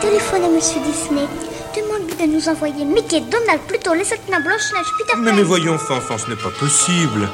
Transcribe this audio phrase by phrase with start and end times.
[0.00, 1.26] Téléphone à Monsieur Disney.
[1.76, 5.18] Demande-lui de nous envoyer Mickey, Donald, plutôt les nains, Blanche-Neige, Peter Pan.
[5.20, 7.28] Mais, mais voyons, Fanfan, ce n'est pas possible.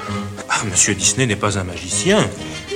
[0.49, 2.19] Ah, Monsieur Disney n'est pas un magicien.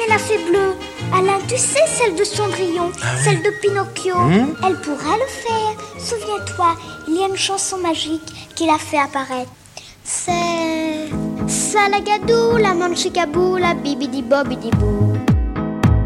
[0.09, 0.75] Mais la fée bleue,
[1.13, 2.91] Alain, tu sais, celle de Cendrillon,
[3.23, 5.75] celle de Pinocchio, Hmm elle pourra le faire.
[5.99, 6.77] Souviens-toi,
[7.09, 9.51] il y a une chanson magique qu'il a fait apparaître.
[10.05, 11.11] C'est
[11.47, 15.15] Salagadou, la manchikabou, la bibidi bobidi bou.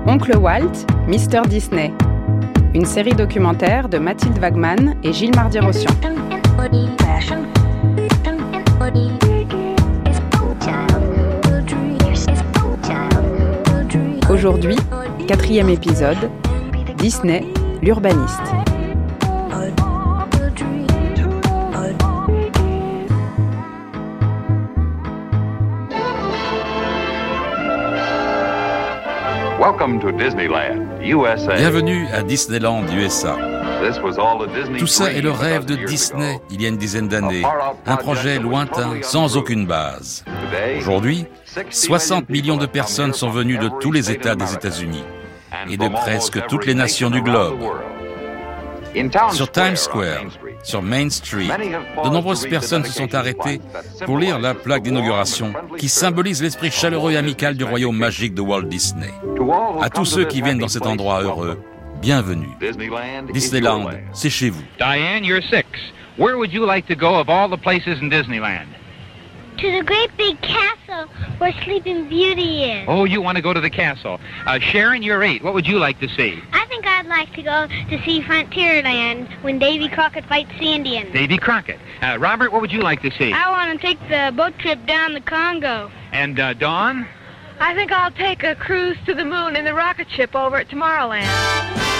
[0.06, 1.42] Oncle Walt, Mr.
[1.48, 1.92] Disney.
[2.74, 5.90] Une série documentaire de Mathilde Wagman et Gilles Mardi-Rossian.
[14.42, 14.74] Aujourd'hui,
[15.28, 16.18] quatrième épisode,
[16.96, 17.44] Disney,
[17.80, 18.40] l'urbaniste.
[29.60, 31.54] Welcome to Disneyland, USA.
[31.54, 33.36] Bienvenue à Disneyland USA.
[34.78, 37.42] Tout ça est le rêve de Disney il y a une dizaine d'années.
[37.86, 40.24] Un projet lointain, sans aucune base.
[40.78, 41.26] Aujourd'hui,
[41.70, 45.04] 60 60 millions de personnes sont venues de tous les États des États-Unis
[45.70, 47.60] et de presque toutes les nations du globe.
[49.32, 50.24] Sur Times Square,
[50.62, 51.48] sur Main Street,
[52.04, 53.60] de nombreuses personnes se sont arrêtées
[54.04, 58.42] pour lire la plaque d'inauguration qui symbolise l'esprit chaleureux et amical du royaume magique de
[58.42, 59.10] Walt Disney.
[59.80, 61.58] À tous ceux qui viennent dans cet endroit heureux,
[62.02, 62.50] bienvenue.
[62.60, 63.30] Disneyland,
[64.12, 64.62] c'est chez vous.
[64.78, 65.66] Diane, you're six.
[66.16, 68.66] Where would you like to go of all the places in Disneyland?
[69.58, 71.06] To the great big castle
[71.38, 72.84] where Sleeping Beauty is.
[72.88, 74.18] Oh, you want to go to the castle.
[74.46, 75.42] Uh, Sharon, you're eight.
[75.44, 76.42] What would you like to see?
[76.52, 81.12] I think I'd like to go to see Frontierland when Davy Crockett fights the Indians.
[81.12, 81.78] Davy Crockett.
[82.02, 83.32] Uh, Robert, what would you like to see?
[83.32, 85.90] I want to take the boat trip down the Congo.
[86.12, 87.06] And uh, Dawn?
[87.60, 90.68] I think I'll take a cruise to the moon in the rocket ship over at
[90.68, 91.91] Tomorrowland.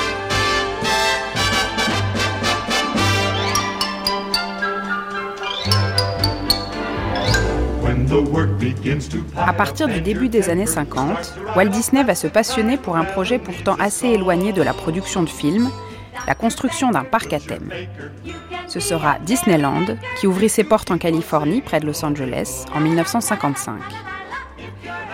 [9.37, 13.39] À partir du début des années 50, Walt Disney va se passionner pour un projet
[13.39, 15.71] pourtant assez éloigné de la production de films,
[16.27, 17.71] la construction d'un parc à thème.
[18.69, 23.81] Ce sera Disneyland qui ouvrit ses portes en Californie, près de Los Angeles, en 1955.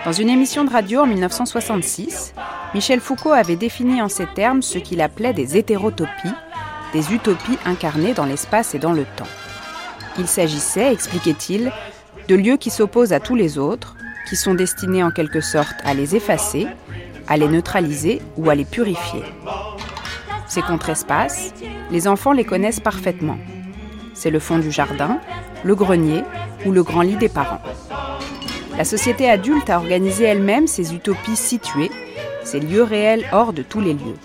[0.05, 2.33] Dans une émission de radio en 1966,
[2.73, 6.33] Michel Foucault avait défini en ces termes ce qu'il appelait des hétérotopies,
[6.93, 9.27] des utopies incarnées dans l'espace et dans le temps.
[10.17, 11.71] Il s'agissait, expliquait-il,
[12.29, 13.95] de lieux qui s'opposent à tous les autres,
[14.29, 16.67] qui sont destinés en quelque sorte à les effacer,
[17.27, 19.23] à les neutraliser ou à les purifier.
[20.47, 21.53] Ces contre-espaces,
[21.91, 23.37] les enfants les connaissent parfaitement.
[24.13, 25.19] C'est le fond du jardin,
[25.63, 26.23] le grenier
[26.65, 27.61] ou le grand lit des parents.
[28.79, 31.91] La société adulte a organisé elle-même ces utopies situées,
[32.45, 34.15] ces lieux réels hors de tous les lieux.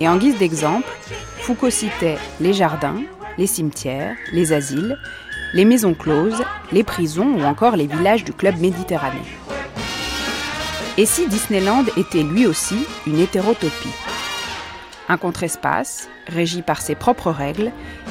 [0.00, 0.88] Et en guise d'exemple,
[1.38, 3.00] Foucault citait les jardins,
[3.38, 4.98] les cimetières, les asiles,
[5.52, 9.22] les maisons closes, les prisons ou encore les villages du club méditerranéen.
[10.98, 13.94] Et si Disneyland était lui aussi une hétérotopie?
[15.08, 17.70] Un contre-espace, régi par ses propres règles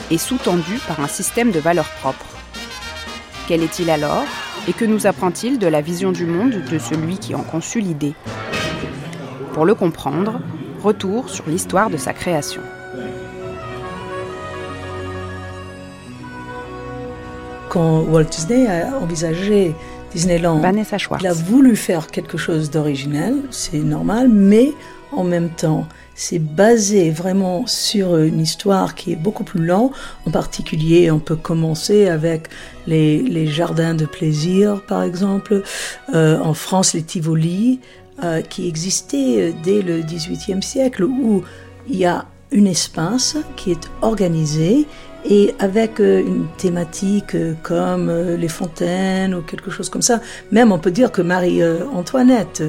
[0.10, 2.38] et sous-tendu par un système de valeurs propres.
[3.50, 4.24] Quel est-il alors?
[4.68, 8.14] Et que nous apprend-il de la vision du monde de celui qui en conçut l'idée
[9.54, 10.40] Pour le comprendre,
[10.82, 12.62] retour sur l'histoire de sa création.
[17.70, 19.74] Quand Walt Disney a envisagé
[20.12, 21.24] Disneyland, Vanessa Schwartz.
[21.24, 24.74] il a voulu faire quelque chose d'original, c'est normal, mais
[25.16, 29.94] en même temps, c'est basé vraiment sur une histoire qui est beaucoup plus lente.
[30.28, 32.50] En particulier, on peut commencer avec
[32.88, 35.64] les, jardins de plaisir, par exemple.
[36.14, 37.80] Euh, en France, les Tivoli,
[38.24, 41.44] euh, qui existaient dès le XVIIIe siècle, où
[41.90, 44.86] il y a un espace qui est organisé
[45.26, 50.22] et avec euh, une thématique euh, comme euh, les fontaines ou quelque chose comme ça.
[50.52, 52.64] Même on peut dire que Marie-Antoinette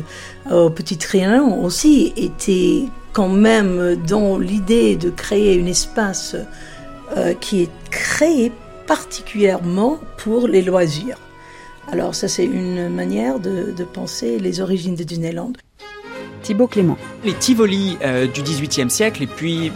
[0.50, 6.36] au Petit Trianon aussi était quand même dans l'idée de créer un espace
[7.40, 8.50] qui est créé
[8.86, 11.18] particulièrement pour les loisirs.
[11.92, 15.52] Alors ça c'est une manière de, de penser les origines de Disneyland.
[17.24, 19.72] Les Tivoli euh, du XVIIIe siècle et puis euh,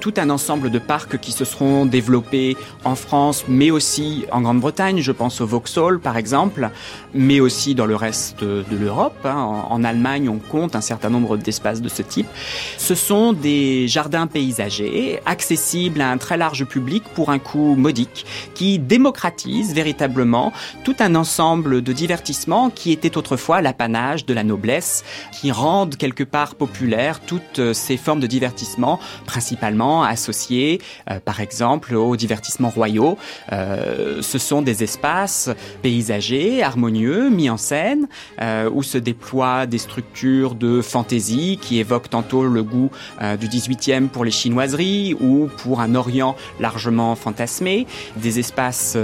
[0.00, 5.00] tout un ensemble de parcs qui se seront développés en France, mais aussi en Grande-Bretagne.
[5.00, 6.68] Je pense au Vauxhall, par exemple,
[7.14, 9.18] mais aussi dans le reste de l'Europe.
[9.24, 9.64] Hein.
[9.70, 12.28] En, Allemagne, on compte un certain nombre d'espaces de ce type.
[12.76, 18.26] Ce sont des jardins paysagers accessibles à un très large public pour un coût modique,
[18.54, 20.52] qui démocratisent véritablement
[20.84, 26.09] tout un ensemble de divertissements qui étaient autrefois l'apanage de la noblesse, qui rendent quelque
[26.24, 30.80] part populaire toutes euh, ces formes de divertissement, principalement associées,
[31.10, 33.18] euh, par exemple, aux divertissements royaux.
[33.52, 35.50] Euh, ce sont des espaces
[35.82, 38.08] paysagers, harmonieux, mis en scène,
[38.72, 42.90] où se déploient des structures de fantaisie qui évoquent tantôt le goût
[43.38, 47.86] du 18e pour les chinoiseries ou pour un Orient largement fantasmé,
[48.16, 48.96] des espaces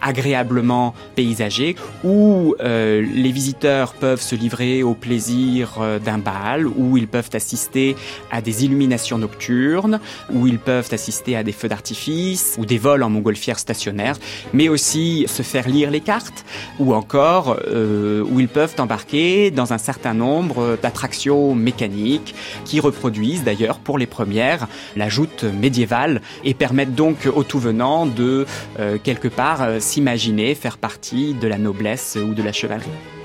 [0.00, 5.78] agréablement paysagers où les visiteurs peuvent se livrer au plaisir
[6.08, 7.94] d'un bal, où ils peuvent assister
[8.30, 10.00] à des illuminations nocturnes,
[10.32, 14.16] où ils peuvent assister à des feux d'artifice ou des vols en montgolfière stationnaire,
[14.54, 16.46] mais aussi se faire lire les cartes,
[16.78, 22.34] ou encore euh, où ils peuvent embarquer dans un certain nombre d'attractions mécaniques
[22.64, 24.66] qui reproduisent d'ailleurs pour les premières
[24.96, 28.46] la joute médiévale et permettent donc aux tout venants de
[28.78, 33.17] euh, quelque part euh, s'imaginer faire partie de la noblesse ou de la chevalerie.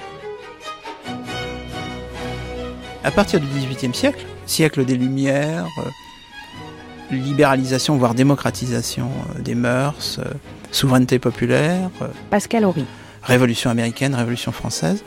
[3.04, 10.20] À partir du XVIIIe siècle, siècle des Lumières, euh, libéralisation voire démocratisation euh, des mœurs,
[10.20, 10.32] euh,
[10.72, 11.90] souveraineté populaire.
[12.30, 12.86] Pascal Horry.
[13.22, 15.04] Révolution américaine, révolution française,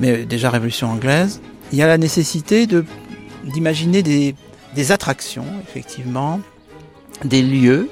[0.00, 1.40] mais déjà révolution anglaise.
[1.70, 2.84] Il y a la nécessité de
[3.44, 4.34] d'imaginer des,
[4.74, 6.40] des, attractions, effectivement,
[7.24, 7.88] des lieux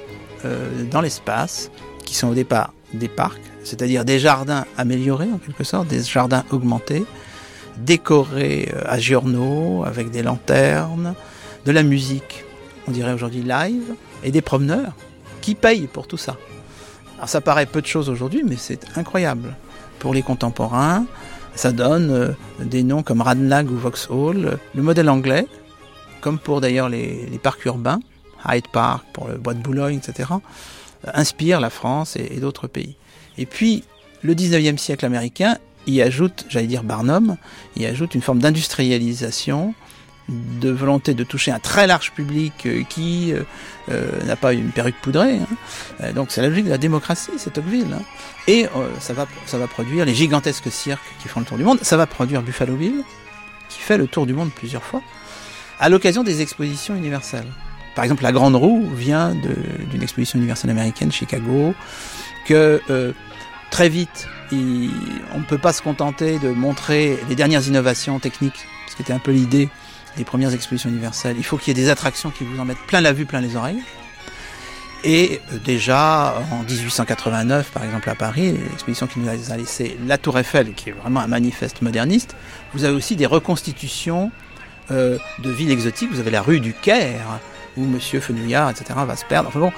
[0.90, 1.70] dans l'espace
[2.04, 6.44] qui sont au départ des parcs, c'est-à-dire des jardins améliorés en quelque sorte, des jardins
[6.50, 7.06] augmentés,
[7.78, 11.14] décoré euh, à Giorno avec des lanternes,
[11.64, 12.44] de la musique,
[12.88, 14.92] on dirait aujourd'hui live, et des promeneurs
[15.40, 16.36] qui payent pour tout ça.
[17.16, 19.54] Alors ça paraît peu de choses aujourd'hui, mais c'est incroyable.
[19.98, 21.06] Pour les contemporains,
[21.54, 22.28] ça donne euh,
[22.60, 25.46] des noms comme Radlag ou Vauxhall, le modèle anglais,
[26.20, 28.00] comme pour d'ailleurs les, parcs urbains,
[28.48, 30.30] Hyde Park pour le bois de Boulogne, etc.,
[31.14, 32.96] inspire la France et, et d'autres pays.
[33.38, 33.84] Et puis,
[34.22, 35.56] le 19e siècle américain
[35.94, 37.36] y ajoute, j'allais dire Barnum,
[37.76, 39.74] il ajoute une forme d'industrialisation,
[40.28, 43.42] de volonté de toucher un très large public euh, qui euh,
[43.90, 45.38] euh, n'a pas une perruque poudrée.
[45.38, 46.12] Hein.
[46.12, 47.92] donc c'est la logique de la démocratie, c'est Tocqueville.
[47.92, 48.02] Hein.
[48.48, 48.66] Et
[49.00, 51.78] ça, va, ça va produire les gigantesques cirques qui font le tour du monde.
[51.82, 53.02] Ça va produire Buffalo Bill,
[53.68, 55.02] qui fait le tour du monde plusieurs fois,
[55.80, 57.46] à l'occasion des expositions universelles.
[57.96, 61.74] Par exemple, la Grande Roue vient d'une exposition universelle américaine, Chicago,
[62.46, 62.80] que
[63.70, 68.96] très vite on ne peut pas se contenter de montrer les dernières innovations techniques, ce
[68.96, 69.68] qui était un peu l'idée
[70.16, 71.36] des premières expositions universelles.
[71.38, 73.40] Il faut qu'il y ait des attractions qui vous en mettent plein la vue, plein
[73.40, 73.82] les oreilles.
[75.04, 80.18] Et euh, déjà en 1889, par exemple à Paris, l'exposition qui nous a laissé la
[80.18, 82.34] Tour Eiffel, qui est vraiment un manifeste moderniste,
[82.74, 84.30] vous avez aussi des reconstitutions
[84.90, 86.10] euh, de villes exotiques.
[86.10, 87.40] Vous avez la rue du Caire,
[87.76, 89.72] où Monsieur Fenouillard, etc., va se perdre.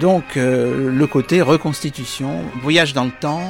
[0.00, 3.42] Donc euh, le côté reconstitution, voyage dans le temps,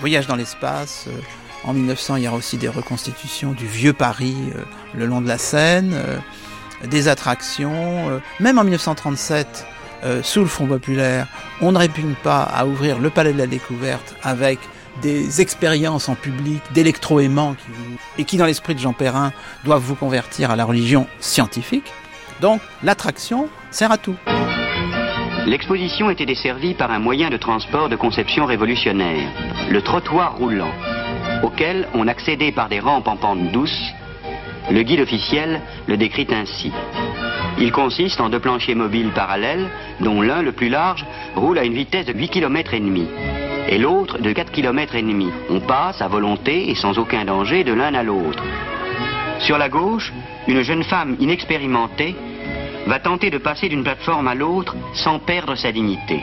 [0.00, 1.06] voyage dans l'espace.
[1.08, 1.20] Euh,
[1.64, 4.62] en 1900, il y aura aussi des reconstitutions du vieux Paris euh,
[4.94, 6.18] le long de la Seine, euh,
[6.86, 8.20] des attractions.
[8.38, 9.66] Même en 1937,
[10.22, 11.26] sous le Front populaire,
[11.60, 14.60] on ne répugne pas à ouvrir le Palais de la Découverte avec
[15.02, 17.56] des expériences en public d'électroaimants
[18.16, 19.32] et qui, dans l'esprit de Jean Perrin,
[19.64, 21.92] doivent vous convertir à la religion scientifique.
[22.40, 24.16] Donc, l'attraction sert à tout.
[25.46, 29.28] L'exposition était desservie par un moyen de transport de conception révolutionnaire,
[29.70, 30.72] le trottoir roulant,
[31.42, 33.80] auquel on accédait par des rampes en pente douce.
[34.70, 36.70] Le guide officiel le décrit ainsi.
[37.58, 41.72] Il consiste en deux planchers mobiles parallèles, dont l'un, le plus large, roule à une
[41.72, 43.06] vitesse de 8 km et demi,
[43.68, 45.30] et l'autre de 4 km et demi.
[45.50, 48.44] On passe à volonté et sans aucun danger de l'un à l'autre.
[49.40, 50.12] Sur la gauche,
[50.46, 52.14] une jeune femme inexpérimentée
[52.86, 56.20] va tenter de passer d'une plateforme à l'autre sans perdre sa dignité.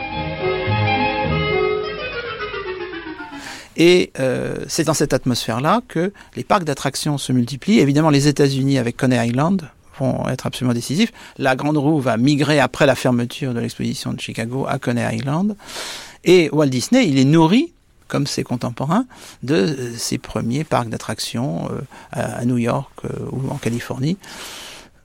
[3.78, 7.80] Et euh, c'est dans cette atmosphère-là que les parcs d'attractions se multiplient.
[7.80, 9.70] Évidemment, les États-Unis avec Coney Island
[10.00, 11.12] vont être absolument décisifs.
[11.38, 15.56] La Grande Roue va migrer après la fermeture de l'exposition de Chicago à Coney Island.
[16.24, 17.74] Et Walt Disney, il est nourri,
[18.08, 19.06] comme ses contemporains,
[19.44, 21.82] de euh, ses premiers parcs d'attractions euh,
[22.12, 24.18] à New York ou en Californie.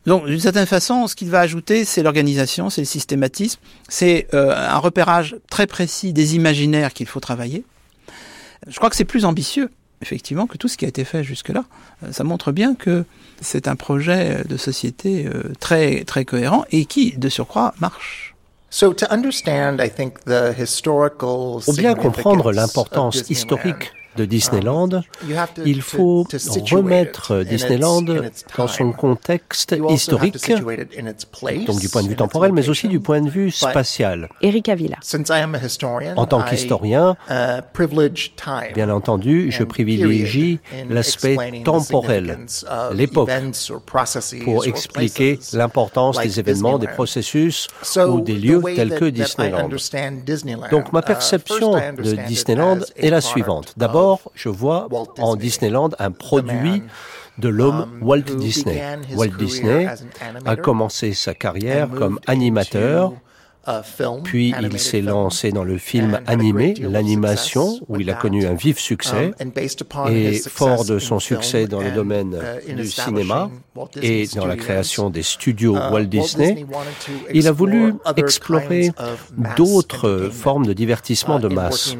[0.06, 4.54] Donc, d'une certaine façon, ce qu'il va ajouter, c'est l'organisation, c'est le systématisme, c'est euh,
[4.56, 7.64] un repérage très précis des imaginaires qu'il faut travailler.
[8.66, 9.70] Je crois que c'est plus ambitieux
[10.02, 11.64] effectivement que tout ce qui a été fait jusque-là,
[12.02, 13.04] euh, ça montre bien que
[13.42, 18.29] c'est un projet de société euh, très, très cohérent et qui, de surcroît, marche.
[21.64, 25.02] Pour bien comprendre l'importance historique de Disneyland, um,
[25.64, 26.26] il faut
[26.70, 28.04] remettre Disneyland
[28.56, 30.52] dans son contexte historique,
[31.66, 34.28] donc du point de vue temporel, mais aussi du point de vue spatial.
[34.42, 34.96] Eric Avila.
[36.16, 42.38] En tant qu'historien, uh, bien entendu, je privilégie l'aspect temporel,
[42.92, 43.30] l'époque,
[44.44, 49.68] pour expliquer l'importance des événements, des processus ou des lieux tels que Disneyland.
[50.70, 53.74] Donc ma uh, perception de Disneyland est la suivante.
[53.76, 53.99] D'abord,
[54.34, 54.88] je vois
[55.18, 56.82] en Disneyland un produit
[57.38, 58.82] de l'homme um, Walt Disney.
[59.14, 59.88] Walt Disney
[60.44, 63.12] a commencé sa carrière comme animateur
[64.24, 68.78] puis il s'est lancé dans le film animé, l'animation, où il a connu un vif
[68.78, 69.32] succès.
[69.40, 69.52] Um,
[70.10, 73.50] et fort de son succès dans le domaine uh, du cinéma
[74.00, 76.64] et dans la création des studios uh, Walt Disney,
[77.32, 78.92] il a voulu explorer
[79.56, 81.96] d'autres formes de divertissement uh, de masse.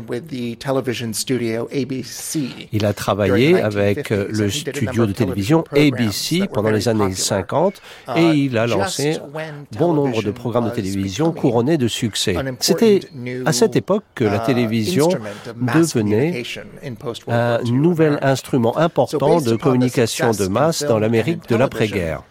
[2.72, 7.80] Il a travaillé avec euh, le studio de télévision ABC pendant les années 50
[8.16, 9.18] et il a lancé
[9.78, 12.34] bon nombre de programmes de télévision de succès.
[12.60, 13.00] C'était
[13.46, 15.08] à cette époque que la uh, télévision
[15.74, 16.42] devenait
[17.28, 22.22] un nouvel instrument important de communication de masse dans l'Amérique de l'après-guerre.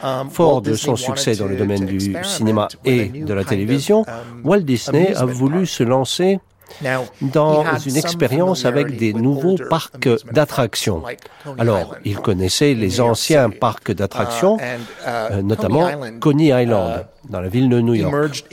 [0.00, 4.42] Um, Fort de son succès dans le domaine du cinéma et de la télévision, um,
[4.44, 6.38] Walt Disney a voulu se lancer
[7.20, 11.02] dans une expérience avec des nouveaux parcs d'attractions.
[11.58, 14.60] Alors, il connaissait les anciens parcs d'attractions, uh,
[15.06, 18.44] euh, notamment Coney Island, uh, dans la ville de New York.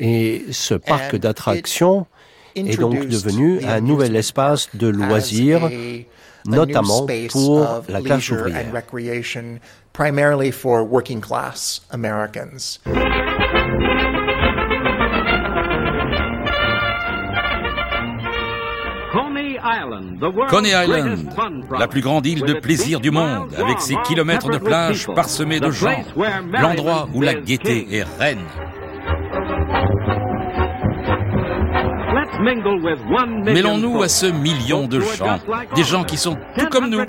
[0.00, 2.06] Et ce parc d'attractions
[2.54, 5.70] est donc devenu un nouvel espace de loisirs,
[6.46, 8.66] notamment pour la classe ouvrière.
[20.48, 21.28] Coney Island,
[21.76, 25.70] la plus grande île de plaisir du monde, avec ses kilomètres de plage parsemés de
[25.70, 26.04] gens,
[26.52, 28.38] l'endroit où la gaieté est reine.
[32.40, 35.38] Mêlons-nous à ce million de gens,
[35.74, 37.02] des gens qui sont tout comme nous,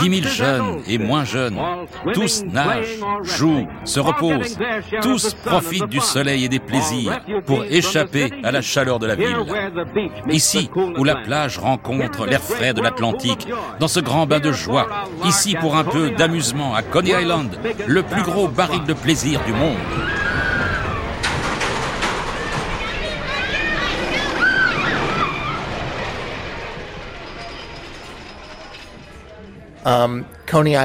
[0.00, 1.58] 10 000 jeunes et moins jeunes,
[2.12, 4.58] tous nagent, jouent, se reposent,
[5.00, 9.36] tous profitent du soleil et des plaisirs pour échapper à la chaleur de la ville.
[10.28, 13.48] Ici, où la plage rencontre l'air frais de l'Atlantique,
[13.80, 14.88] dans ce grand bain de joie,
[15.24, 19.52] ici pour un peu d'amusement à Coney Island, le plus gros baril de plaisir du
[19.52, 19.76] monde.
[29.84, 30.76] Um, Coney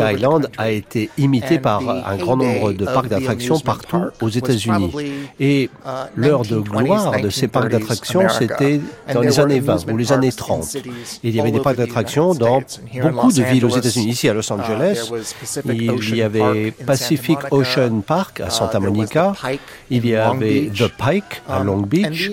[0.00, 4.90] Island a été imité par un grand nombre de parcs d'attractions partout aux États-Unis.
[5.38, 8.80] Et uh, l'heure de gloire de ces parcs d'attractions, c'était
[9.12, 10.78] dans les années 20 ou les années 30.
[11.22, 12.62] Il y avait des parcs d'attractions dans
[13.02, 14.08] beaucoup de villes aux États-Unis.
[14.08, 15.10] Ici à Los uh, Angeles,
[15.66, 19.34] il y avait Pacific Ocean Park à Santa Monica,
[19.90, 22.30] il y avait The Pike à um, Long Beach,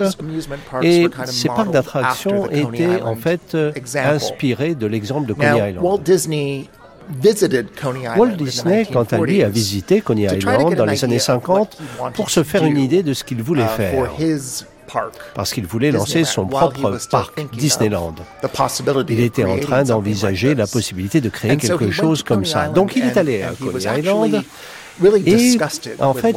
[0.82, 5.84] et ces parcs d'attractions étaient en fait euh, inspirés de l'exemple de Coney Island.
[5.84, 5.98] Walt
[8.36, 11.78] Disney, quant à lui, a visité Coney Island dans les années 50
[12.14, 14.10] pour se faire une idée de ce qu'il voulait uh, faire.
[15.34, 18.14] Parce qu'il voulait lancer son propre parc, Disneyland.
[19.08, 22.68] Il était en train d'envisager la possibilité de créer quelque chose comme ça.
[22.68, 24.44] Donc il est allé à Coney Island
[25.26, 25.58] et
[25.98, 26.36] en fait,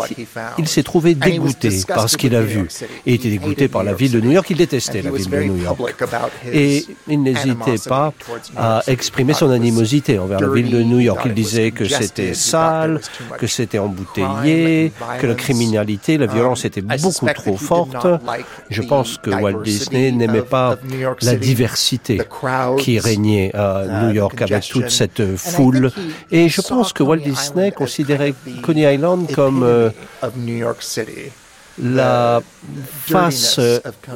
[0.57, 2.67] il s'est trouvé dégoûté par ce qu'il a vu.
[3.05, 5.57] Il était dégoûté par la ville de New York, il détestait la ville de New
[5.57, 5.79] York.
[6.51, 8.13] Et il n'hésitait pas
[8.55, 11.21] à exprimer son animosité envers la ville de New York.
[11.25, 13.01] Il disait que c'était sale,
[13.37, 18.07] que c'était embouteillé, que la criminalité, la violence était beaucoup trop forte.
[18.69, 20.77] Je pense que Walt Disney n'aimait pas
[21.21, 22.21] la diversité
[22.79, 25.91] qui régnait à New York avec toute cette foule.
[26.31, 29.89] Et je pense que Walt Disney considérait Coney Island comme euh,
[31.81, 32.41] la
[33.05, 33.59] face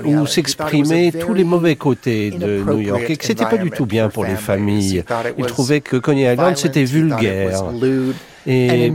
[0.03, 3.03] où s'exprimaient tous les mauvais côtés de New York.
[3.09, 5.03] Et que c'était pas du tout bien pour les familles.
[5.37, 7.63] Il trouvait que Coney Island c'était vulgaire.
[8.45, 8.91] Et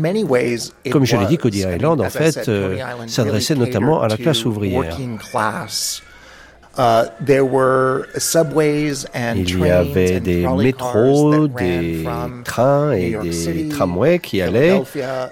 [0.91, 2.77] comme je l'ai dit, Coney Island en fait euh,
[3.07, 4.97] s'adressait notamment à la classe ouvrière.
[6.79, 7.07] Uh,
[9.35, 12.05] il y avait des métros, des
[12.45, 14.81] trains et des tramways qui allaient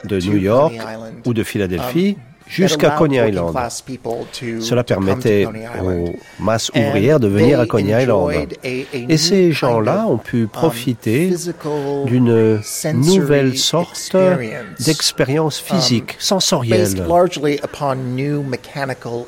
[0.05, 0.75] de New York
[1.25, 3.55] ou de Philadelphie jusqu'à Coney Island.
[4.61, 5.47] Cela permettait
[5.83, 8.49] aux masses ouvrières de venir à Coney Island.
[8.62, 11.35] Et ces gens-là ont pu um, profiter
[12.07, 12.61] d'une
[12.95, 14.17] nouvelle sorte
[14.79, 17.05] d'expérience um, physique, sensorielle.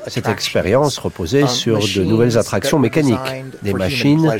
[0.07, 3.17] Cette expérience reposait um, sur de nouvelles attractions mécaniques,
[3.61, 4.31] des machines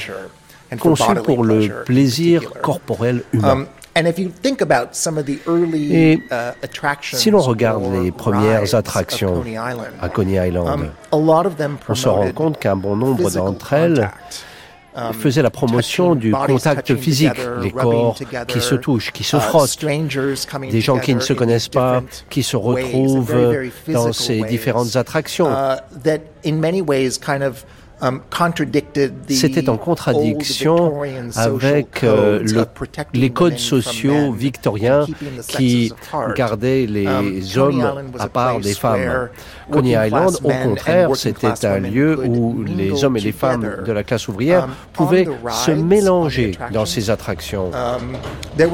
[0.80, 3.66] conçues pour le plaisir corporel humain.
[3.96, 4.14] Et
[7.14, 9.44] si l'on regarde les premières attractions
[10.02, 14.12] à Coney Island, um, on se rend compte qu'un bon nombre d'entre elles
[14.96, 18.16] um, faisaient la promotion du contact physique, les corps
[18.48, 19.84] qui se touchent, qui se uh, frottent,
[20.72, 23.36] des gens qui ne se connaissent pas, qui se retrouvent
[23.88, 25.50] dans ces différentes attractions.
[28.02, 28.22] Um,
[29.28, 31.02] C'était en contradiction
[31.36, 32.42] avec euh,
[33.14, 35.06] les codes sociaux victoriens
[35.48, 35.92] qui
[36.36, 39.30] gardaient les um, hommes à part des femmes.
[39.72, 44.04] Coney Island, au contraire, c'était un lieu où les hommes et les femmes de la
[44.04, 47.72] classe ouvrière um, pouvaient se mélanger dans ces attractions.
[47.72, 48.68] Uh,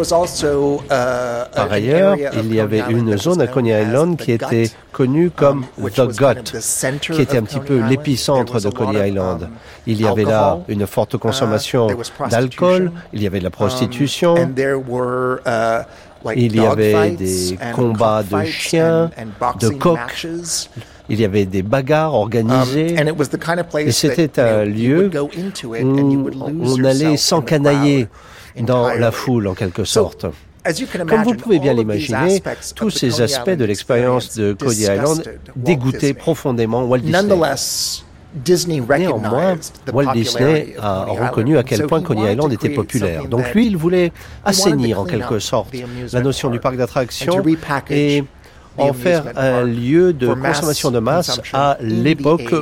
[1.55, 6.07] par ailleurs, il y avait une zone à Coney Island qui était connue comme The
[6.17, 6.57] Gut,
[7.01, 9.43] qui était un petit peu l'épicentre de Coney Island.
[9.43, 9.49] Um,
[9.87, 11.87] il y avait là une forte uh, consommation
[12.29, 15.81] d'alcool, il y avait de la um, prostitution, uh,
[16.35, 19.11] il y avait des combats de chiens,
[19.59, 20.27] de coqs,
[21.09, 25.11] il y avait des bagarres organisées, um, et c'était un lieu
[25.83, 25.91] où
[26.63, 28.07] on allait s'encanailler
[28.59, 30.25] dans la foule en quelque sorte.
[31.07, 32.41] Comme vous pouvez bien l'imaginer,
[32.75, 35.23] tous ces aspects de l'expérience de Cody Island
[35.55, 37.35] dégoûtaient profondément Walt Disney.
[38.97, 39.55] Néanmoins,
[39.91, 43.25] Walt Disney a reconnu à quel point Coney Island était populaire.
[43.27, 44.11] Donc lui, il voulait
[44.43, 45.73] assainir en quelque sorte
[46.11, 47.43] la notion du parc d'attractions
[47.89, 48.23] et
[48.77, 52.53] en faire un lieu de consommation de masse à l'époque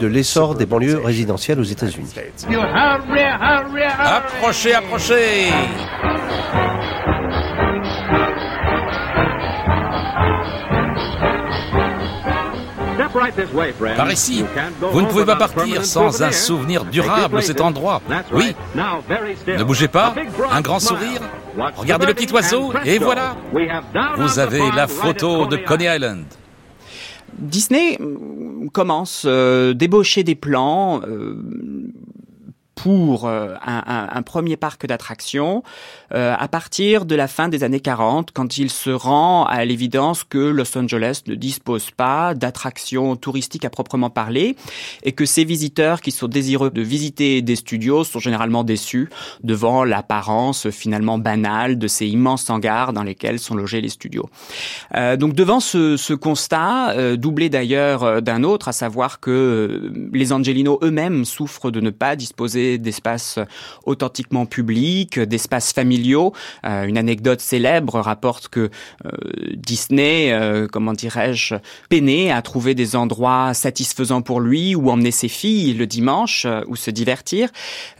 [0.00, 2.14] de l'essor des banlieues résidentielles aux États-Unis.
[3.98, 5.50] Approchez, approchez
[13.96, 14.44] Par ici,
[14.92, 18.00] vous ne pouvez pas partir sans un souvenir durable de cet endroit.
[18.32, 18.54] Oui.
[19.46, 20.14] Ne bougez pas,
[20.50, 21.20] un grand sourire.
[21.76, 23.36] Regardez le petit oiseau et voilà.
[24.16, 26.24] Vous avez la photo de Coney Island.
[27.38, 27.98] Disney
[28.72, 31.34] commence euh, débaucher des plans, euh,
[32.84, 35.62] pour euh, un, un, premier parc d'attractions
[36.12, 40.22] euh, à partir de la fin des années 40, quand il se rend à l'évidence
[40.22, 44.54] que Los Angeles ne dispose pas d'attractions touristiques à proprement parler
[45.02, 49.08] et que ces visiteurs qui sont désireux de visiter des studios sont généralement déçus
[49.42, 54.28] devant l'apparence finalement banale de ces immenses hangars dans lesquels sont logés les studios.
[54.94, 60.34] Euh, donc devant ce, ce constat, euh, doublé d'ailleurs d'un autre, à savoir que les
[60.34, 63.38] Angelinos eux-mêmes souffrent de ne pas disposer d'espaces
[63.84, 66.32] authentiquement publics, d'espaces familiaux.
[66.64, 68.70] Euh, une anecdote célèbre rapporte que
[69.04, 69.10] euh,
[69.54, 71.56] Disney, euh, comment dirais-je,
[71.88, 76.76] peinait à trouver des endroits satisfaisants pour lui où emmener ses filles le dimanche ou
[76.76, 77.50] se divertir.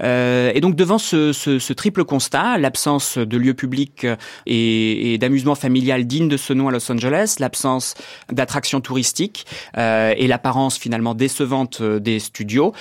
[0.01, 4.07] et donc devant ce, triple constat, l'absence de lieux publics
[4.47, 7.95] et, d'amusement familial digne de ce nom à Los Angeles, l'absence
[8.31, 12.73] d'attractions touristiques et l'apparence finalement décevante des studios,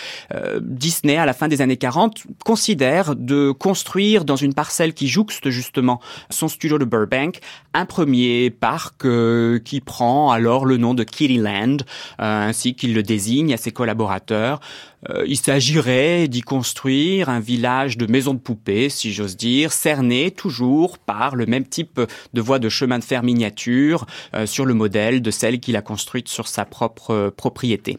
[0.61, 5.49] Disney à la fin des années 40 considère de construire dans une parcelle qui jouxte
[5.49, 7.41] justement son studio de Burbank
[7.73, 13.03] un premier parc euh, qui prend alors le nom de Kittyland, euh, ainsi qu'il le
[13.03, 14.61] désigne à ses collaborateurs.
[15.09, 20.31] Euh, il s'agirait d'y construire un village de maisons de poupées, si j'ose dire, cerné
[20.31, 21.99] toujours par le même type
[22.33, 24.05] de voie de chemin de fer miniature
[24.45, 27.97] sur le modèle de celle qu'il a construite sur sa propre propriété.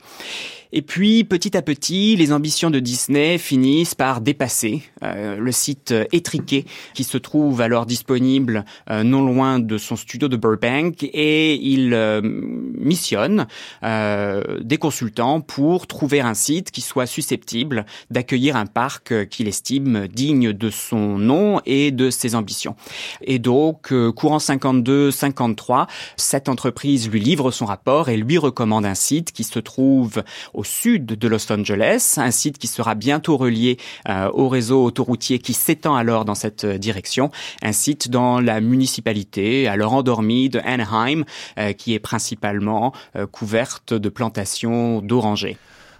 [0.77, 5.95] Et puis, petit à petit, les ambitions de Disney finissent par dépasser euh, le site
[6.11, 11.55] étriqué qui se trouve alors disponible euh, non loin de son studio de Burbank et
[11.55, 13.47] il euh, missionne
[13.85, 20.53] des consultants pour trouver un site qui soit susceptible d'accueillir un parc qu'il estime digne
[20.53, 22.75] de son nom et de ses ambitions.
[23.23, 29.31] Et donc, courant 52-53, cette entreprise lui livre son rapport et lui recommande un site
[29.31, 34.31] qui se trouve au sud de Los Angeles, un site qui sera bientôt relié euh,
[34.33, 37.31] au réseau autoroutier qui s'étend alors dans cette euh, direction,
[37.63, 41.25] un site dans la municipalité alors endormie de Anaheim
[41.59, 42.93] euh, qui est principalement
[43.33, 45.57] couverte de plantations d'orangers.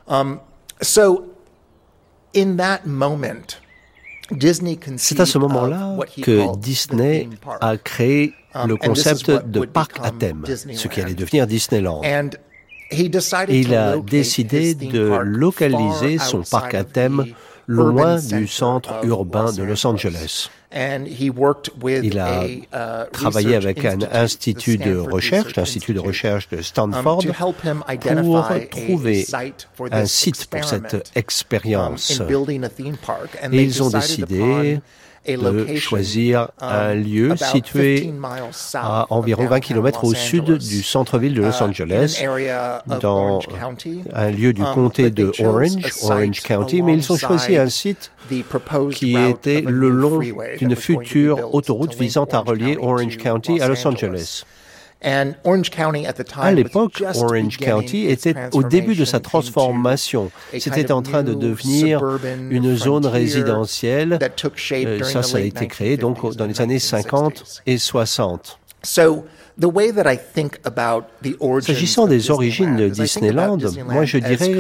[0.09, 0.39] Um,
[0.81, 1.25] so
[2.35, 3.59] in that moment
[4.97, 7.29] C'est à ce moment-là que Disney
[7.61, 12.01] a créé um, le concept de parc à thème, ce qui allait devenir Disneyland.
[13.49, 17.25] Il a décidé de localiser son parc à thème
[17.67, 20.51] loin du centre urbain de Los Angeles.
[20.77, 27.25] Il a uh, travaillé avec un institut de recherche, l'institut de recherche de um, Stanford,
[27.25, 27.55] pour
[28.71, 29.25] trouver
[29.93, 32.21] un site pour cette um, expérience.
[33.53, 34.81] Et ils ont décidé
[35.27, 38.13] de choisir un um, lieu situé
[38.75, 42.23] à environ 20 km au sud du centre-ville de Los uh, Angeles,
[43.01, 43.41] dans
[44.13, 48.11] un lieu du um, comté de Orange, Orange County, mais ils ont choisi un site
[48.93, 50.21] qui était le long
[50.59, 54.45] d'une future autoroute visant à relier Orange County à Los Angeles.
[56.47, 60.31] À l'époque, Orange County était au début de sa transformation.
[60.59, 62.03] C'était en train de devenir
[62.51, 64.19] une zone résidentielle.
[64.73, 68.59] Euh, ça, ça a été créé donc dans les années 50 et 60.
[71.61, 74.59] S'agissant des origines de Disneyland, moi je dirais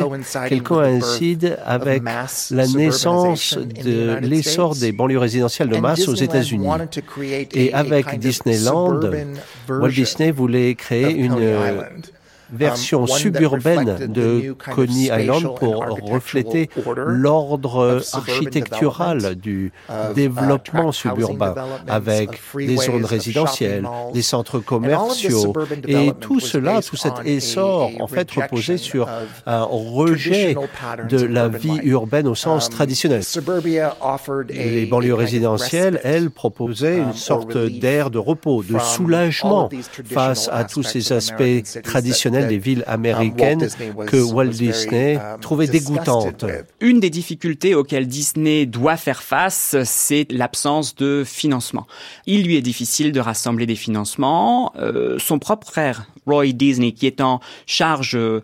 [0.48, 2.02] qu'elle coïncide avec
[2.50, 6.68] la naissance de l'essor des banlieues résidentielles de masse aux États-Unis.
[7.52, 9.00] Et avec Disneyland,
[9.68, 11.37] Walt Disney voulait créer une
[12.54, 21.54] version um, suburbaine de Coney Island pour refléter l'ordre architectural du uh, développement suburbain
[21.88, 25.52] avec des zones résidentielles, des centres commerciaux.
[25.86, 29.08] et tout cela, tout cet essor en fait reposait sur
[29.46, 30.56] un rejet
[31.08, 33.22] de la vie urbaine au sens um, traditionnel.
[34.48, 39.68] Les banlieues résidentielles, elles, proposaient une um, sorte d'air de repos, de soulagement
[40.04, 43.66] face à tous ces aspects traditionnels des villes américaines
[44.07, 46.44] que Walt Disney um, trouvait dégoûtantes.
[46.80, 51.87] Une des difficultés auxquelles Disney doit faire face, c'est l'absence de financement.
[52.26, 54.72] Il lui est difficile de rassembler des financements.
[54.76, 58.40] Euh, son propre frère, Roy Disney, qui est en charge euh,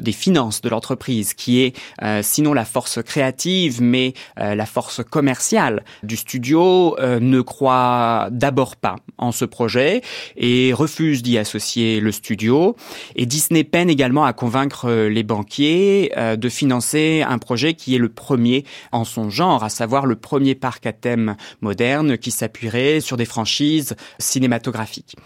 [0.00, 5.84] des finances de l'entreprise, qui est euh, sinon la force créative, mais la force commerciale
[6.02, 10.02] du studio, ne croit d'abord pas en ce projet
[10.36, 12.76] et refuse d'y associer le studio.
[13.16, 17.94] Et Disney peine également à convaincre euh, les banquiers euh, de financer un projet qui
[17.94, 22.30] est le premier en son genre, à savoir le premier parc à thème moderne qui
[22.30, 25.16] s'appuierait sur des franchises cinématographiques.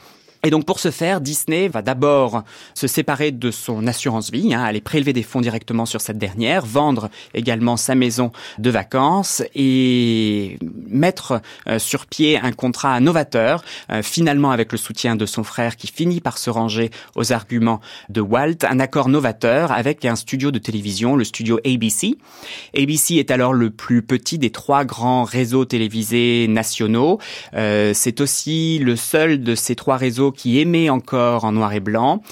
[0.47, 4.63] Et donc pour ce faire, Disney va d'abord se séparer de son assurance vie, hein,
[4.63, 10.57] aller prélever des fonds directement sur cette dernière, vendre également sa maison de vacances et
[10.89, 15.75] mettre euh, sur pied un contrat novateur, euh, finalement avec le soutien de son frère
[15.75, 20.53] qui finit par se ranger aux arguments de Walt, un accord novateur avec un studio
[20.53, 22.19] de télévision, le studio ABC.
[22.79, 27.19] ABC est alors le plus petit des trois grands réseaux télévisés nationaux.
[27.55, 31.81] Euh, c'est aussi le seul de ces trois réseaux qui émet encore en noir et
[31.81, 32.23] blanc,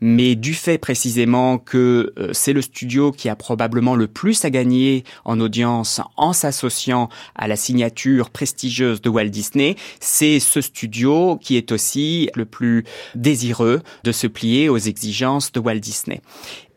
[0.00, 4.50] mais du fait précisément que euh, c'est le studio qui a probablement le plus à
[4.50, 11.38] gagner en audience en s'associant à la signature prestigieuse de Walt Disney, c'est ce studio
[11.40, 16.20] qui est aussi le plus désireux de se plier aux exigences de Walt Disney.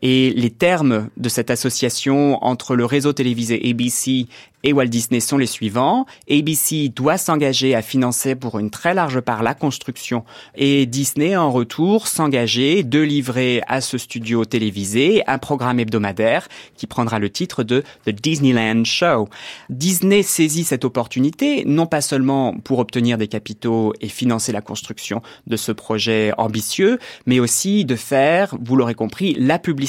[0.02, 4.26] Et les termes de cette association entre le réseau télévisé ABC
[4.64, 6.04] et Walt Disney sont les suivants.
[6.30, 10.24] ABC doit s'engager à financer pour une très large part la construction
[10.56, 16.86] et Disney en retour s'engager de livrer à ce studio télévisé un programme hebdomadaire qui
[16.86, 19.28] prendra le titre de The Disneyland Show.
[19.70, 25.22] Disney saisit cette opportunité non pas seulement pour obtenir des capitaux et financer la construction
[25.46, 29.87] de ce projet ambitieux, mais aussi de faire, vous l'aurez compris, la publicité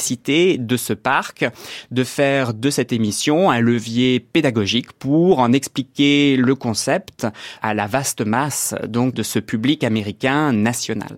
[0.58, 1.46] de ce parc,
[1.92, 7.28] de faire de cette émission un levier pédagogique pour en expliquer le concept
[7.62, 11.18] à la vaste masse donc de ce public américain national.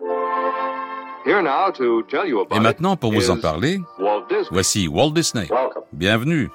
[1.25, 3.79] Et maintenant, pour vous en parler,
[4.49, 5.47] voici Walt Disney.
[5.93, 6.49] Bienvenue.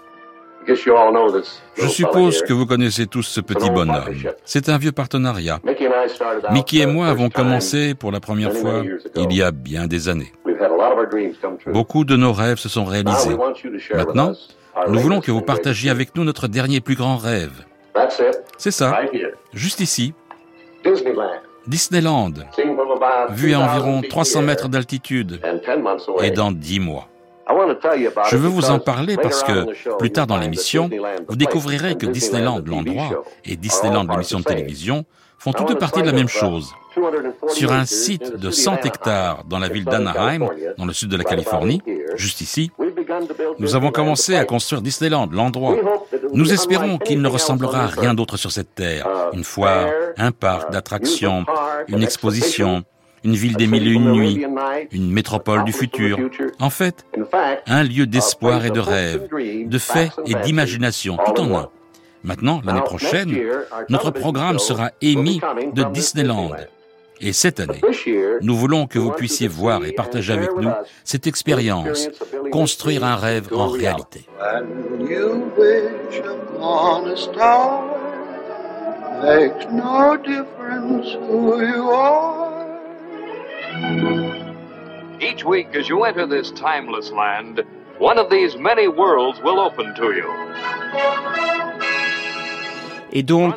[0.66, 4.04] Je suppose que vous connaissez tous ce petit bonhomme.
[4.44, 5.60] C'est un vieux partenariat.
[6.50, 8.82] Mickey et moi avons commencé pour la première fois
[9.14, 10.32] il y a bien des années.
[11.66, 13.36] Beaucoup de nos rêves se sont réalisés.
[13.94, 14.32] Maintenant,
[14.88, 17.64] nous voulons que vous partagiez avec nous notre dernier plus grand rêve.
[18.58, 19.00] C'est ça,
[19.52, 20.14] juste ici.
[21.66, 22.32] Disneyland,
[23.30, 25.40] vu à environ 300 mètres d'altitude
[26.22, 27.08] et dans 10 mois.
[28.28, 30.90] Je veux vous en parler parce que plus tard dans l'émission,
[31.28, 35.04] vous découvrirez que Disneyland, l'endroit, et Disneyland, l'émission de télévision,
[35.38, 36.72] font toutes partie de la même chose.
[37.48, 41.24] Sur un site de 100 hectares dans la ville d'Anaheim, dans le sud de la
[41.24, 41.82] Californie,
[42.14, 42.70] juste ici,
[43.58, 45.76] nous avons commencé à construire Disneyland, l'endroit.
[46.32, 49.06] Nous espérons qu'il ne ressemblera à rien d'autre sur cette terre.
[49.34, 51.44] Une foire, un parc d'attractions,
[51.88, 52.84] une exposition,
[53.24, 54.46] une ville des mille et une nuits,
[54.92, 56.18] une métropole du futur.
[56.60, 57.04] En fait,
[57.66, 59.28] un lieu d'espoir et de rêve,
[59.66, 61.68] de fait et d'imagination, tout en un.
[62.26, 63.32] Maintenant, l'année prochaine,
[63.88, 65.40] notre programme sera émis
[65.72, 66.50] de Disneyland.
[67.20, 67.80] Et cette année,
[68.42, 70.70] nous voulons que vous puissiez voir et partager avec nous
[71.04, 72.08] cette expérience,
[72.50, 74.26] construire un rêve en réalité.
[85.18, 87.64] Each week as you enter this timeless land,
[87.98, 90.28] one of these many worlds will open to you.
[93.16, 93.54] Et donc,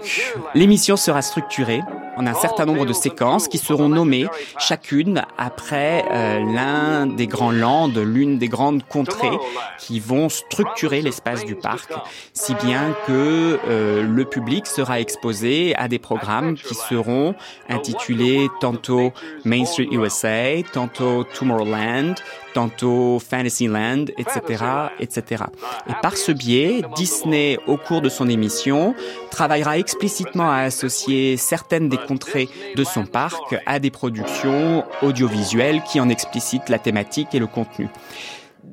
[0.55, 1.81] l'émission sera structurée
[2.15, 4.25] en un certain nombre de séquences qui seront nommées
[4.57, 9.37] chacune après euh, l'un des grands landes, l'une des grandes contrées
[9.77, 11.91] qui vont structurer l'espace du parc,
[12.31, 17.35] si bien que euh, le public sera exposé à des programmes qui seront
[17.67, 19.11] intitulés tantôt
[19.43, 22.15] Main Street USA, tantôt Tomorrowland,
[22.53, 24.63] tantôt Fantasyland, etc.,
[24.99, 25.43] etc.
[25.87, 28.95] Et par ce biais, Disney, au cours de son émission,
[29.31, 35.99] travaillera explicitement à associer certaines des contrées de son parc à des productions audiovisuelles qui
[35.99, 37.87] en explicitent la thématique et le contenu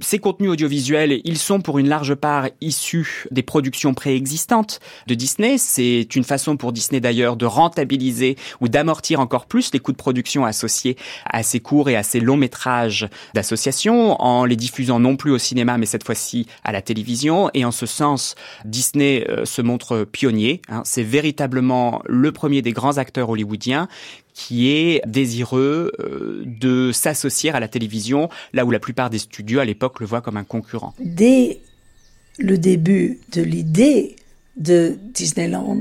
[0.00, 5.58] ces contenus audiovisuels, ils sont pour une large part issus des productions préexistantes de Disney.
[5.58, 9.96] C'est une façon pour Disney d'ailleurs de rentabiliser ou d'amortir encore plus les coûts de
[9.96, 15.16] production associés à ces courts et à ces longs métrages d'association en les diffusant non
[15.16, 17.50] plus au cinéma mais cette fois-ci à la télévision.
[17.54, 20.62] Et en ce sens, Disney euh, se montre pionnier.
[20.68, 20.82] Hein.
[20.84, 23.88] C'est véritablement le premier des grands acteurs hollywoodiens
[24.36, 29.60] qui est désireux euh, de s'associer à la télévision, là où la plupart des studios
[29.60, 30.92] à l'époque le voient comme un concurrent.
[31.00, 31.60] Dès
[32.38, 34.14] le début de l'idée
[34.58, 35.80] de Disneyland,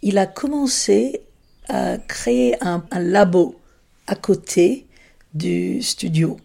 [0.00, 1.22] il a commencé
[1.68, 3.56] à créer un, labo
[4.06, 4.86] à côté
[5.34, 6.36] du studio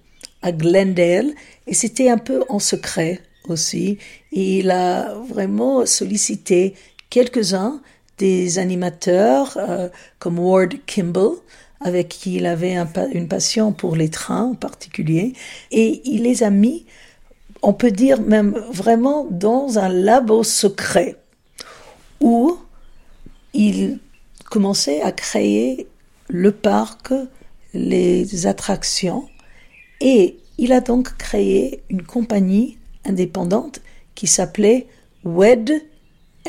[0.41, 1.33] à Glendale
[1.67, 3.99] et c'était un peu en secret aussi.
[4.31, 6.73] Il a vraiment sollicité
[7.11, 7.79] quelques-uns
[8.17, 11.31] des animateurs euh, comme Ward Kimball,
[11.79, 12.75] avec qui il avait
[13.13, 15.33] une passion pour les trains en particulier,
[15.71, 16.85] et il les a mis,
[17.61, 21.15] on peut dire même vraiment dans un labo secret,
[22.19, 22.57] où
[23.53, 23.99] il
[24.49, 25.87] commençait à créer
[26.29, 27.13] le parc,
[27.73, 29.27] les attractions,
[30.01, 33.81] et il a donc créé une compagnie indépendante
[34.15, 34.87] qui s'appelait
[35.23, 35.83] WED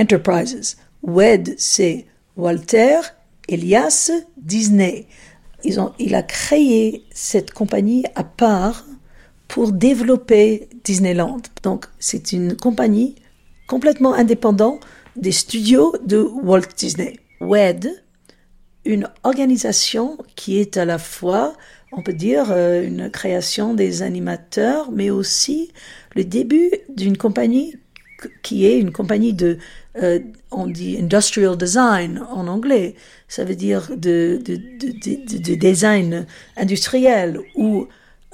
[0.00, 0.78] Enterprises.
[1.02, 2.06] Wed, c'est
[2.37, 3.00] Walter
[3.48, 5.06] Elias Disney.
[5.64, 8.84] Ils ont, il a créé cette compagnie à part
[9.48, 11.40] pour développer Disneyland.
[11.62, 13.16] Donc, c'est une compagnie
[13.66, 14.84] complètement indépendante
[15.16, 17.18] des studios de Walt Disney.
[17.40, 17.90] WED,
[18.84, 21.54] une organisation qui est à la fois,
[21.92, 25.72] on peut dire, euh, une création des animateurs, mais aussi
[26.14, 27.76] le début d'une compagnie
[28.42, 29.58] qui est une compagnie de
[30.02, 32.94] euh, on dit industrial design en anglais,
[33.28, 37.87] ça veut dire de, de, de, de design industriel, où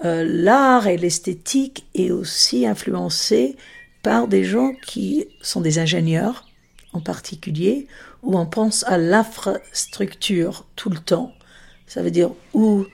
[0.05, 3.57] euh, l'art et l'esthétique est aussi influencé
[4.03, 6.47] par des gens qui sont des ingénieurs
[6.93, 7.87] en particulier,
[8.23, 11.33] où on pense à l'infrastructure tout le temps.
[11.87, 12.85] Ça veut dire où,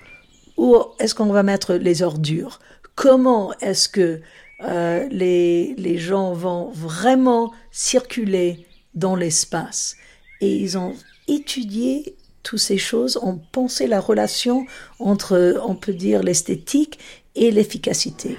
[0.57, 2.61] où est-ce qu'on va mettre les ordures?
[2.95, 4.21] Comment est-ce que
[4.65, 9.97] euh, les, les gens vont vraiment circuler dans l'espace.
[10.41, 10.95] Et ils ont
[11.29, 14.67] étudié toutes ces choses, ont pensé la relation
[14.99, 16.99] entre, on peut dire, l'esthétique
[17.35, 18.39] et l'efficacité.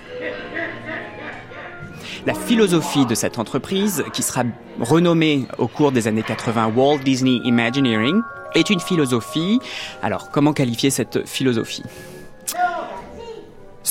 [2.25, 4.43] La philosophie de cette entreprise, qui sera
[4.79, 8.21] renommée au cours des années 80 Walt Disney Imagineering,
[8.53, 9.59] est une philosophie.
[10.01, 11.83] Alors, comment qualifier cette philosophie?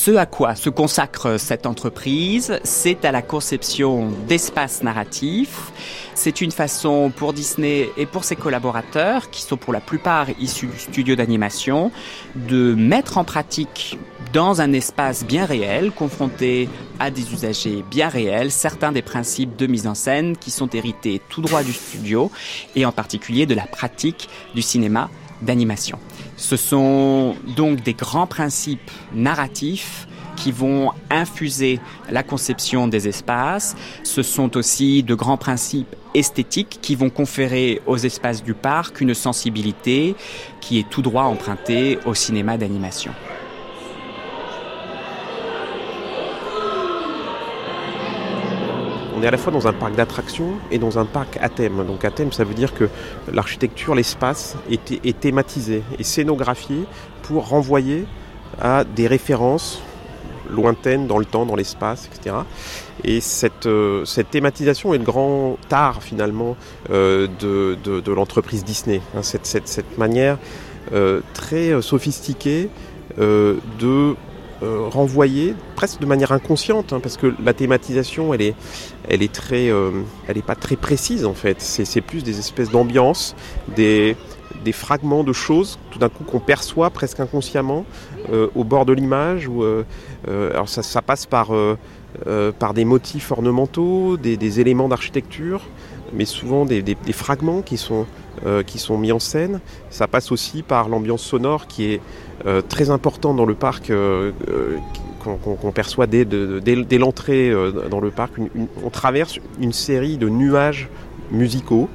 [0.03, 5.73] Ce à quoi se consacre cette entreprise, c'est à la conception d'espaces narratifs.
[6.15, 10.69] C'est une façon pour Disney et pour ses collaborateurs, qui sont pour la plupart issus
[10.69, 11.93] du studio d'animation,
[12.35, 13.99] de mettre en pratique
[14.33, 19.67] dans un espace bien réel, confronté à des usagers bien réels, certains des principes de
[19.67, 22.31] mise en scène qui sont hérités tout droit du studio
[22.75, 25.11] et en particulier de la pratique du cinéma
[25.43, 25.99] d'animation.
[26.41, 33.77] Ce sont donc des grands principes narratifs qui vont infuser la conception des espaces.
[34.05, 39.13] Ce sont aussi de grands principes esthétiques qui vont conférer aux espaces du parc une
[39.13, 40.17] sensibilité
[40.63, 43.13] qui est tout droit empruntée au cinéma d'animation.
[49.21, 51.85] On est à la fois dans un parc d'attractions et dans un parc à thème.
[51.87, 52.89] Donc à thème, ça veut dire que
[53.31, 56.85] l'architecture, l'espace est, est thématisé et scénographié
[57.23, 58.07] pour renvoyer
[58.61, 59.83] à des références
[60.51, 62.37] lointaines dans le temps, dans l'espace, etc.
[63.05, 66.57] Et cette, euh, cette thématisation est le grand art finalement
[66.91, 69.03] euh, de, de, l'entreprise Disney.
[69.15, 70.39] Hein, cette, cette, cette, manière
[70.95, 72.71] euh, très sophistiquée
[73.19, 74.17] de
[74.63, 78.55] renvoyer presque de manière inconsciente, hein, parce que la thématisation, elle est,
[79.09, 79.67] elle est très,
[80.29, 81.61] elle est pas très précise en fait.
[81.61, 83.35] C'est plus des espèces d'ambiance,
[83.75, 84.17] des,
[84.65, 87.87] des fragments de choses, tout d'un coup qu'on perçoit presque inconsciemment
[88.55, 89.49] au bord de l'image.
[89.49, 89.65] Ou
[90.29, 91.53] alors ça, ça passe par
[92.27, 95.63] euh, par des motifs ornementaux, des, éléments d'architecture,
[96.13, 98.07] mais souvent des, fragments qui sont,
[98.47, 99.61] euh, qui sont mis en scène.
[99.91, 102.01] Ça passe aussi par l'ambiance sonore qui est
[102.47, 103.93] euh, très importante dans le parc,
[105.23, 106.25] qu'on perçoit dès,
[106.99, 107.53] l'entrée
[107.91, 108.33] dans le parc.
[108.85, 110.89] on traverse une série de nuages
[111.31, 111.89] musicaux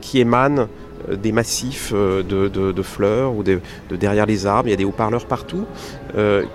[0.00, 0.66] qui émanent
[1.10, 4.68] des massifs de, fleurs ou de, derrière les arbres.
[4.68, 5.66] Il y a des haut-parleurs partout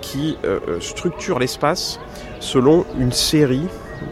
[0.00, 0.36] qui
[0.80, 2.00] structurent l'espace
[2.40, 3.66] selon une série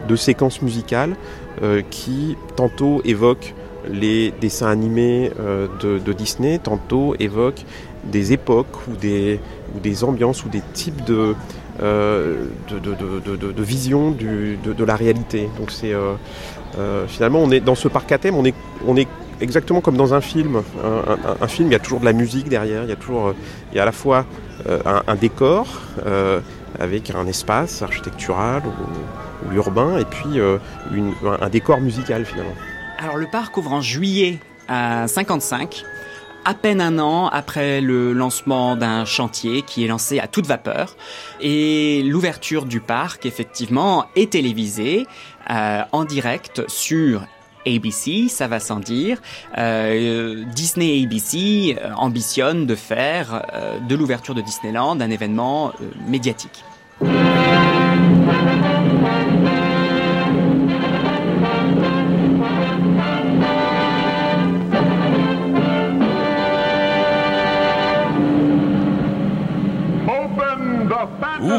[0.07, 1.44] de séquences musicales euh,
[1.89, 3.53] qui tantôt évoquent
[3.89, 7.65] les dessins animés euh, de, Disney, tantôt évoquent
[8.03, 9.39] des époques ou des,
[9.75, 11.35] ou des ambiances ou des types de,
[11.81, 15.49] euh, de, vision de, la réalité.
[15.59, 15.93] Donc c'est
[17.07, 19.07] finalement on est dans ce parc à thème, on est, on est
[19.41, 20.61] exactement comme dans un film.
[21.41, 23.33] Un, film, il y a toujours de la musique derrière, il y a toujours,
[23.71, 24.25] il y a à la fois
[24.69, 25.67] un, un, décor,
[26.79, 30.57] avec un espace architectural ou, urbain et puis euh,
[31.39, 32.55] un décor musical finalement.
[32.97, 35.83] Alors le parc ouvre en juillet à 55
[36.45, 40.95] à peine un an après le lancement d'un chantier qui est lancé à toute vapeur.
[41.41, 45.07] Et l'ouverture du parc, effectivement, est télévisée
[45.49, 47.23] euh, en direct sur
[47.65, 49.17] ABC, ça va sans dire.
[49.57, 55.73] Euh, Disney ABC euh, ambitionne de faire euh, de l'ouverture de Disneyland un événement
[56.07, 56.63] médiatique.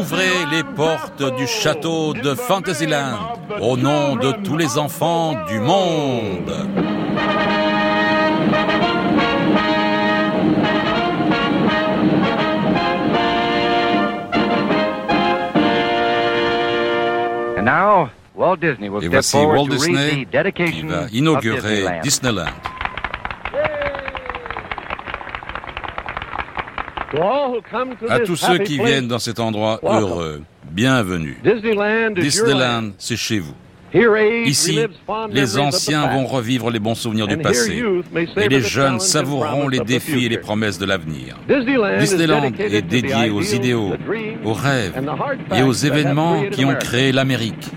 [0.09, 6.53] Ouvrez les portes du château de Fantasyland au nom de tous les enfants du monde.
[18.79, 22.45] Et voici Walt Disney qui va inaugurer Disneyland.
[28.09, 31.37] À tous ceux qui viennent dans cet endroit heureux, bienvenue.
[32.15, 33.53] Disneyland, c'est chez vous.
[34.45, 34.79] Ici,
[35.31, 37.81] les anciens vont revivre les bons souvenirs du passé
[38.35, 41.37] et les jeunes savoureront les défis et les promesses de l'avenir.
[41.99, 43.93] Disneyland est dédié aux idéaux,
[44.43, 45.01] aux rêves
[45.55, 47.69] et aux événements qui ont créé l'Amérique,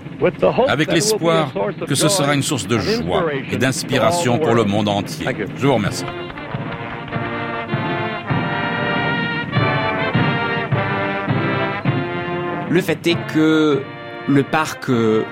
[0.67, 1.53] avec l'espoir
[1.87, 5.25] que ce sera une source de joie et d'inspiration pour le monde entier.
[5.55, 6.03] Je vous remercie.
[12.71, 13.83] Le fait est que
[14.29, 15.25] le parc euh,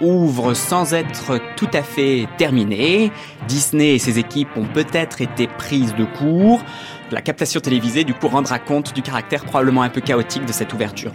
[0.00, 3.12] ouvre sans être tout à fait terminé.
[3.46, 6.64] Disney et ses équipes ont peut-être été prises de court.
[7.12, 10.72] La captation télévisée, du coup, rendra compte du caractère probablement un peu chaotique de cette
[10.72, 11.12] ouverture.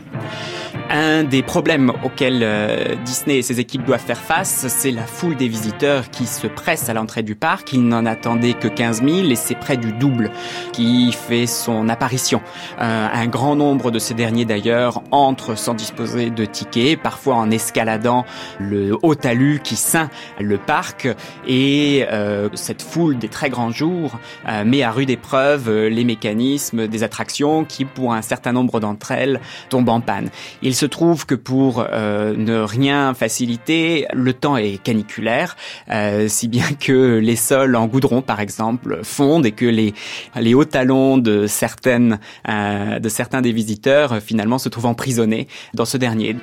[0.90, 5.36] Un des problèmes auxquels euh, Disney et ses équipes doivent faire face, c'est la foule
[5.36, 7.74] des visiteurs qui se pressent à l'entrée du parc.
[7.74, 10.32] Ils n'en attendaient que 15 000 et c'est près du double
[10.74, 12.42] qui fait son apparition.
[12.82, 17.50] Euh, un grand nombre de ces derniers d'ailleurs entrent sans disposer de tickets, parfois en
[17.52, 18.26] escaladant
[18.60, 21.08] le haut talus qui ceint le parc
[21.48, 24.20] et euh, cette foule des très grands jours
[24.66, 29.40] met à rude épreuve les mécanismes des attractions qui, pour un certain nombre d'entre elles,
[29.70, 30.30] tombent en panne.
[30.62, 35.56] Il se trouve que pour euh, ne rien faciliter, le temps est caniculaire,
[35.92, 39.94] euh, si bien que les sols en goudron, par exemple, fondent et que les,
[40.36, 42.20] les hauts talons de certaines,
[42.50, 46.36] euh, de certains des visiteurs, finalement, se trouvent emprisonnés dans ce dernier.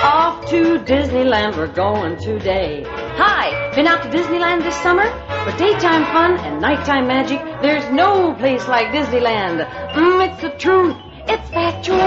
[0.00, 2.84] Off to Disneyland we're going today.
[3.20, 3.74] Hi!
[3.74, 5.02] Been out to Disneyland this summer?
[5.42, 9.68] For daytime fun and nighttime magic, there's no place like Disneyland.
[9.90, 10.94] Mmm, it's the truth.
[11.26, 11.98] It's factual.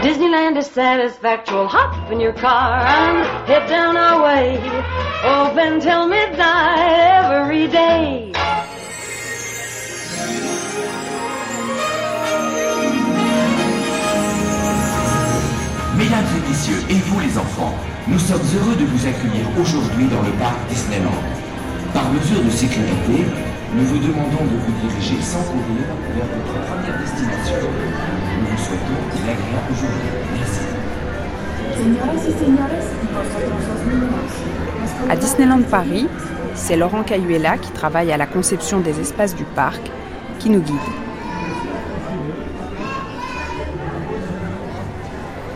[0.00, 1.68] Disneyland is satisfactual.
[1.68, 4.56] Hop in your car and head down our way.
[5.22, 8.32] Open till midnight every day.
[15.98, 17.83] Mesdames et messieurs, et vous les enfants
[18.18, 21.20] sommes heureux de vous accueillir aujourd'hui dans le parc Disneyland.
[21.92, 23.24] Par mesure de sécurité,
[23.74, 25.84] nous vous demandons de vous diriger sans courir
[26.14, 27.56] vers votre première destination.
[28.40, 30.12] Nous vous souhaitons une agréable journée.
[30.38, 30.64] Merci.
[35.08, 36.08] À Disneyland Paris,
[36.54, 39.80] c'est Laurent Cayuela qui travaille à la conception des espaces du parc
[40.38, 41.03] qui nous guide.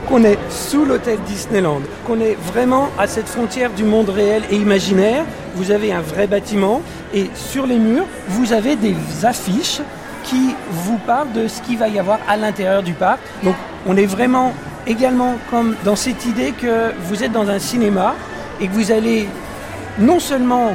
[0.09, 4.56] Qu'on est sous l'hôtel Disneyland, qu'on est vraiment à cette frontière du monde réel et
[4.56, 5.24] imaginaire.
[5.54, 6.80] Vous avez un vrai bâtiment
[7.12, 9.80] et sur les murs, vous avez des affiches
[10.24, 13.20] qui vous parlent de ce qu'il va y avoir à l'intérieur du parc.
[13.42, 13.54] Donc
[13.86, 14.54] on est vraiment
[14.86, 18.14] également comme dans cette idée que vous êtes dans un cinéma
[18.61, 19.28] et que vous allez
[19.98, 20.74] non seulement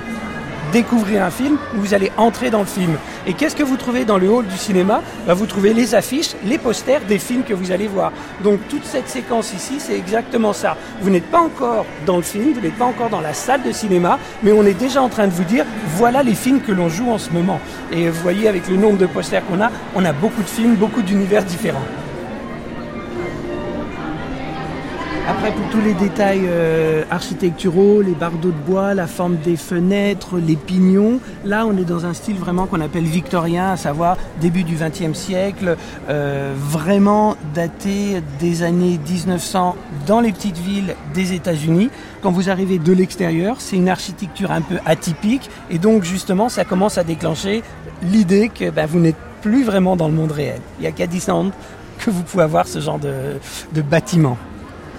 [0.74, 2.98] découvrir un film, vous allez entrer dans le film.
[3.28, 5.02] Et qu'est-ce que vous trouvez dans le hall du cinéma?
[5.26, 8.12] Bah, Vous trouvez les affiches, les posters des films que vous allez voir.
[8.44, 10.76] Donc toute cette séquence ici, c'est exactement ça.
[11.02, 13.72] Vous n'êtes pas encore dans le film, vous n'êtes pas encore dans la salle de
[13.72, 15.66] cinéma, mais on est déjà en train de vous dire,
[15.96, 17.60] voilà les films que l'on joue en ce moment.
[17.92, 20.76] Et vous voyez, avec le nombre de posters qu'on a, on a beaucoup de films,
[20.76, 21.86] beaucoup d'univers différents.
[25.26, 30.38] Après, pour tous les détails euh, architecturaux, les bardeaux de bois, la forme des fenêtres,
[30.38, 34.66] les pignons, là, on est dans un style vraiment qu'on appelle victorien, à savoir début
[34.66, 35.78] du XXe siècle,
[36.10, 41.90] euh, vraiment daté des années 1900 dans les petites villes des États-Unis.
[42.22, 46.66] Quand vous arrivez de l'extérieur, c'est une architecture un peu atypique, et donc justement, ça
[46.66, 47.64] commence à déclencher
[48.02, 50.60] l'idée que ben, vous n'êtes plus vraiment dans le monde réel.
[50.80, 51.52] Il n'y a qu'à Disneyland
[52.00, 53.40] que vous pouvez avoir ce genre de,
[53.72, 54.38] de bâtiment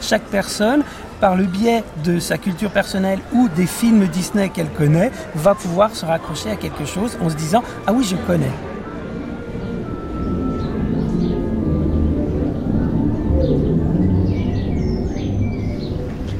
[0.01, 0.83] chaque personne,
[1.21, 5.95] par le biais de sa culture personnelle ou des films Disney qu'elle connaît, va pouvoir
[5.95, 8.53] se raccrocher à quelque chose en se disant Ah oui, je connais.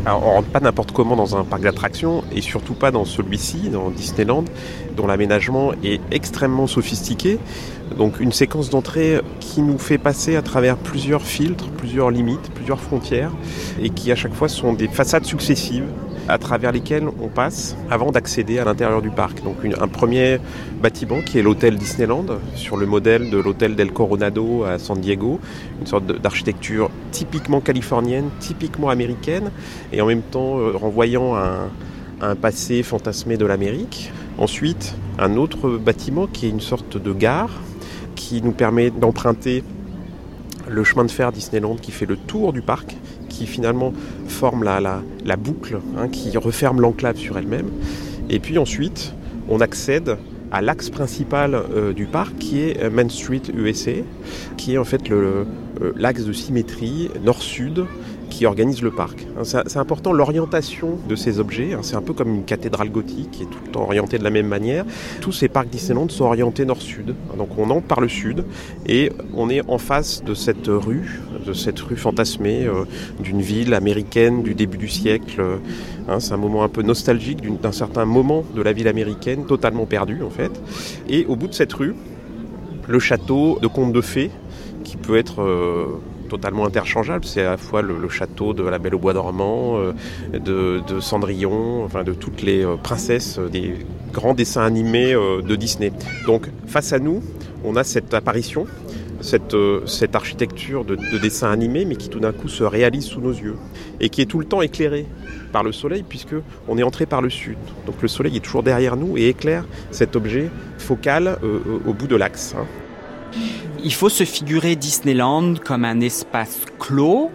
[0.07, 3.71] Alors, on rentre pas n'importe comment dans un parc d'attractions et surtout pas dans celui-ci,
[3.71, 4.45] dans Disneyland,
[4.97, 7.39] dont l'aménagement est extrêmement sophistiqué.
[7.99, 12.81] Donc une séquence d'entrée qui nous fait passer à travers plusieurs filtres, plusieurs limites, plusieurs
[12.81, 13.31] frontières,
[13.81, 15.87] et qui à chaque fois sont des façades successives
[16.27, 19.43] à travers lesquelles on passe avant d'accéder à l'intérieur du parc.
[19.45, 20.39] Donc un premier
[20.81, 25.39] bâtiment qui est l'hôtel Disneyland, sur le modèle de l'hôtel Del Coronado à San Diego,
[25.81, 29.51] une sorte d'architecture typiquement californienne, typiquement américaine,
[29.93, 31.69] et en même temps euh, renvoyant à
[32.21, 34.11] un passé fantasmé de l'Amérique.
[34.39, 37.51] Ensuite, un autre bâtiment qui est une sorte de gare
[38.15, 39.63] qui nous permet d'emprunter
[40.69, 42.97] le chemin de fer Disneyland qui fait le tour du parc,
[43.29, 43.93] qui finalement
[44.29, 47.71] forme la, boucle, hein, qui referme l'enclave sur elle-même.
[48.31, 49.13] Et puis ensuite,
[49.49, 50.17] on accède
[50.51, 53.93] à l'axe principal euh, du parc qui est euh, Main Street USA,
[54.57, 55.03] qui est en fait
[55.97, 57.85] l'axe de symétrie nord-sud
[58.35, 59.27] qui organise le parc.
[59.39, 61.73] Hein, c'est important l'orientation de ces objets.
[61.73, 64.25] Hein, c'est un peu comme une cathédrale gothique qui est tout le temps orientée de
[64.25, 64.85] la même manière.
[65.21, 67.15] Tous ces parcs Disneyland sont orientés nord-sud.
[67.31, 68.45] Hein, donc on entre par le sud
[68.87, 72.85] et on est en face de cette rue, de cette rue fantasmée euh,
[73.21, 75.41] d'une ville américaine du début du siècle.
[76.19, 80.23] c'est un moment un peu nostalgique d'un certain moment de la ville américaine, totalement perdu
[80.23, 80.51] en fait.
[81.09, 81.95] Et au bout de cette rue,
[82.89, 84.31] le château de Conte de Fées,
[84.83, 86.01] qui peut être euh,
[86.35, 87.25] totalement interchangeable.
[87.25, 89.93] C'est à la fois le, château de la Belle au Bois dormant, euh,
[90.33, 93.75] de, Cendrillon, enfin de toutes les euh, princesses des
[94.13, 95.93] grands dessins animés euh, de Disney.
[96.27, 97.23] Donc face à nous,
[97.65, 98.67] on a cette apparition,
[99.21, 99.57] cette,
[99.87, 103.33] cette architecture de, de dessin animé, mais qui tout d'un coup se réalise sous nos
[103.33, 103.57] yeux
[104.01, 105.07] et qui est tout le temps éclairée
[105.53, 106.35] par le soleil puisque
[106.67, 107.57] on est entré par le sud.
[107.87, 111.39] Donc le soleil est toujours derrière nous et éclaire cet objet focal
[111.87, 112.57] au bout de l'axe.
[112.59, 112.67] Hein.
[113.85, 117.31] Il faut se figurer Disneyland comme un espace clos,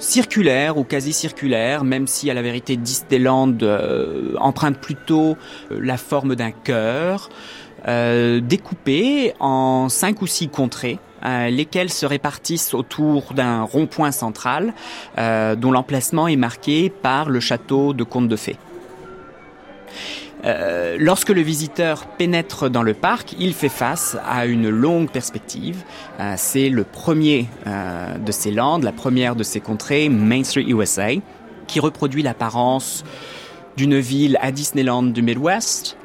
[0.00, 5.36] circulaire ou quasi circulaire, même si à la vérité Disneyland euh, emprunte plutôt
[5.70, 7.30] euh, la forme d'un cœur,
[7.86, 10.98] euh, découpé en cinq ou six contrées.
[11.24, 14.74] lesquelles se répartissent autour d'un rond-point central
[15.16, 18.58] dont l'emplacement est marqué par le château de Conte de Fées.
[20.44, 25.84] Euh, lorsque le visiteur pénètre dans le parc, il fait face à une longue perspective.
[26.18, 30.64] Euh, c'est le premier euh, de ces landes, la première de ces contrées, Main Street
[30.66, 31.10] USA,
[31.66, 33.04] qui reproduit l'apparence
[33.76, 35.96] d'une ville à Disneyland du Midwest,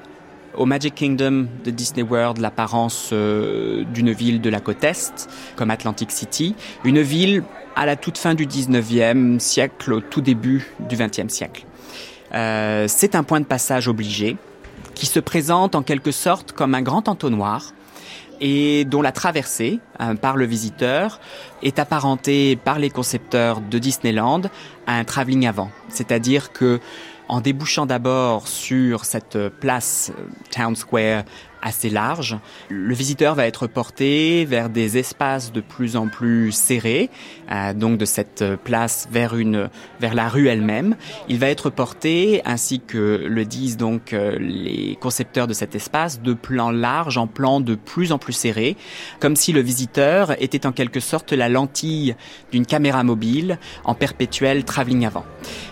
[0.55, 6.09] au Magic Kingdom de Disney World l'apparence d'une ville de la côte Est, comme Atlantic
[6.09, 7.43] City, une ville
[7.75, 11.67] à la toute fin du 19e siècle, au tout début du 20e siècle.
[12.33, 14.37] Euh, c'est un point de passage obligé
[14.95, 17.73] qui se présente en quelque sorte comme un grand entonnoir
[18.39, 21.19] et dont la traversée euh, par le visiteur
[21.63, 24.41] est apparentée par les concepteurs de Disneyland
[24.85, 25.71] à un travelling avant.
[25.89, 26.79] C'est-à-dire que
[27.29, 31.23] en débouchant d'abord sur cette place euh, Town Square
[31.61, 32.37] assez large.
[32.69, 37.09] Le visiteur va être porté vers des espaces de plus en plus serrés,
[37.51, 40.95] euh, donc de cette place vers une vers la rue elle-même.
[41.29, 46.21] Il va être porté, ainsi que le disent donc euh, les concepteurs de cet espace,
[46.21, 48.75] de plan large en plan de plus en plus serré,
[49.19, 52.15] comme si le visiteur était en quelque sorte la lentille
[52.51, 55.25] d'une caméra mobile en perpétuel travelling avant.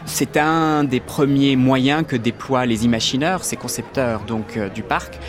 [0.06, 5.20] C'est un des premiers moyens que déploient les imagineurs, ces concepteurs donc euh, du parc,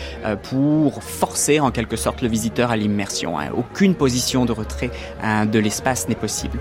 [0.49, 3.39] pour forcer en quelque sorte le visiteur à l'immersion.
[3.39, 3.49] Hein.
[3.55, 4.91] Aucune position de retrait
[5.21, 6.59] hein, de l'espace n'est possible.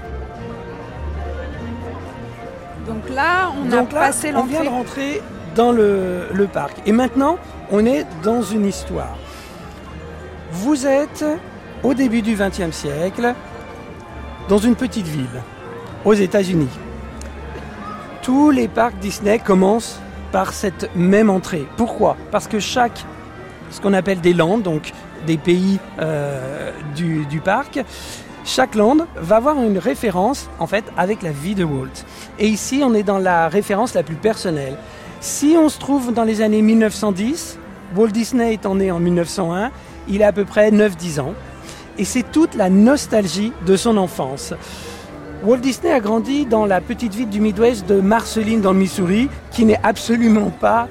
[2.86, 5.22] Donc là, on a passé On vient de rentrer
[5.54, 6.76] dans le, le parc.
[6.86, 7.38] Et maintenant,
[7.70, 9.16] on est dans une histoire.
[10.52, 11.24] Vous êtes
[11.82, 13.34] au début du XXe siècle
[14.48, 15.42] dans une petite ville
[16.04, 16.68] aux États-Unis.
[18.22, 20.00] Tous les parcs Disney commencent
[20.32, 21.66] par cette même entrée.
[21.76, 22.16] Pourquoi?
[22.30, 23.04] Parce que chaque
[23.70, 24.92] ce qu'on appelle des landes, donc
[25.26, 27.80] des pays euh, du, parc.
[28.44, 32.04] Chaque lande va avoir une référence en fait avec la vie de Walt.
[32.38, 34.76] Et ici, on est dans la référence la plus personnelle.
[35.20, 37.58] Si on se trouve dans les années 1910,
[37.96, 39.70] Walt Disney étant né en 1901,
[40.08, 41.34] il a à peu près 9-10 ans.
[41.98, 44.52] Et c'est toute la nostalgie de son enfance.
[45.42, 49.28] Walt Disney a grandi dans la petite ville du Midwest de Marceline dans le Missouri,
[49.50, 50.88] qui n'est absolument pas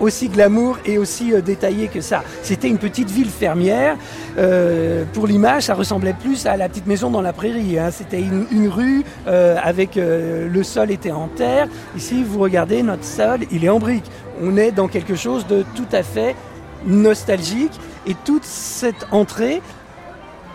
[0.00, 2.22] aussi glamour et aussi euh, détaillé que ça.
[2.42, 3.96] C'était une petite ville fermière.
[4.38, 7.78] Euh, pour l'image, ça ressemblait plus à la petite maison dans la prairie.
[7.78, 7.90] Hein.
[7.90, 11.68] C'était une, rue euh, avec le sol était en terre.
[11.96, 14.10] Ici, vous regardez notre sol, il est en briques.
[14.42, 16.34] On est dans quelque chose de tout à fait
[16.86, 17.72] nostalgique.
[18.06, 19.60] Et toute cette entrée,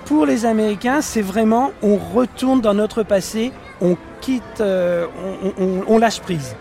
[0.05, 6.55] pour les Américains, c'est vraiment on retourne dans notre passé, on quitte, on lâche prise.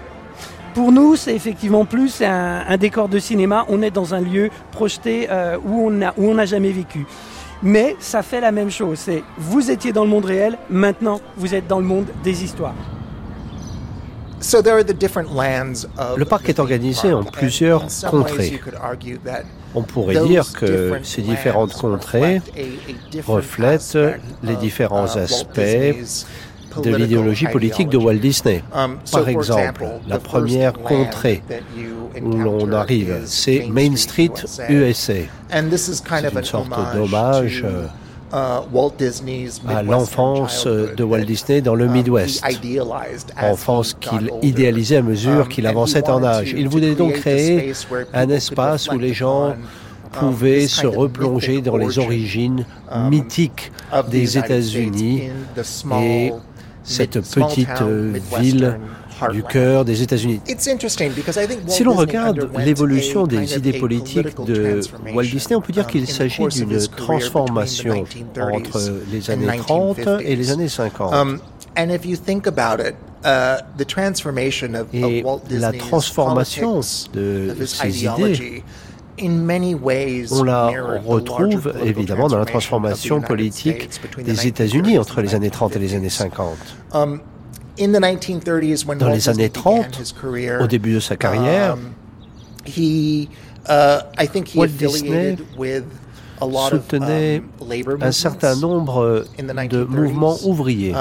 [0.75, 3.65] Pour nous, c'est effectivement plus un, décor de cinéma.
[3.69, 7.07] On est dans un lieu projeté euh, où on n'a jamais vécu.
[7.63, 8.99] Mais ça fait la même chose.
[8.99, 12.75] C'est vous étiez dans le monde réel, maintenant vous êtes dans le monde des histoires.
[16.17, 18.61] Le parc est organisé en plusieurs contrées.
[19.75, 22.43] On pourrait dire que ces différentes contrées
[23.27, 23.99] reflètent
[24.43, 25.61] les différents aspects
[26.83, 28.63] de l'idéologie politique de Walt Disney.
[28.75, 31.43] Um, Par exemple, la première contrée
[32.23, 34.31] où l'on arrive, c'est Main Street,
[34.69, 35.13] USA.
[35.51, 36.01] C'est
[36.35, 37.87] une sorte d'hommage euh,
[38.33, 42.45] uh, à l'enfance de Walt Disney dans le uh, Midwest,
[43.41, 46.55] enfance qu'il idéalisait à mesure um, qu'il avançait en âge.
[46.57, 47.73] Il voulait donc créer
[48.13, 49.57] un espace où les gens um,
[50.13, 52.65] pouvaient se replonger dans les origines
[53.11, 53.73] mythiques
[54.11, 55.31] des États-Unis
[56.01, 56.33] et
[56.85, 58.79] cette petite euh, ville
[59.33, 60.41] du cœur des États-Unis.
[61.69, 64.81] Si l'on regarde l'évolution des idées politiques de
[65.15, 68.05] Walt Disney, on peut dire qu'il s'agit d'une transformation
[68.37, 71.15] entre les années 30 et les années 50.
[71.15, 71.41] Um,
[71.77, 71.81] uh,
[74.93, 76.81] et la transformation
[77.15, 78.63] de ces idées
[79.23, 80.71] on la
[81.05, 83.89] retrouve évidemment dans la transformation politique
[84.19, 86.57] des États-Unis entre les années 30 et les années 50.
[86.93, 87.21] Um,
[88.99, 90.15] dans les années 30,
[90.61, 91.93] au début de sa carrière, um,
[92.77, 93.29] uh,
[94.55, 95.37] Walt Disney
[96.41, 100.95] soutenait um, un certain nombre de mouvements ouvriers.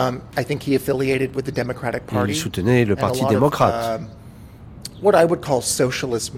[2.27, 4.01] Il soutenait le Parti démocrate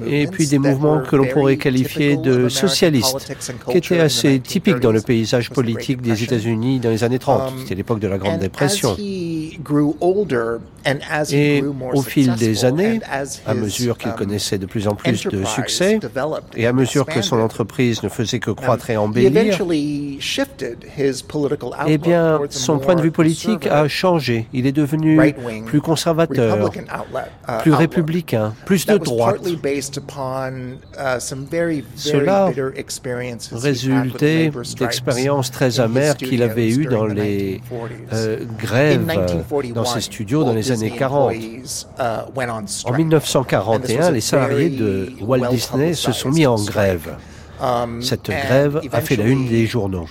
[0.07, 3.35] et puis des mouvements que l'on pourrait qualifier de socialistes,
[3.69, 7.51] qui étaient assez typiques dans le paysage politique des États-Unis dans les années 30.
[7.51, 8.95] Um, C'était l'époque de la Grande Dépression.
[8.97, 9.59] Et
[11.93, 12.99] au fil des années,
[13.45, 15.99] à mesure qu'il um, connaissait de plus en plus de succès,
[16.55, 19.57] et à mesure que son entreprise ne faisait que croître et embellir,
[21.87, 24.47] eh bien, son point de vue politique a changé.
[24.53, 25.19] Il est devenu
[25.65, 29.41] plus conservateur, uh, plus républicain, plus de droite.
[29.45, 31.19] Uh,
[31.95, 32.51] Cela
[33.51, 37.61] résultait d'expériences très amères qu'il avait eues dans les
[38.13, 39.05] euh, grèves
[39.73, 41.33] dans ses studios dans les années 40.
[41.33, 41.39] Uh,
[42.85, 47.15] en 1941, les salariés de Walt Disney se sont mis en grève.
[47.61, 50.07] Um, Cette grève a fait la une des journaux.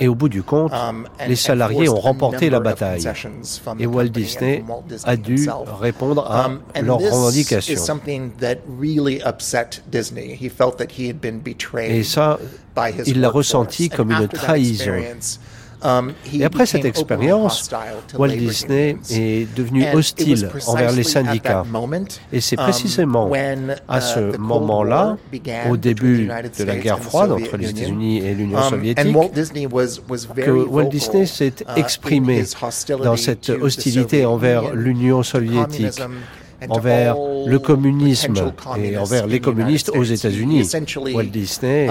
[0.00, 3.06] Et au bout du compte, um, les salariés ont remporté la bataille.
[3.78, 4.64] Et Walt Disney
[5.04, 5.48] a dû
[5.80, 7.74] répondre à um, leurs revendications.
[11.74, 12.38] Et ça,
[13.06, 15.02] il l'a ressenti comme une trahison.
[15.84, 17.70] Um, Et après cette expérience,
[18.18, 21.64] Walt Disney est devenu hostile envers les syndicats.
[22.32, 23.30] Et c'est um, précisément
[23.88, 25.16] à uh, ce moment-là,
[25.70, 26.26] au début
[26.58, 29.16] de la guerre froide entre les États-Unis et l'Union um, soviétique,
[30.44, 32.44] que Walt Disney s'est uh, exprimé
[33.02, 36.00] dans cette hostilité envers l'Union soviétique
[36.68, 37.16] envers
[37.48, 38.34] le commumisme
[38.76, 40.68] et envers les communistes aux États-Unis.
[41.14, 41.88] Walt Disney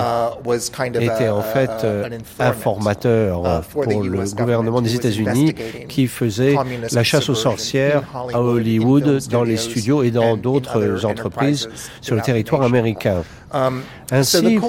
[0.99, 5.55] était en fait euh, informateur uh, pour le gouvernement des États-Unis
[5.87, 6.55] qui faisait
[6.91, 8.03] la chasse aux sorcières
[8.33, 11.69] à Hollywood, dans les studios et dans d'autres entreprises
[12.01, 13.23] sur le territoire américain.
[13.53, 13.81] Um,
[14.11, 14.59] Ainsi,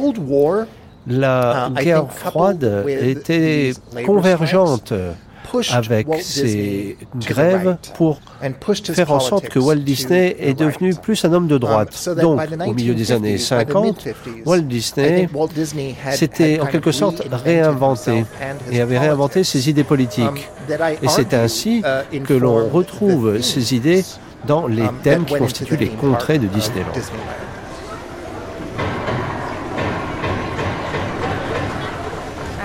[1.07, 3.73] la uh, guerre froide était
[4.05, 4.93] convergente
[5.71, 6.97] avec ces
[7.27, 8.21] grèves pour
[8.83, 12.09] faire en sorte que Walt Disney est devenu plus un homme de um, droite.
[12.21, 14.09] Donc, au milieu des années 50,
[14.45, 15.29] Walt Disney
[16.11, 18.25] s'était en quelque sorte réinventé
[18.71, 20.49] et avait réinventé ses idées politiques.
[20.71, 21.83] Um, et c'est ainsi
[22.13, 24.05] uh, que l'on retrouve ces idées
[24.47, 26.93] dans les um, thèmes qui constituent les contrées de Disneyland.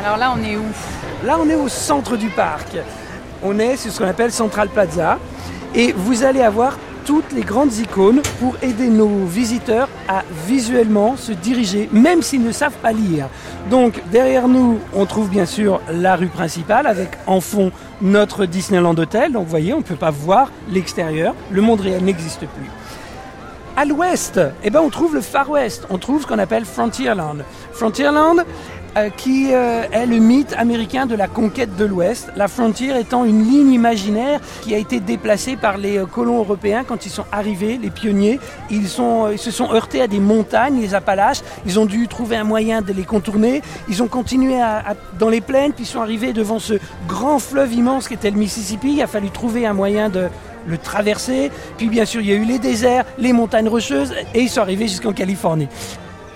[0.03, 0.63] Alors là, on est où?
[1.24, 2.76] Là, on est au centre du parc.
[3.43, 5.19] On est sur ce qu'on appelle Central Plaza.
[5.74, 11.32] Et vous allez avoir toutes les grandes icônes pour aider nos visiteurs à visuellement se
[11.32, 13.28] diriger, même s'ils ne savent pas lire.
[13.69, 17.71] Donc derrière nous, on trouve bien sûr la rue principale avec en fond
[18.01, 19.32] notre Disneyland Hotel.
[19.32, 21.36] Donc vous voyez, on ne peut pas voir l'extérieur.
[21.51, 22.69] Le monde réel n'existe plus.
[23.76, 25.88] À l'ouest, eh ben, on trouve le Far West.
[25.89, 27.43] On trouve ce qu'on appelle Frontierland.
[27.71, 28.43] Frontierland,
[28.95, 33.25] euh, qui euh, est le mythe américain de la conquête de l'Ouest, la frontière étant
[33.25, 37.25] une ligne imaginaire qui a été déplacée par les euh, colons européens quand ils sont
[37.31, 38.39] arrivés, les pionniers.
[38.69, 42.81] Ils, se sont heurtés à des montagnes, les Appalaches, ils ont dû trouver un moyen
[42.81, 43.61] de les contourner.
[43.89, 44.59] Ils ont continué
[45.17, 46.75] dans les plaines, puis ils sont arrivés devant ce
[47.07, 48.93] grand fleuve immense qui était le Mississippi.
[48.93, 50.29] Il a fallu trouver un moyen de,
[50.67, 51.51] le traverser.
[51.77, 54.61] Puis bien sûr, il y a eu les déserts, les montagnes rocheuses, et ils sont
[54.61, 55.67] arrivés jusqu'en Californie.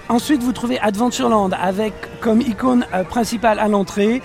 [0.10, 4.22] Ensuite, vous trouvez Adventureland avec comme icône euh, principale à l'entrée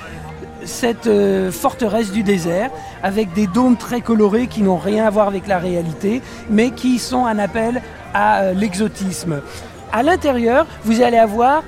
[0.65, 2.71] cette euh, forteresse du désert
[3.03, 7.01] avec des dômes très colorés qui n'ont rien à voir avec la réalité, mais qui
[7.01, 7.83] sont un appel
[8.15, 9.43] à euh, l'exotisme.
[9.91, 11.65] À l'intérieur, vous allez avoir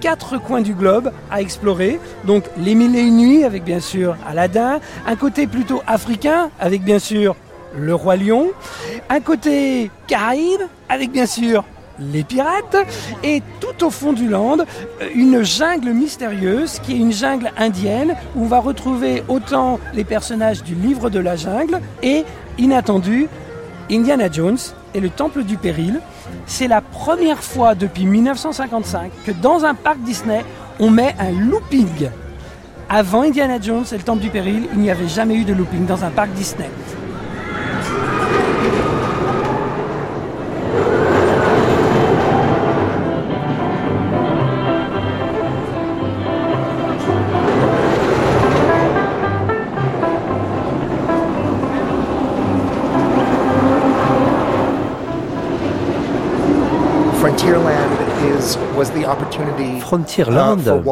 [0.00, 2.00] quatre coins du globe à explorer.
[2.24, 6.82] Donc les mille et une nuits avec bien sûr Aladdin, un côté plutôt africain avec
[6.82, 7.36] bien sûr
[7.76, 8.48] le roi lion,
[9.10, 11.62] un côté caraïbe avec bien sûr
[12.00, 12.76] les pirates,
[13.22, 14.58] et tout au fond du land,
[15.14, 20.62] une jungle mystérieuse qui est une jungle indienne où on va retrouver autant les personnages
[20.62, 22.24] du livre de la jungle et,
[22.58, 23.28] inattendu,
[23.90, 24.58] Indiana Jones
[24.94, 26.00] et le Temple du Péril.
[26.46, 30.44] C'est la première fois depuis 1955 que dans un parc Disney,
[30.78, 32.08] on met un looping.
[32.88, 35.86] Avant Indiana Jones et le Temple du Péril, il n'y avait jamais eu de looping
[35.86, 36.68] dans un parc Disney.
[59.80, 60.82] Frontierland,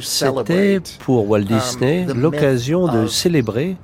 [0.00, 3.76] c'était pour Walt Disney um, l'occasion de célébrer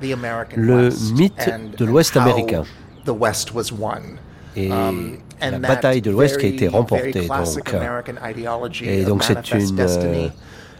[0.56, 2.62] le mythe de l'Ouest américain
[4.56, 7.28] et um, la bataille de l'Ouest qui a été remportée.
[7.28, 8.82] Donc.
[8.82, 10.28] Et donc c'est une euh,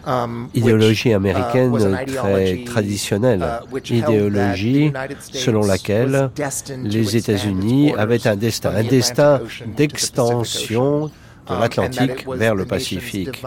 [0.07, 1.72] um, idéologie uh, américaine
[2.07, 6.30] très traditionnelle, uh, idéologie selon laquelle
[6.82, 9.40] les États-Unis avaient un destin, un destin
[9.76, 11.11] d'extension
[11.49, 13.42] de um, l'Atlantique vers le Pacifique.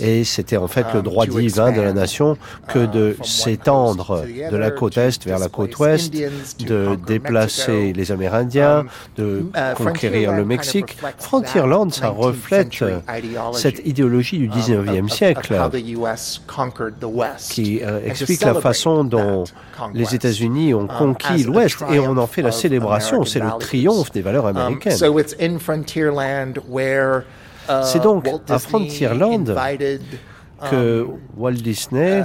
[0.00, 2.36] Et c'était en fait le um, droit divin de la nation
[2.68, 6.14] que uh, de s'étendre de la côte Est vers la côte Ouest,
[6.60, 10.96] de déplacer les Amérindiens, um, de uh, conquérir le Mexique.
[11.18, 12.72] Frontierland, ça reflète
[13.52, 15.54] cette idéologie du 19e siècle
[17.50, 19.44] qui euh, explique la façon dont
[19.94, 24.22] les États-Unis ont conquis l'Ouest et on en fait la célébration, c'est le triomphe des
[24.22, 24.96] valeurs américaines.
[27.68, 29.54] Uh, C'est donc à Frontierland
[30.70, 31.06] que
[31.36, 32.24] Walt Disney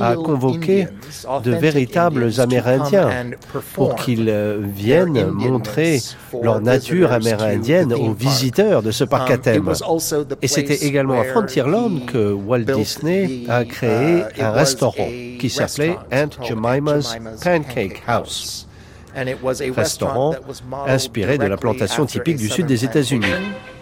[0.00, 0.88] a convoqué
[1.42, 3.10] de véritables Amérindiens
[3.74, 6.00] pour qu'ils viennent montrer
[6.42, 9.72] leur nature amérindienne aux visiteurs de ce parc à thème.
[10.42, 15.08] Et c'était également à Frontierland que Walt Disney a créé un restaurant
[15.38, 18.67] qui s'appelait Aunt Jemima's Pancake House
[19.70, 20.34] restaurant
[20.86, 23.26] inspiré de la plantation typique du sud des États-Unis.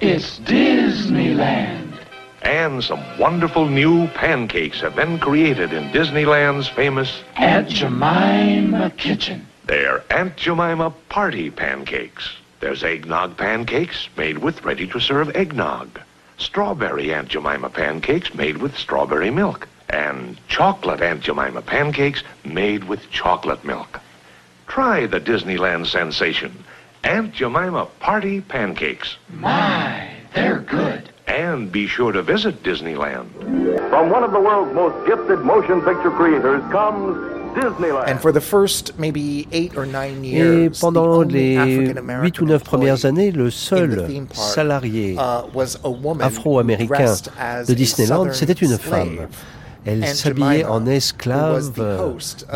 [0.00, 1.94] It's Disneyland.
[2.42, 9.46] And some wonderful new pancakes have been created in Disneyland's famous Aunt Jemima Kitchen.
[9.66, 12.36] They're Aunt Jemima Party Pancakes.
[12.60, 16.00] There's eggnog pancakes made with ready-to-serve eggnog.
[16.38, 19.66] Strawberry Aunt Jemima pancakes made with strawberry milk.
[19.88, 24.00] And chocolate Aunt Jemima pancakes made with chocolate milk.
[24.66, 26.52] Try the Disneyland sensation,
[27.04, 29.16] Aunt Jemima Party Pancakes.
[29.30, 31.10] My, they're good.
[31.26, 33.26] And be sure to visit Disneyland.
[33.90, 37.16] From one of the world's most gifted motion picture creators comes
[37.56, 38.08] Disneyland.
[38.08, 41.56] And for the first maybe eight or nine years, Et pendant les
[42.22, 47.14] huit ou neuf premières années, le seul salarié uh, afro-américain
[47.66, 49.28] de Disneyland, c'était une femme.
[49.86, 51.72] Elle s'habillait en esclave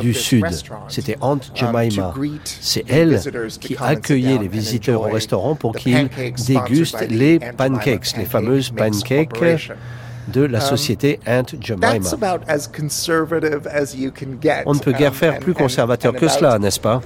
[0.00, 0.44] du Sud.
[0.88, 2.14] C'était Aunt um, Jemima.
[2.60, 3.20] C'est elle
[3.60, 6.08] qui accueillait les visiteurs au restaurant pour qu'ils
[6.46, 9.70] dégustent les pancakes, les fameuses pancakes
[10.28, 11.98] de la um, société Aunt Jemima.
[14.66, 17.00] On ne peut guère um, faire plus conservateur que cela, n'est-ce pas?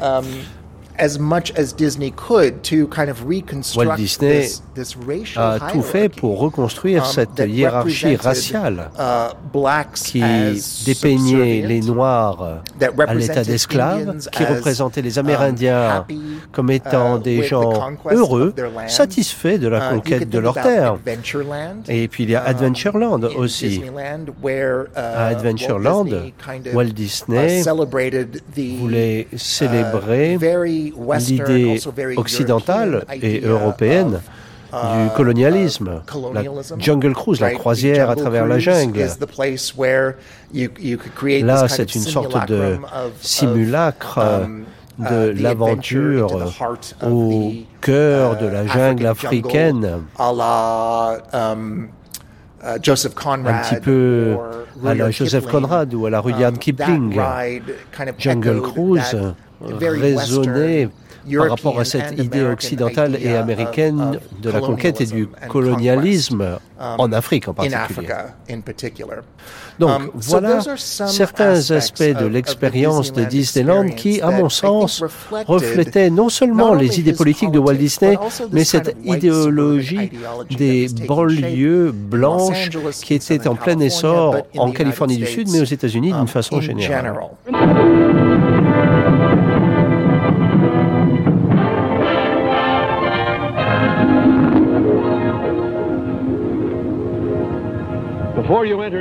[0.99, 5.73] As much as Disney could to kind of reconstruct Walt Disney this, this racial a
[5.73, 9.33] tout fait pour reconstruire um, cette hiérarchie raciale uh,
[9.95, 10.23] qui
[10.87, 12.63] dépeignait les Noirs
[13.07, 16.07] à l'état d'esclaves, qui représentait les um, Amérindiens
[16.53, 17.73] comme étant uh, des gens
[18.11, 18.55] heureux,
[18.87, 20.97] satisfaits de la uh, conquête de leur terre.
[21.89, 23.83] Et puis il y a um, Adventureland aussi.
[24.95, 26.07] À Adventureland,
[26.73, 27.63] Walt Disney
[28.79, 30.39] voulait célébrer
[31.19, 31.81] l'idée
[32.17, 34.21] occidentale et européenne
[34.83, 36.43] du uh, colonialisme, la
[36.79, 39.07] Jungle Cruise, la croisière à travers la jungle.
[41.43, 42.79] Là, c'est une sorte de
[43.21, 44.65] simulacre um,
[44.99, 46.53] de uh, l'aventure
[47.03, 50.03] au cœur de la um, jungle africaine.
[50.19, 51.89] Um,
[52.63, 54.37] uh, un petit peu
[54.85, 57.21] à la Joseph Conrad ou à la Rudyard Kipling.
[58.19, 59.17] Jungle Cruise
[59.61, 60.89] résonner
[61.37, 66.43] par rapport à cette idée occidentale et américaine de la conquête et du colonialisme
[66.79, 68.09] um, en Afrique en particulier.
[69.79, 75.03] Donc um, voilà certains aspects de l'expérience de Disneyland qui, à mon sens,
[75.47, 78.17] reflétaient non seulement les idées politiques de Walt Disney,
[78.53, 80.11] mais cette idéologie
[80.57, 82.71] des banlieues blanches
[83.03, 86.61] qui étaient en plein essor en Californie du Sud, mais aux États-Unis d'une um, façon
[86.61, 87.15] générale.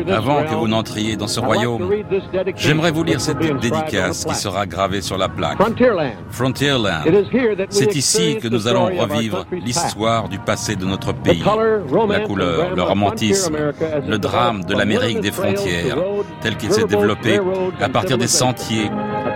[0.09, 1.89] Avant que vous n'entriez dans ce royaume,
[2.55, 5.57] j'aimerais vous lire cette dédicace qui sera gravée sur la plaque.
[6.29, 7.03] Frontierland.
[7.69, 11.43] C'est ici que nous allons revivre l'histoire du passé de notre pays,
[12.09, 13.55] la couleur, le romantisme,
[14.07, 15.97] le drame de l'Amérique des frontières,
[16.41, 17.39] tel qu'il s'est développé
[17.79, 18.89] à partir des sentiers,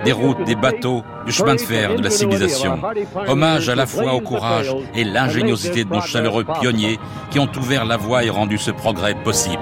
[0.03, 2.79] des routes, des bateaux, du chemin de fer de la civilisation.
[3.27, 6.99] Hommage à la fois au courage et l'ingéniosité de nos chaleureux pionniers
[7.29, 9.59] qui ont ouvert la voie et rendu ce progrès possible.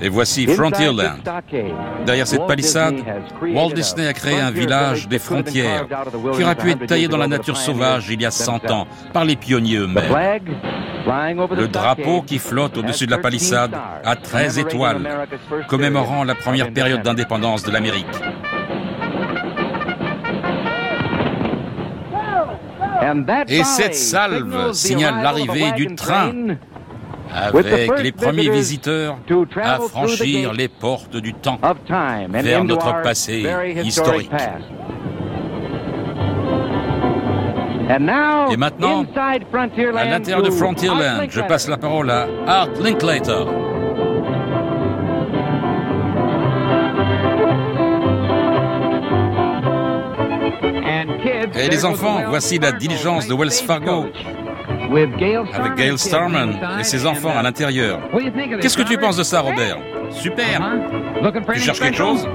[0.00, 1.20] Et voici Frontierland.
[2.06, 2.94] Derrière cette palissade,
[3.42, 5.86] Walt Disney a créé un village des frontières
[6.34, 9.24] qui aurait pu être taillé dans la nature sauvage il y a 100 ans par
[9.24, 10.12] les pionniers eux-mêmes.
[11.56, 13.74] Le drapeau qui flotte au-dessus de la palissade
[14.04, 15.26] a 13 étoiles,
[15.68, 18.06] commémorant la première période d'indépendance de l'Amérique.
[23.48, 26.32] Et cette salve signale l'arrivée du train
[27.34, 29.18] avec les premiers visiteurs
[29.62, 31.58] à franchir les portes du temps
[32.28, 33.46] vers notre passé
[33.82, 34.30] historique.
[37.88, 39.04] Et maintenant,
[39.96, 43.44] à l'intérieur de Frontierland, je passe la parole à Art Linklater.
[51.54, 54.06] Et les enfants, voici la diligence de Wells Fargo
[54.90, 58.00] avec Gail Starman et ses enfants à l'intérieur.
[58.60, 59.78] Qu'est-ce que tu penses de ça, Robert?
[60.10, 60.60] Super.
[61.54, 62.28] Tu cherches quelque chose?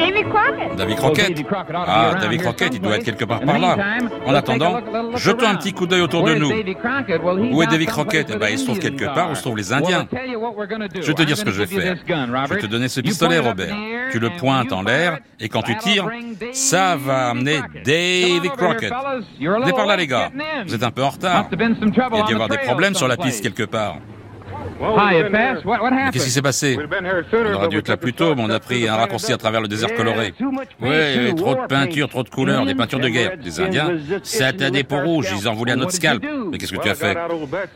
[0.00, 0.76] Davy Crockett.
[0.76, 1.46] Davy Crockett.
[1.74, 3.76] Ah, Davy Crockett, il doit être quelque part par là.
[4.26, 4.80] En attendant,
[5.16, 6.50] jetons un petit coup d'œil autour de nous.
[7.52, 8.30] Où est Davy Crockett?
[8.32, 10.06] Eh ben, il se trouve quelque part où se trouvent les Indiens.
[10.12, 11.96] Je vais te dire ce que je vais faire.
[12.06, 13.76] Je vais te donner ce pistolet, Robert.
[14.10, 16.08] Tu le pointes en l'air, et quand tu tires,
[16.52, 18.92] ça va amener Davy Crockett.
[19.40, 20.30] Venez par là, les gars.
[20.66, 21.46] Vous êtes un peu en retard.
[21.52, 23.96] Il y a dû y avoir des problèmes sur la piste quelque part.
[26.12, 26.78] Qu'est-ce qui s'est passé?
[27.32, 29.60] On aurait dû être là plus tôt, mais on a pris un raccourci à travers
[29.60, 30.32] le désert coloré.
[30.40, 33.36] Oui, il y avait trop de peinture, trop de couleurs, des peintures de guerre.
[33.36, 33.90] Des Indiens,
[34.22, 36.24] c'était des peaux rouges, ils en voulaient à notre scalp.
[36.50, 37.16] Mais qu'est-ce que tu as fait?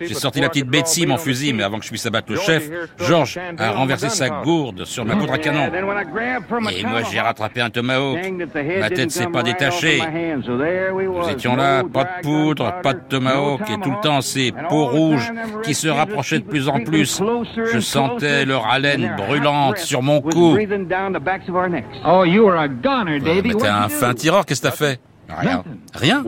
[0.01, 2.71] J'ai sorti la petite Betsy, mon fusil, mais avant que je puisse abattre le chef,
[2.99, 5.71] George a renversé sa gourde sur ma poudre à canon.
[6.73, 8.19] Et moi, j'ai rattrapé un tomahawk.
[8.81, 10.01] Ma tête s'est pas détachée.
[10.47, 14.87] Nous étions là, pas de poudre, pas de tomahawk, et tout le temps ces peaux
[14.87, 15.31] rouges
[15.63, 20.57] qui se rapprochaient de plus en plus je sentais leur haleine brûlante sur mon cou.
[22.05, 25.65] Oh, Mais t'es un fin tireur, qu'est-ce que t'as fait Rien.
[25.95, 26.23] Rien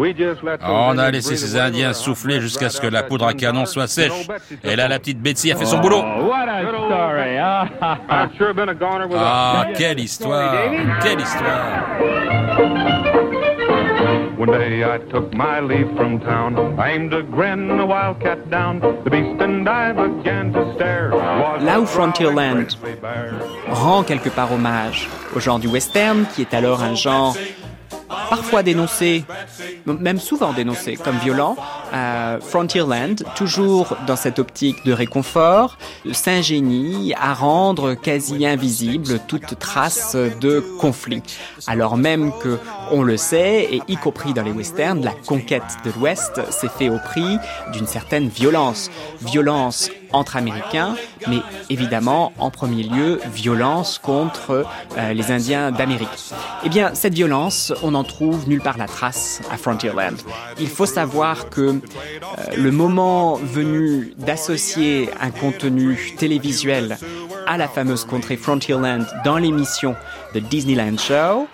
[0.63, 4.27] On a laissé ces Indiens souffler jusqu'à ce que la poudre à canon soit sèche.
[4.65, 6.03] Et là, la petite Betsy a fait son boulot.
[9.15, 10.55] Ah, quelle histoire
[11.03, 11.85] Quelle histoire
[14.39, 16.79] One day I took my leave from town.
[16.79, 18.81] I aimed a grin, a wildcat down.
[18.81, 21.11] The beast and I began to stare.
[21.61, 22.67] Là où Frontierland
[23.71, 27.35] rend quelque part hommage au genre du western, qui est alors un genre
[28.09, 29.25] parfois dénoncé,
[29.87, 31.57] même souvent dénoncé comme violent,
[32.41, 35.79] Frontierland, toujours dans cette optique de réconfort,
[36.13, 41.23] s'ingénie à rendre quasi invisible toute trace de conflit.
[41.67, 42.59] Alors même que,
[42.91, 46.89] on le sait, et y compris dans les westerns, la conquête de l'Ouest s'est fait
[46.89, 47.39] au prix
[47.73, 48.91] d'une certaine violence.
[49.23, 50.97] Violence entre Américains,
[51.29, 51.39] mais
[51.71, 56.09] évidemment, en premier lieu, violence contre euh, les Indiens d'Amérique.
[56.65, 60.17] Eh bien, cette violence, on n'en trouve nulle part la trace à Frontierland.
[60.59, 61.77] Il faut savoir que euh,
[62.57, 66.99] le moment venu d'associer un contenu télévisuel
[67.47, 69.95] à la fameuse contrée Frontierland dans l'émission
[70.35, 71.47] de Disneyland Show,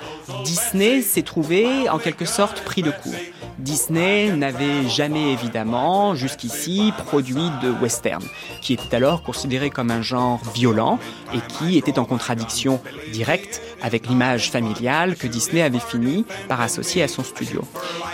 [0.44, 3.12] Disney s'est trouvé en quelque sorte pris de court.
[3.58, 8.22] Disney n'avait jamais évidemment jusqu'ici produit de western,
[8.60, 10.98] qui était alors considéré comme un genre violent
[11.34, 12.80] et qui était en contradiction
[13.12, 17.62] directe avec l'image familiale que Disney avait fini par associer à son studio.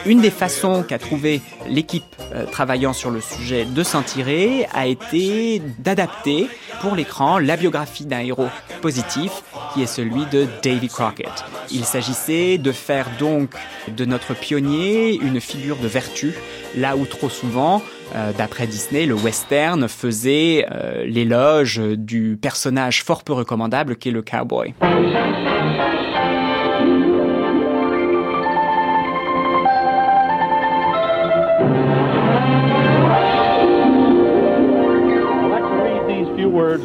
[0.07, 4.87] Une des façons qu'a trouvé l'équipe euh, travaillant sur le sujet de s'en tirer a
[4.87, 6.49] été d'adapter
[6.81, 8.49] pour l'écran la biographie d'un héros
[8.81, 9.43] positif
[9.73, 11.45] qui est celui de Davy Crockett.
[11.71, 13.51] Il s'agissait de faire donc
[13.89, 16.35] de notre pionnier une figure de vertu,
[16.77, 17.83] là où trop souvent,
[18.15, 24.23] euh, d'après Disney, le western faisait euh, l'éloge du personnage fort peu recommandable qu'est le
[24.23, 24.75] cowboy.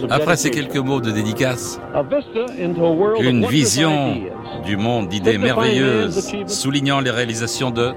[0.10, 1.80] Après ces quelques mots de dédicace,
[3.20, 4.16] une vision
[4.66, 7.94] du monde d'idées merveilleuses, soulignant les réalisations de...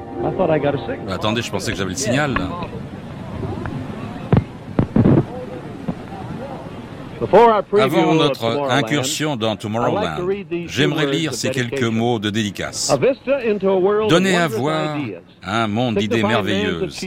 [1.10, 2.34] Attendez, je pensais que j'avais le signal.
[7.80, 10.28] Avant notre incursion dans Tomorrowland,
[10.66, 12.96] j'aimerais lire ces quelques mots de dédicace.
[14.08, 14.96] Donnez à voir
[15.42, 17.06] un monde d'idées merveilleuses,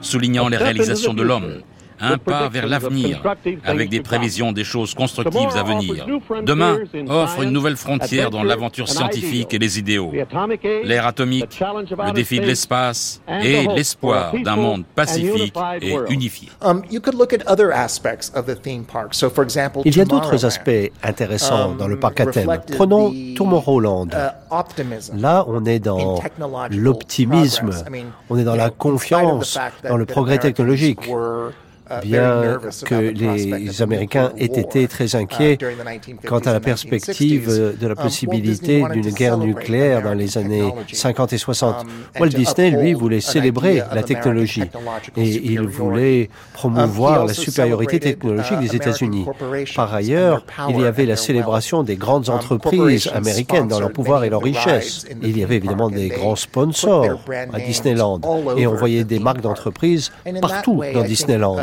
[0.00, 1.62] soulignant les réalisations de l'homme,
[2.00, 3.22] un pas vers l'avenir,
[3.64, 6.06] avec des prévisions des choses constructives à venir.
[6.42, 6.78] Demain
[7.08, 10.12] offre une nouvelle frontière dans l'aventure scientifique et les idéaux.
[10.84, 16.48] L'ère atomique, le défi de l'espace et l'espoir d'un monde pacifique et unifié.
[16.62, 16.82] Um,
[19.84, 20.70] Il y a d'autres aspects
[21.02, 22.60] intéressants dans le um, parc à thème.
[22.76, 24.08] Prenons Tomorrowland.
[24.12, 24.48] Uh,
[25.18, 26.20] Là, on est dans
[26.70, 27.70] l'optimisme,
[28.30, 31.00] on est dans la confiance dans le progrès technologique.
[31.90, 35.56] Euh, bien que les Américains aient été très uh, inquiets
[36.26, 41.32] quant à la perspective de la um, possibilité d'une guerre nucléaire dans les années 50
[41.32, 41.76] et 60.
[41.80, 41.88] Um,
[42.20, 44.64] Walt Disney, lui, voulait célébrer la technologie
[45.16, 49.24] et il voulait promouvoir um, la supériorité technologique des États-Unis.
[49.74, 54.30] Par ailleurs, il y avait la célébration des grandes entreprises américaines dans leur pouvoir et
[54.30, 55.06] leur richesse.
[55.22, 57.18] Il y avait évidemment des grands sponsors
[57.52, 58.20] à Disneyland
[58.58, 60.12] et on voyait des marques d'entreprises
[60.42, 61.56] partout dans Disneyland.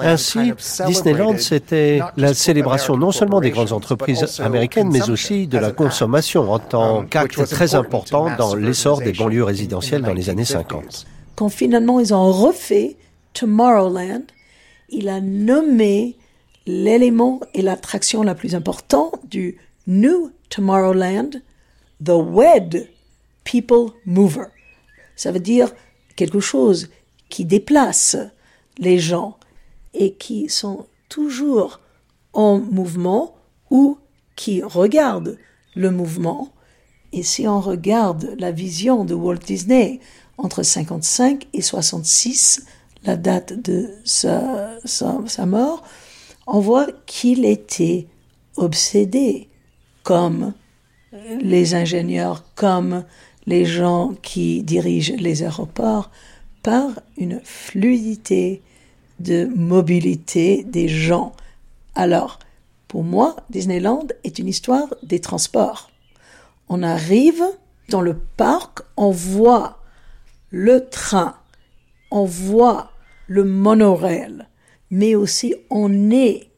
[0.00, 0.52] Ainsi,
[0.86, 6.50] Disneyland, c'était la célébration non seulement des grandes entreprises américaines, mais aussi de la consommation
[6.50, 11.06] en tant um, qu'acte très important dans l'essor des banlieues résidentielles dans les années 50.
[11.36, 12.96] Quand finalement ils ont refait
[13.34, 14.24] Tomorrowland,
[14.88, 16.16] il a nommé
[16.66, 21.30] l'élément et l'attraction la plus importante du New Tomorrowland
[22.04, 22.88] The Wed
[23.44, 24.46] People Mover.
[25.16, 25.72] Ça veut dire
[26.16, 26.90] quelque chose
[27.28, 28.16] qui déplace
[28.78, 29.37] les gens
[29.98, 31.80] et qui sont toujours
[32.32, 33.34] en mouvement
[33.70, 33.98] ou
[34.36, 35.36] qui regardent
[35.74, 36.52] le mouvement.
[37.12, 40.00] Et si on regarde la vision de Walt Disney
[40.38, 42.64] entre 55 et 66,
[43.04, 45.82] la date de sa, sa, mort,
[46.46, 48.06] on voit qu'il était
[48.56, 49.48] obsédé
[50.04, 50.54] comme
[51.40, 53.04] les ingénieurs, comme
[53.46, 56.10] les gens qui dirigent les aéroports,
[56.62, 58.62] par une fluidité
[59.18, 61.32] de mobilité des gens.
[61.94, 62.38] Alors,
[62.86, 65.90] pour moi, Disneyland est une histoire des transports.
[66.68, 67.42] On arrive
[67.88, 69.78] dans le parc, on voit
[70.50, 71.36] le train,
[72.10, 72.90] on voit
[73.26, 74.46] le monorail,
[74.90, 76.48] mais aussi on est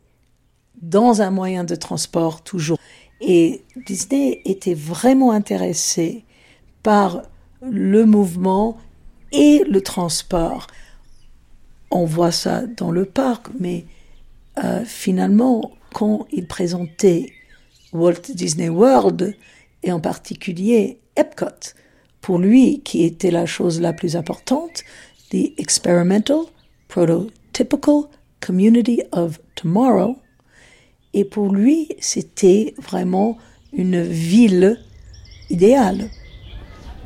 [0.80, 2.78] dans un moyen de transport toujours.
[3.20, 6.24] Et Disney était vraiment intéressé
[6.82, 7.22] par
[7.60, 8.78] le mouvement
[9.32, 10.66] et le transport.
[11.90, 13.84] On voit ça dans le parc, mais
[14.62, 17.32] euh, finalement, quand il présentait
[17.92, 19.34] Walt Disney World,
[19.82, 21.74] et en particulier Epcot,
[22.20, 24.84] pour lui, qui était la chose la plus importante,
[25.30, 26.42] the experimental,
[26.88, 28.04] prototypical
[28.40, 30.16] community of tomorrow.
[31.14, 33.38] Et pour lui, c'était vraiment
[33.72, 34.78] une ville
[35.48, 36.10] idéale.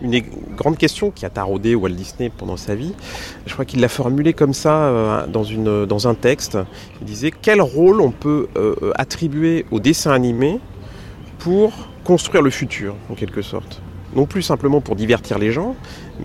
[0.03, 0.23] Une
[0.57, 2.95] grande question qui a taraudé Walt Disney pendant sa vie,
[3.47, 6.59] je crois qu'il l'a formulée comme ça euh, dans, une, dans un texte.
[7.01, 10.59] Il disait quel rôle on peut euh, attribuer au dessin animé
[11.39, 11.73] pour
[12.03, 13.81] construire le futur, en quelque sorte?
[14.15, 15.75] Non plus simplement pour divertir les gens,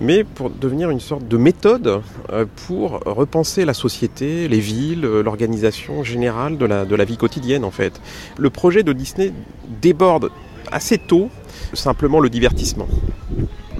[0.00, 2.02] mais pour devenir une sorte de méthode
[2.32, 7.16] euh, pour repenser la société, les villes, euh, l'organisation générale de la, de la vie
[7.16, 8.00] quotidienne en fait.
[8.36, 9.32] Le projet de Disney
[9.80, 10.30] déborde
[10.70, 11.30] assez tôt
[11.72, 12.86] simplement le divertissement.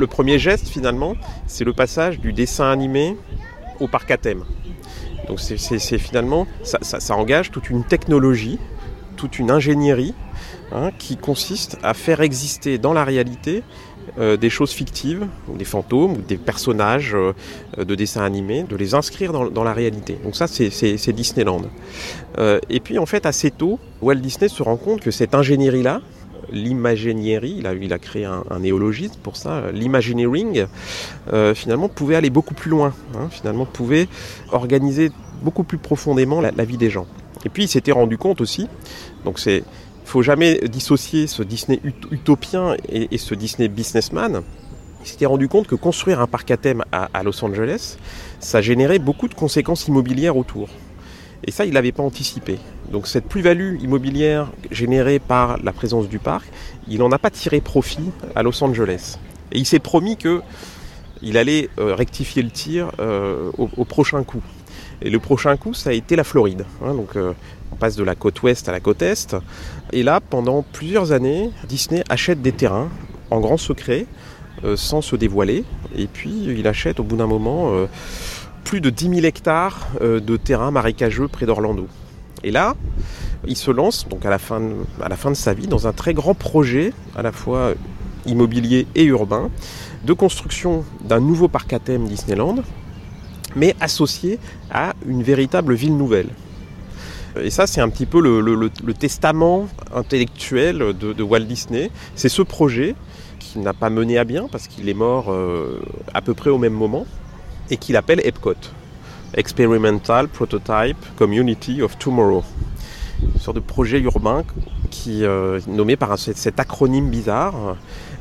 [0.00, 1.14] Le premier geste finalement,
[1.46, 3.18] c'est le passage du dessin animé
[3.80, 4.44] au parc à thème.
[5.28, 8.58] Donc c'est finalement, ça, engage toute une technologie,
[9.18, 10.14] toute une ingénierie
[10.72, 13.62] hein, qui consiste à faire exister dans la réalité
[14.18, 17.34] euh, des choses fictives, ou des fantômes, des personnages euh,
[17.76, 20.18] de dessins animés, de les inscrire dans, la réalité.
[20.24, 21.64] Donc ça, c'est Disneyland.
[22.38, 26.00] Euh, et puis en fait, assez tôt, Walt Disney se rend compte que cette ingénierie-là,
[26.52, 30.66] l'imagénierie, il a, créé un, néologisme pour ça, l'imagineering,
[31.54, 34.08] finalement pouvait aller beaucoup plus loin, hein, finalement pouvait
[34.52, 35.10] organiser
[35.42, 37.06] beaucoup plus profondément la, vie des gens.
[37.44, 38.68] Et puis il s'était rendu compte aussi,
[39.24, 39.64] donc c'est
[40.10, 41.80] faut jamais dissocier ce Disney
[42.10, 44.42] utopien et, ce Disney businessman.
[45.02, 47.96] Il s'était rendu compte que construire un parc à thème à, Los Angeles,
[48.40, 50.68] ça générait beaucoup de conséquences immobilières autour.
[51.46, 52.58] Et ça, il n'avait pas anticipé.
[52.90, 56.46] Donc cette plus-value immobilière générée par la présence du parc,
[56.88, 59.18] il n'en a pas tiré profit à Los Angeles.
[59.52, 60.42] Et il s'est promis que
[61.22, 64.42] il allait euh, rectifier le tir euh, au, prochain coup.
[65.02, 66.64] Et le prochain coup, ça a été la Floride.
[66.82, 66.94] Hein.
[66.94, 67.32] donc euh,
[67.72, 69.36] on passe de la côte ouest à la côte est.
[69.92, 72.88] Et là, pendant plusieurs années, Disney achète des terrains
[73.30, 74.06] en grand secret,
[74.74, 75.64] sans se dévoiler.
[75.96, 77.72] Et puis, il achète au bout d'un moment
[78.64, 81.86] plus de 10 000 hectares de terrains marécageux près d'Orlando.
[82.42, 82.74] Et là,
[83.46, 86.92] il se lance, donc à la, fin de, sa vie, dans un très grand projet,
[87.16, 87.72] à la fois
[88.26, 89.50] immobilier et urbain,
[90.04, 92.56] de construction d'un nouveau parc à thème Disneyland,
[93.56, 94.38] mais associé
[94.70, 96.28] à une véritable ville nouvelle.
[97.40, 101.90] Et ça, c'est un petit peu le, testament intellectuel de, Walt Disney.
[102.14, 102.94] C'est ce projet
[103.38, 105.80] qu'il n'a pas mené à bien parce qu'il est mort euh,
[106.12, 107.06] à peu près au même moment
[107.70, 108.54] et qu'il appelle Epcot.
[109.34, 112.42] Experimental Prototype Community of Tomorrow.
[113.22, 114.44] Une sorte de projet urbain
[114.90, 117.76] qui euh, nommé par cet acronyme bizarre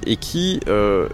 [0.05, 1.07] et qui euh,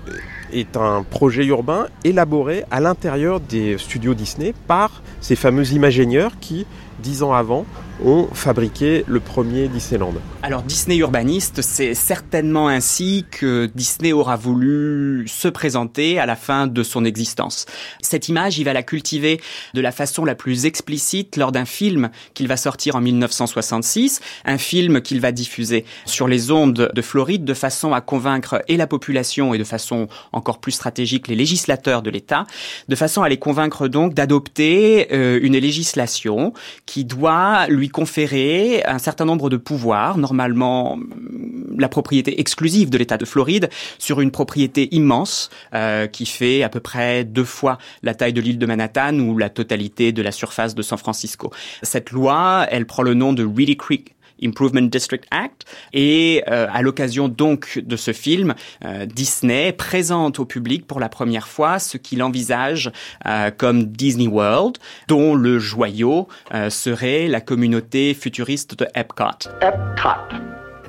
[0.52, 6.66] est un projet urbain élaboré à l'intérieur des studios Disney par ces fameux imagénieurs qui,
[7.00, 7.66] dix ans avant,
[8.04, 10.14] ont fabriqué le premier Disneyland.
[10.43, 16.68] Alors Disney urbaniste, c'est certainement ainsi que Disney aura voulu se présenter à la fin
[16.68, 17.66] de son existence.
[18.02, 19.39] Cette image, il va la cultiver
[19.74, 24.58] de la façon la plus explicite lors d'un film qu'il va sortir en 1966, un
[24.58, 28.88] film qu'il va diffuser sur les ondes de Floride de façon à convaincre et la
[28.88, 32.46] population et de façon encore plus stratégique les législateurs de l'État,
[32.88, 36.54] de façon à les convaincre donc d'adopter euh, une législation
[36.86, 42.98] qui doit lui conférer un certain nombre de pouvoirs, normalement mm, la propriété exclusive de
[42.98, 43.70] l'État de Floride
[44.00, 48.42] sur une propriété immense euh, qui fait à peu près deux fois la taille de
[48.42, 51.52] l'île de Manhattan ou la totalité de la surface de San Francisco.
[51.82, 55.66] Cette loi, elle prend le nom de Reedy Creek Improvement District Act.
[55.94, 61.10] Et euh, à l'occasion donc de ce film, euh, Disney présente au public pour la
[61.10, 62.92] première fois ce qu'il envisage
[63.26, 64.78] euh, comme Disney World,
[65.08, 66.28] dont le joyau
[66.70, 69.50] serait la communauté futuriste de Epcot.
[69.62, 70.46] Epcot.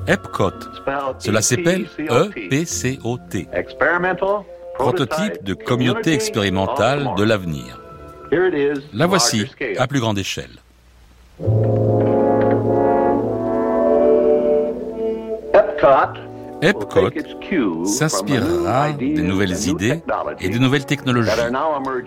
[0.06, 0.52] Epcot.
[1.18, 3.48] Cela s'appelle E-P-C-O-T.
[4.78, 7.80] Prototype de communauté expérimentale de l'avenir.
[8.92, 9.46] La voici
[9.78, 10.50] à plus grande échelle.
[16.62, 17.10] Epcot
[17.84, 20.02] s'inspirera des nouvelles idées
[20.40, 21.30] et des nouvelles technologies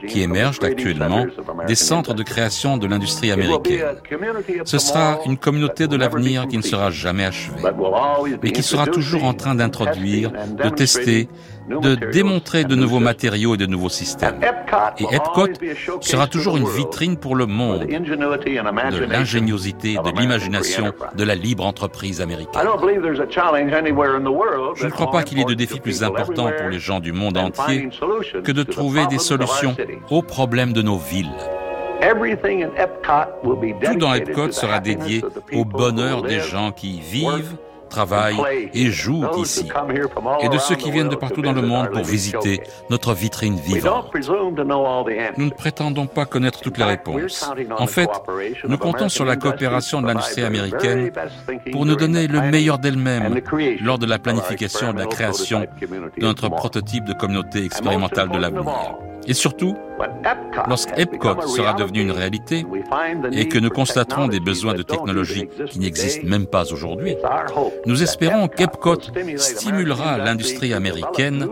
[0.08, 1.26] qui émergent actuellement
[1.68, 3.86] des centres de création de l'industrie américaine.
[4.66, 7.62] Ce sera une communauté de l'avenir qui ne sera jamais achevée,
[8.42, 11.30] mais qui sera toujours en train d'introduire, de tester,
[11.70, 14.40] de démontrer de nouveaux matériaux et de nouveaux systèmes.
[14.98, 15.48] Et Epcot
[16.02, 22.22] sera toujours une vitrine pour le monde de l'ingéniosité, de l'imagination, de la libre entreprise
[22.22, 22.62] américaine.
[24.76, 27.12] Je ne crois pas qu'il y ait de défi plus important pour les gens du
[27.12, 27.90] monde entier
[28.44, 29.76] que de trouver des solutions
[30.10, 31.30] aux problèmes de nos villes.
[33.84, 35.22] Tout dans Epcot sera dédié
[35.54, 37.58] au bonheur des gens qui y vivent,
[37.90, 39.70] travaillent et jouent ici,
[40.42, 44.12] et de ceux qui viennent de partout dans le monde pour visiter notre vitrine vivante.
[45.38, 47.50] Nous ne prétendons pas connaître toutes les réponses.
[47.78, 48.10] En fait,
[48.68, 51.12] nous comptons sur la coopération de l'industrie américaine
[51.72, 53.42] pour nous donner le meilleur d'elle-même
[53.82, 58.38] lors de la planification et de la création de notre prototype de communauté expérimentale de
[58.38, 58.96] l'avenir.
[59.28, 59.76] Et surtout,
[60.68, 62.66] lorsqu'Epcot sera devenu une réalité
[63.32, 67.16] et que nous constaterons des besoins de technologie qui n'existent même pas aujourd'hui,
[67.86, 68.98] nous espérons qu'Epcot
[69.38, 71.48] stimulera l'industrie américaine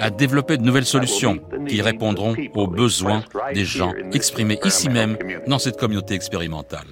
[0.00, 3.22] à développer de nouvelles solutions qui répondront aux besoins
[3.54, 5.16] des gens exprimés ici même
[5.46, 6.86] dans cette communauté expérimentale.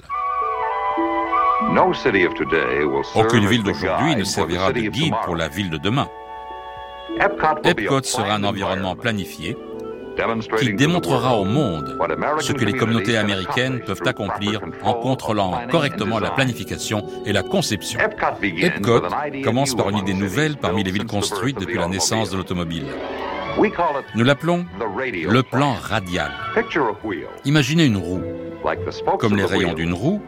[3.16, 6.08] Aucune ville d'aujourd'hui ne servira de guide pour la ville de demain.
[7.64, 9.56] Epcot sera un environnement planifié
[10.58, 11.98] qui démontrera au monde
[12.40, 17.98] ce que les communautés américaines peuvent accomplir en contrôlant correctement la planification et la conception.
[18.42, 19.02] Epcot
[19.42, 22.86] commence par une idée nouvelle parmi les villes construites depuis la naissance de l'automobile.
[24.14, 24.66] Nous l'appelons
[25.28, 26.32] le plan radial.
[27.44, 28.22] Imaginez une roue.
[29.18, 30.22] Comme les rayons d'une roue,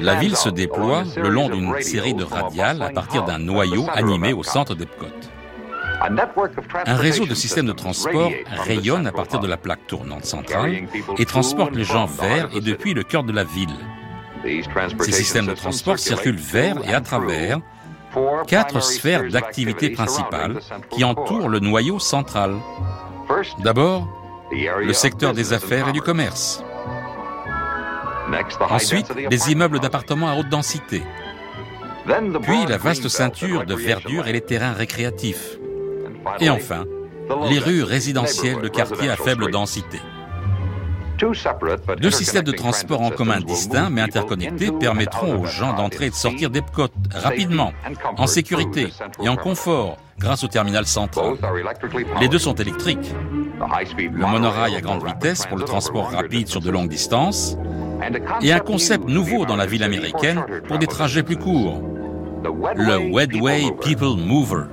[0.00, 4.32] la ville se déploie le long d'une série de radiales à partir d'un noyau animé
[4.32, 5.06] au centre d'Epcot.
[6.86, 8.30] Un réseau de systèmes de transport
[8.64, 10.86] rayonne à partir de la plaque tournante centrale
[11.18, 13.74] et transporte les gens vers et depuis le cœur de la ville.
[15.00, 17.60] Ces systèmes de transport circulent vers et à travers
[18.46, 22.56] quatre sphères d'activité principales qui entourent le noyau central.
[23.58, 24.08] D'abord,
[24.52, 26.62] le secteur des affaires et du commerce.
[28.70, 31.02] Ensuite, les immeubles d'appartements à haute densité.
[32.42, 35.58] Puis la vaste ceinture de verdure et les terrains récréatifs.
[36.40, 36.84] Et enfin,
[37.48, 40.00] les rues résidentielles de quartiers à faible densité.
[41.98, 46.14] Deux systèmes de transport en commun distincts mais interconnectés permettront aux gens d'entrer et de
[46.14, 47.72] sortir d'Epcot rapidement,
[48.16, 48.88] en sécurité
[49.22, 51.36] et en confort grâce au terminal central.
[52.20, 53.14] Les deux sont électriques.
[53.98, 57.56] Le monorail à grande vitesse pour le transport rapide sur de longues distances
[58.42, 61.80] et un concept nouveau dans la ville américaine pour des trajets plus courts,
[62.76, 64.64] le Wedway People Mover.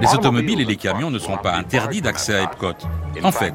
[0.00, 2.74] Les automobiles et les camions ne sont pas interdits d'accès à Epcot.
[3.22, 3.54] En fait,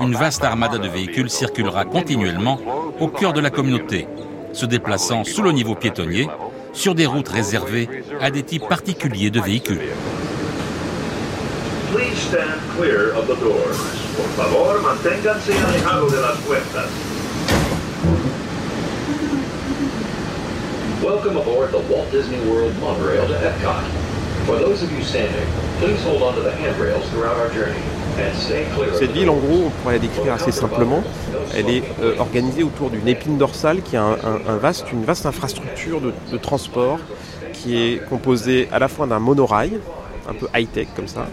[0.00, 2.58] une vaste armada de véhicules circulera continuellement
[2.98, 4.06] au cœur de la communauté,
[4.52, 6.28] se déplaçant sous le niveau piétonnier
[6.72, 7.88] sur des routes réservées
[8.20, 9.80] à des types particuliers de véhicules.
[21.02, 21.24] Walt
[22.12, 22.74] Disney World.
[28.98, 31.02] Cette ville, en gros, on pourrait la décrire assez simplement.
[31.56, 36.00] Elle est euh, organisée autour d'une épine dorsale qui a un, vaste, une vaste infrastructure
[36.00, 36.98] de, de transport
[37.52, 39.78] qui est composée à la fois d'un monorail,
[40.28, 41.26] un peu high-tech comme ça,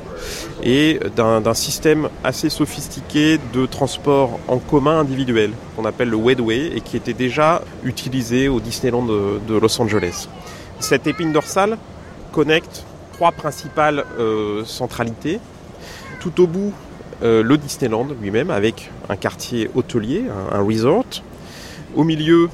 [0.63, 6.81] et d'un système assez sophistiqué de transport en commun individuel, qu'on appelle le Wedway, et
[6.81, 10.27] qui était déjà utilisé au Disneyland de, de Los Angeles.
[10.79, 11.77] Cette épine dorsale
[12.31, 12.85] connecte
[13.17, 15.39] trois principales euh, centralités.
[16.19, 16.71] Tout au bout,
[17.23, 21.23] euh, le Disneyland lui-même, avec un quartier hôtelier, un, resort.
[21.95, 22.47] Au milieu,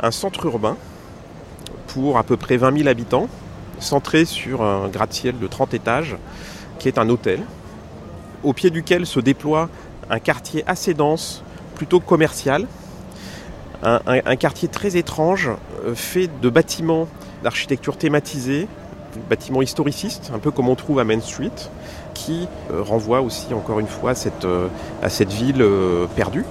[0.00, 0.76] un centre urbain
[1.88, 3.28] pour à peu près 20 000 habitants,
[3.80, 6.16] centré sur un gratte-ciel de 30 étages,
[6.78, 7.40] qui est un hôtel,
[8.44, 9.68] au pied duquel se déploie
[10.10, 11.42] un quartier assez dense,
[11.74, 12.68] plutôt commercial,
[13.82, 15.50] un, quartier très étrange,
[15.94, 17.08] fait de bâtiments
[17.42, 18.68] d'architecture thématisée,
[19.28, 21.50] bâtiments historicistes, un peu comme on trouve à Main Street,
[22.14, 24.46] qui renvoie aussi encore une fois à cette,
[25.02, 25.64] à cette ville
[26.14, 26.44] perdue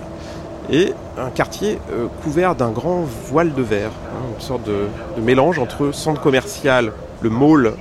[0.72, 4.88] et un quartier euh, couvert d'un grand voile de verre, hein, une sorte de,
[5.22, 7.74] mélange entre centre commercial, le mall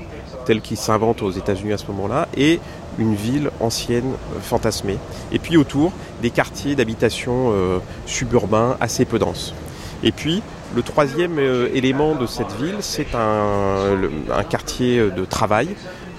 [0.44, 2.60] tel qu'il s'invente aux États-Unis à ce moment-là, et
[2.98, 4.98] une ville ancienne euh, fantasmée.
[5.30, 9.54] Et puis autour, des quartiers d'habitation euh, suburbains assez peu denses.
[10.02, 10.42] Et puis,
[10.74, 15.68] le troisième élément de cette ville, c'est un, quartier de travail,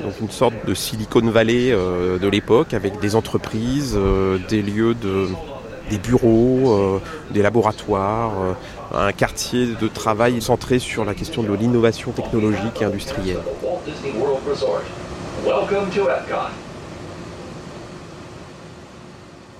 [0.01, 3.97] donc une sorte de Silicon Valley de l'époque, avec des entreprises,
[4.49, 5.27] des lieux de
[5.89, 7.01] des bureaux, euh,
[7.31, 12.85] des laboratoires, euh, un quartier de travail centré sur la question de l'innovation technologique et
[12.85, 13.39] industrielle.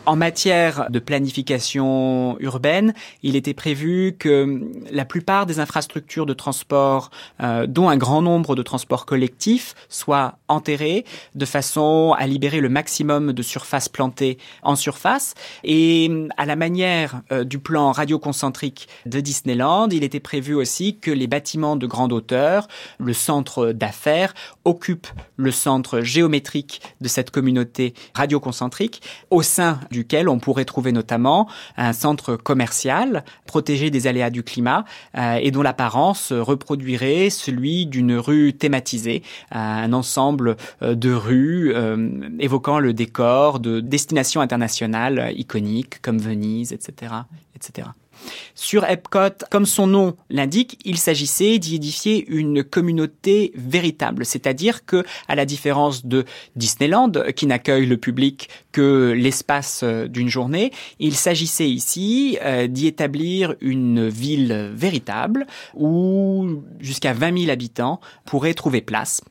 [0.06, 4.62] En matière de planification urbaine, il était prévu que
[4.92, 7.10] la plupart des infrastructures de transport,
[7.42, 11.06] euh, dont un grand nombre de transports collectifs, soient enterrées
[11.36, 15.36] de façon à libérer le maximum de surface plantée en surface.
[15.64, 21.12] Et à la manière euh, du plan radioconcentrique de Disneyland, il était prévu aussi que
[21.12, 22.68] les bâtiments de grande hauteur,
[22.98, 24.34] le centre d'affaires,
[24.66, 25.08] occupent
[25.38, 31.48] le centre géométrique de cette communauté radioconcentrique au sein duquel on pourrait trouver notamment
[31.78, 34.84] un centre commercial protégé des aléas du climat
[35.18, 41.74] euh, et dont l'apparence reproduirait celui d'une rue thématisée, euh, un ensemble euh, de rues
[42.40, 47.14] évoquant le décor de destinations internationales iconiques comme Venise, etc.,
[47.56, 47.88] etc.
[48.56, 55.04] Sur Epcot, comme son nom l'indique, il s'agissait d'y édifier une communauté véritable, c'est-à-dire que,
[55.28, 56.26] à la différence de
[56.56, 63.56] Disneyland, qui n'accueille le public que l'espace d'une journée, il s'agissait ici euh, d'y établir
[63.62, 65.46] une ville véritable
[65.76, 69.22] où jusqu'à 20 000 habitants pourraient trouver place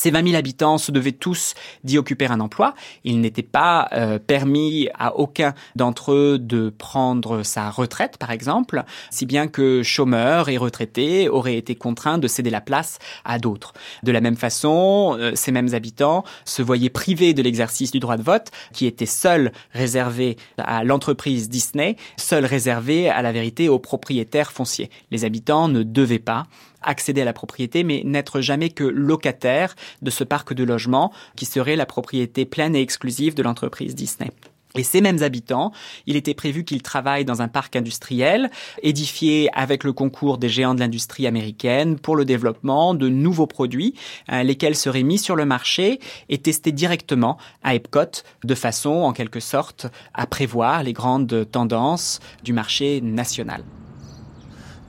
[0.00, 1.52] ces 20 000 habitants se devaient tous
[1.84, 2.74] d'y occuper un emploi.
[3.04, 8.84] Il n'était pas euh, permis à aucun d'entre eux de prendre sa retraite, par exemple,
[9.10, 13.74] si bien que chômeurs et retraités auraient été contraints de céder la place à d'autres.
[14.02, 18.16] De la même façon, euh, ces mêmes habitants se voyaient privés de l'exercice du droit
[18.16, 23.78] de vote, qui était seul réservé à l'entreprise Disney, seul réservé à la vérité aux
[23.78, 24.88] propriétaires fonciers.
[25.10, 26.46] Les habitants ne devaient pas
[26.82, 31.46] accéder à la propriété, mais n'être jamais que locataire de ce parc de logements qui
[31.46, 34.30] serait la propriété pleine et exclusive de l'entreprise Disney.
[34.76, 35.72] Et ces mêmes habitants,
[36.06, 38.50] il était prévu qu'ils travaillent dans un parc industriel
[38.82, 43.94] édifié avec le concours des géants de l'industrie américaine pour le développement de nouveaux produits,
[44.30, 45.98] euh, lesquels seraient mis sur le marché
[46.28, 52.20] et testés directement à Epcot de façon, en quelque sorte, à prévoir les grandes tendances
[52.44, 53.64] du marché national.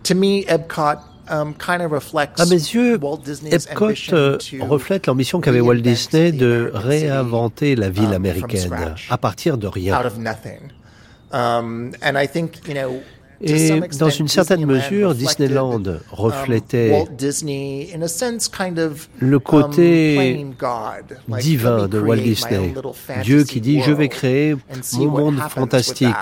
[0.04, 3.00] To me, Epcot à mes yeux,
[3.52, 9.58] Epcot euh, reflète l'ambition qu'avait Walt Disney de réinventer la ville um, américaine à partir
[9.58, 10.00] de rien.
[11.34, 11.92] Um,
[13.44, 17.06] Et dans une certaine mesure, Disneyland reflétait
[19.20, 20.46] le côté
[21.40, 22.74] divin de Walt Disney.
[23.24, 24.56] Dieu qui dit, je vais créer
[24.94, 26.16] mon monde fantastique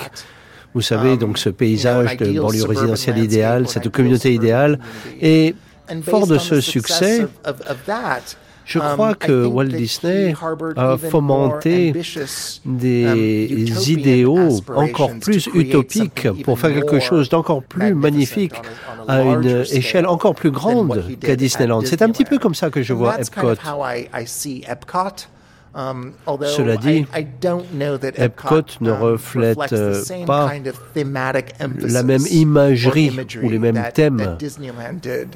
[0.73, 4.79] vous savez, donc ce paysage de banlieue résidentielle idéale, cette communauté idéale.
[5.21, 5.55] Et
[6.03, 7.27] fort de ce succès,
[8.65, 10.35] je crois que Walt Disney
[10.77, 11.91] a fomenté
[12.65, 18.53] des idéaux encore plus utopiques pour faire quelque chose d'encore plus magnifique
[19.07, 21.81] à une échelle encore plus grande qu'à Disneyland.
[21.83, 23.55] C'est un petit peu comme ça que je vois Epcot.
[25.75, 26.13] Um,
[26.45, 27.05] Cela dit,
[28.15, 30.51] Epcot ne um, reflète euh, pas
[31.81, 34.37] la même imagerie ou les mêmes thèmes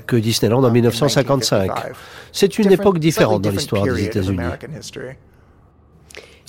[0.08, 1.70] que Disneyland en 1955.
[1.70, 1.76] Um,
[2.32, 4.42] C'est une époque différente dans l'histoire des États-Unis.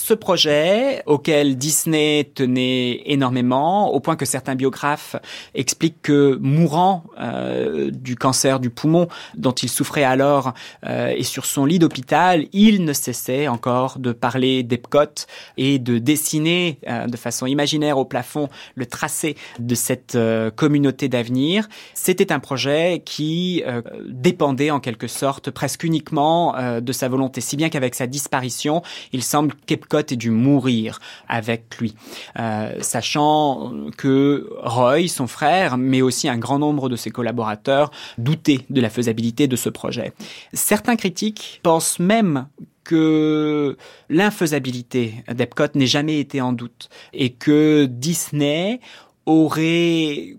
[0.06, 5.16] Ce projet, auquel Disney tenait énormément, au point que certains biographes
[5.54, 10.52] expliquent que mourant euh, du cancer du poumon dont il souffrait alors
[10.86, 15.24] euh, et sur son lit d'hôpital, il ne cessait encore de parler d'Epcot
[15.56, 20.18] et de dessiner euh, de façon imaginaire au plafond le tracé de cette
[20.54, 21.66] communauté d'avenir.
[21.94, 23.62] C'était un projet qui
[24.06, 28.82] dépendait en quelque sorte presque uniquement de sa volonté, si bien qu'avec sa disparition,
[29.12, 31.94] il semble qu'Epcot et dû mourir avec lui,
[32.38, 38.60] euh, sachant que Roy, son frère, mais aussi un grand nombre de ses collaborateurs doutaient
[38.70, 40.12] de la faisabilité de ce projet.
[40.52, 42.46] Certains critiques pensent même
[42.84, 43.76] que
[44.10, 48.80] l'infaisabilité d'Epcot n'ait jamais été en doute et que Disney
[49.26, 50.36] aurait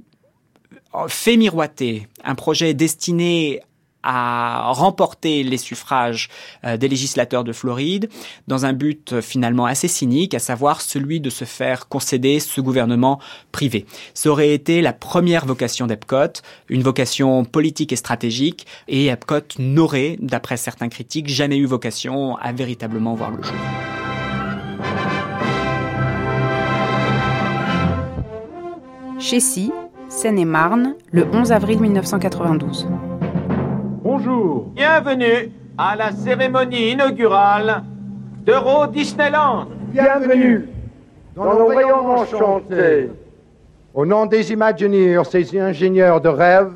[1.08, 3.62] fait miroiter un projet destiné
[4.06, 6.30] à remporter les suffrages
[6.64, 8.10] euh, des législateurs de Floride
[8.48, 12.62] dans un but euh, finalement assez cynique, à savoir celui de se faire concéder ce
[12.62, 13.20] gouvernement
[13.52, 13.86] privé.
[14.14, 20.18] Ça aurait été la première vocation d'Epcot, une vocation politique et stratégique, et Epcot n'aurait,
[20.22, 23.54] d'après certains critiques, jamais eu vocation à véritablement voir le jour.
[29.20, 29.72] Chessy,
[30.08, 32.88] Seine-et-Marne, le 11 avril 1992.
[34.06, 34.66] Bonjour.
[34.76, 37.82] Bienvenue à la cérémonie inaugurale
[38.46, 39.66] d'Euro Disneyland.
[39.92, 40.70] Bienvenue
[41.36, 43.10] dans le royaume enchanté.
[43.96, 46.74] Au nom des Imagineers, ces ingénieurs de rêve,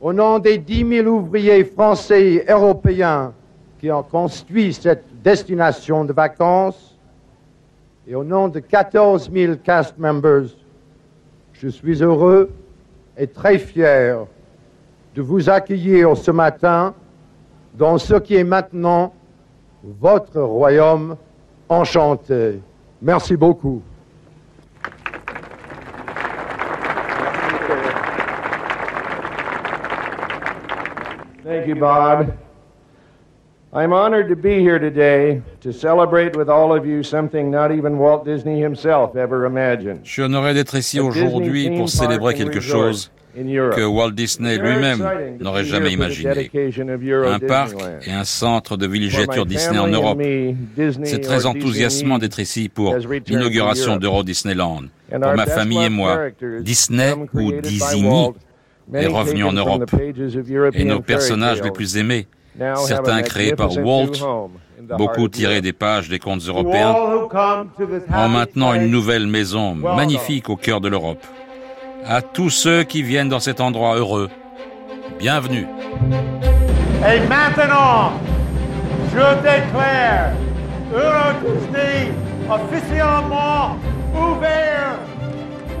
[0.00, 3.32] au nom des 10 000 ouvriers français et européens
[3.78, 6.98] qui ont construit cette destination de vacances,
[8.08, 10.48] et au nom de 14 000 cast members,
[11.52, 12.50] je suis heureux
[13.16, 14.26] et très fier
[15.14, 16.94] de vous accueillir ce matin
[17.74, 19.12] dans ce qui est maintenant
[19.82, 21.16] votre royaume
[21.68, 22.60] enchanté.
[23.02, 23.82] Merci beaucoup.
[31.42, 32.32] Thank you, Bob.
[33.72, 37.98] I'm honored to be here today to celebrate with all of you something not even
[37.98, 40.00] Walt Disney himself ever imagined.
[40.04, 45.64] Je suis honoré d'être ici aujourd'hui pour célébrer quelque chose que Walt Disney lui-même n'aurait
[45.64, 46.50] jamais imaginé.
[47.26, 47.76] Un parc
[48.06, 50.20] et un centre de villégiature Disney en Europe.
[51.04, 52.96] C'est très enthousiasmant d'être ici pour
[53.26, 54.84] l'inauguration d'Euro Disneyland.
[55.10, 56.28] Pour ma famille et moi,
[56.60, 58.30] Disney ou Disney
[58.92, 59.90] est revenu en Europe.
[60.74, 62.26] Et nos personnages les plus aimés,
[62.76, 64.12] certains créés par Walt,
[64.98, 70.80] beaucoup tirés des pages des contes européens, ont maintenant une nouvelle maison magnifique au cœur
[70.80, 71.24] de l'Europe
[72.04, 74.30] à tous ceux qui viennent dans cet endroit heureux.
[75.18, 75.66] Bienvenue.
[77.06, 78.12] Et maintenant,
[79.12, 80.32] je déclare
[80.92, 82.12] Euro Disney
[82.48, 83.76] officiellement
[84.14, 84.98] ouvert.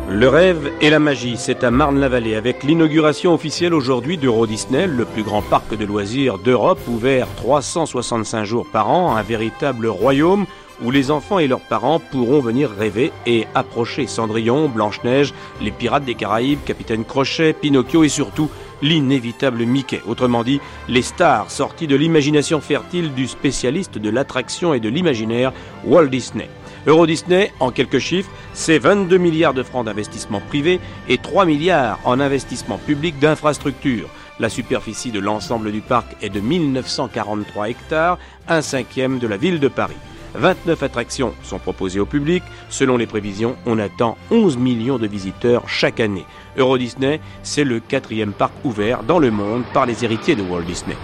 [0.08, 5.04] Le rêve et la magie, c'est à Marne-la-Vallée avec l'inauguration officielle aujourd'hui d'Euro Disney, le
[5.04, 10.46] plus grand parc de loisirs d'Europe, ouvert 365 jours par an, un véritable royaume
[10.82, 16.04] où les enfants et leurs parents pourront venir rêver et approcher Cendrillon, Blanche-Neige, les pirates
[16.04, 18.50] des Caraïbes, Capitaine Crochet, Pinocchio et surtout
[18.82, 20.00] l'inévitable Mickey.
[20.06, 25.52] Autrement dit, les stars sorties de l'imagination fertile du spécialiste de l'attraction et de l'imaginaire,
[25.84, 26.48] Walt Disney.
[26.86, 31.98] Euro Disney, en quelques chiffres, c'est 22 milliards de francs d'investissement privé et 3 milliards
[32.04, 34.08] en investissement public d'infrastructures.
[34.38, 39.60] La superficie de l'ensemble du parc est de 1943 hectares, un cinquième de la ville
[39.60, 39.96] de Paris.
[40.34, 42.42] 29 attractions sont proposées au public.
[42.68, 46.26] Selon les prévisions, on attend 11 millions de visiteurs chaque année.
[46.56, 50.62] Euro Disney, c'est le quatrième parc ouvert dans le monde par les héritiers de Walt
[50.62, 50.96] Disney.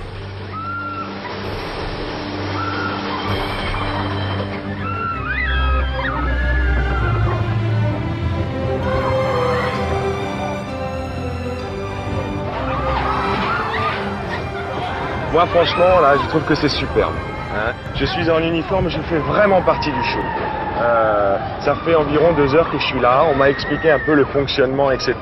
[15.33, 17.13] Moi franchement là je trouve que c'est superbe.
[17.57, 17.73] Hein?
[17.95, 20.21] Je suis en uniforme, je fais vraiment partie du show.
[20.79, 23.25] Euh, ça fait environ deux heures que je suis là.
[23.33, 25.15] On m'a expliqué un peu le fonctionnement, etc.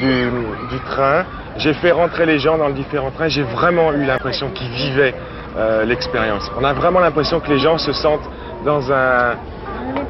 [0.00, 1.24] du, train.
[1.58, 3.28] J'ai fait rentrer les gens dans le différent train.
[3.28, 5.14] J'ai vraiment eu l'impression qu'ils vivaient
[5.56, 6.50] euh, l'expérience.
[6.58, 8.28] On a vraiment l'impression que les gens se sentent
[8.64, 9.36] dans un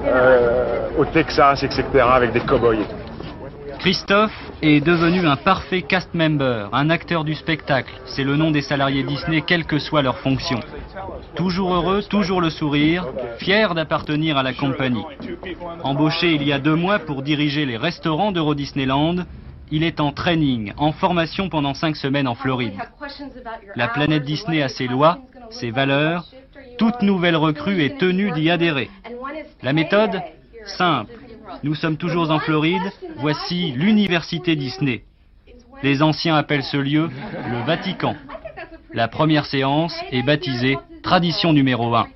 [0.07, 1.85] euh, au Texas, etc.
[2.15, 3.02] avec des cow-boys.
[3.83, 7.93] Christophe est devenu un parfait cast member, un acteur du spectacle.
[8.07, 10.61] C'est le nom des salariés Disney, quelle que soit leur fonction.
[11.35, 15.03] Toujours heureux, toujours le sourire, fier d'appartenir à la compagnie.
[15.83, 19.25] Embauché il y a deux mois pour diriger les restaurants d'Euro Disneyland,
[19.73, 22.79] il est en training, en formation pendant cinq semaines en Floride.
[23.75, 25.19] La planète Disney a ses lois,
[25.51, 26.27] ses valeurs.
[26.79, 28.91] Toute nouvelle recrue est tenue d'y adhérer.
[29.61, 30.23] La méthode
[30.65, 31.13] Simple
[31.63, 32.83] nous sommes toujours en Floride.
[33.17, 35.03] Voici l'université Disney.
[35.83, 37.11] Les anciens appellent ce lieu
[37.51, 38.15] le Vatican.
[38.93, 42.07] La première séance est baptisée Tradition numéro 1.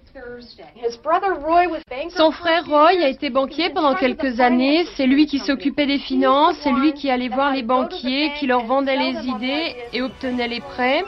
[2.11, 4.85] Son frère Roy a été banquier pendant quelques années.
[4.97, 8.65] C'est lui qui s'occupait des finances, c'est lui qui allait voir les banquiers, qui leur
[8.65, 11.03] vendait les idées et obtenait les prêts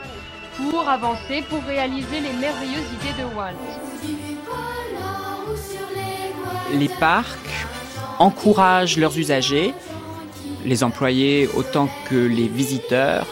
[0.57, 3.53] pour avancer, pour réaliser les merveilleuses idées de Walt.
[6.73, 7.67] Les parcs
[8.19, 9.73] encouragent leurs usagers,
[10.65, 13.25] les employés autant que les visiteurs,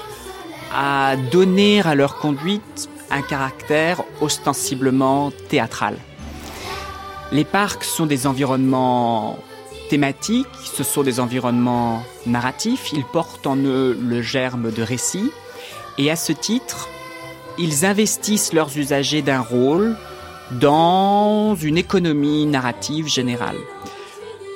[0.73, 5.97] à donner à leur conduite un caractère ostensiblement théâtral.
[7.31, 9.37] Les parcs sont des environnements
[9.89, 15.31] thématiques, ce sont des environnements narratifs, ils portent en eux le germe de récit,
[15.97, 16.89] et à ce titre,
[17.57, 19.97] ils investissent leurs usagers d'un rôle
[20.51, 23.57] dans une économie narrative générale.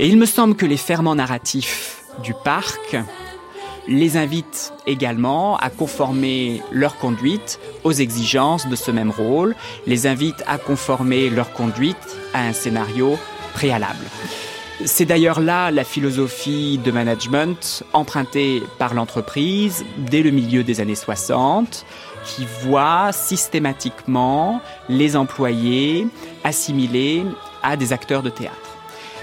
[0.02, 2.98] Et il me semble que les ferments narratifs du parc
[3.88, 9.56] les invitent également à conformer leur conduite aux exigences de ce même rôle,
[9.86, 13.20] les invitent à conformer leur conduite à un scénario
[13.54, 14.08] préalable.
[14.86, 20.96] C'est d'ailleurs là la philosophie de management empruntée par l'entreprise dès le milieu des années
[20.96, 21.86] 60,
[22.26, 26.08] qui voit systématiquement les employés
[26.44, 27.24] assimilés
[27.62, 28.71] à des acteurs de théâtre.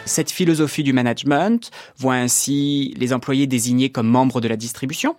[0.08, 5.16] Cette philosophie du management voit ainsi les employés désignés comme membres de la distribution,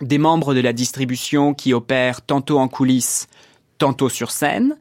[0.00, 3.28] des membres de la distribution qui opèrent tantôt en coulisses,
[3.76, 4.76] tantôt sur scène,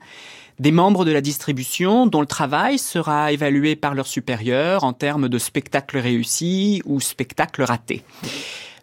[0.59, 5.27] des membres de la distribution dont le travail sera évalué par leurs supérieurs en termes
[5.27, 8.03] de spectacle réussi ou spectacle raté.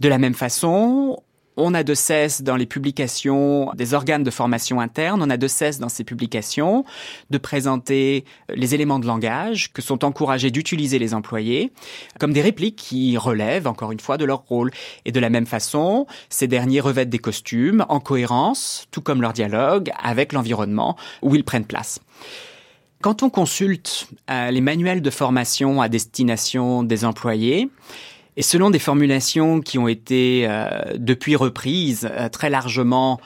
[0.00, 1.18] De la même façon,
[1.56, 5.48] on a de cesse dans les publications des organes de formation interne, on a de
[5.48, 6.84] cesse dans ces publications
[7.30, 11.72] de présenter les éléments de langage que sont encouragés d'utiliser les employés
[12.20, 14.70] comme des répliques qui relèvent encore une fois de leur rôle.
[15.04, 19.32] Et de la même façon, ces derniers revêtent des costumes en cohérence, tout comme leur
[19.32, 22.00] dialogue, avec l'environnement où ils prennent place.
[23.02, 27.68] Quand on consulte euh, les manuels de formation à destination des employés,
[28.36, 33.20] et selon des formulations qui ont été euh, depuis reprises euh, très largement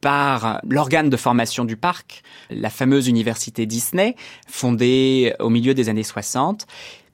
[0.00, 4.16] par l'organe de formation du parc, la fameuse université Disney,
[4.46, 6.66] fondée au milieu des années 60,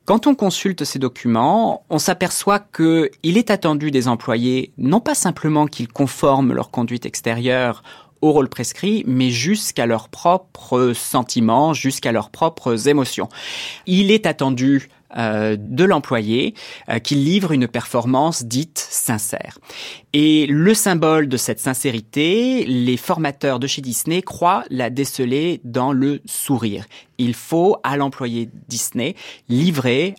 [0.07, 5.67] quand on consulte ces documents, on s'aperçoit qu'il est attendu des employés non pas simplement
[5.67, 7.85] qu'ils conforment leur conduite extérieure
[8.21, 13.29] au rôle prescrit, mais jusqu'à leurs propres sentiments, jusqu'à leurs propres émotions.
[13.87, 16.55] Il est attendu euh, de l'employé
[16.89, 19.59] euh, qui livre une performance dite sincère.
[20.13, 25.93] Et le symbole de cette sincérité, les formateurs de chez Disney croient la déceler dans
[25.93, 26.87] le sourire.
[27.19, 29.15] Il faut à l'employé Disney
[29.49, 30.15] livrer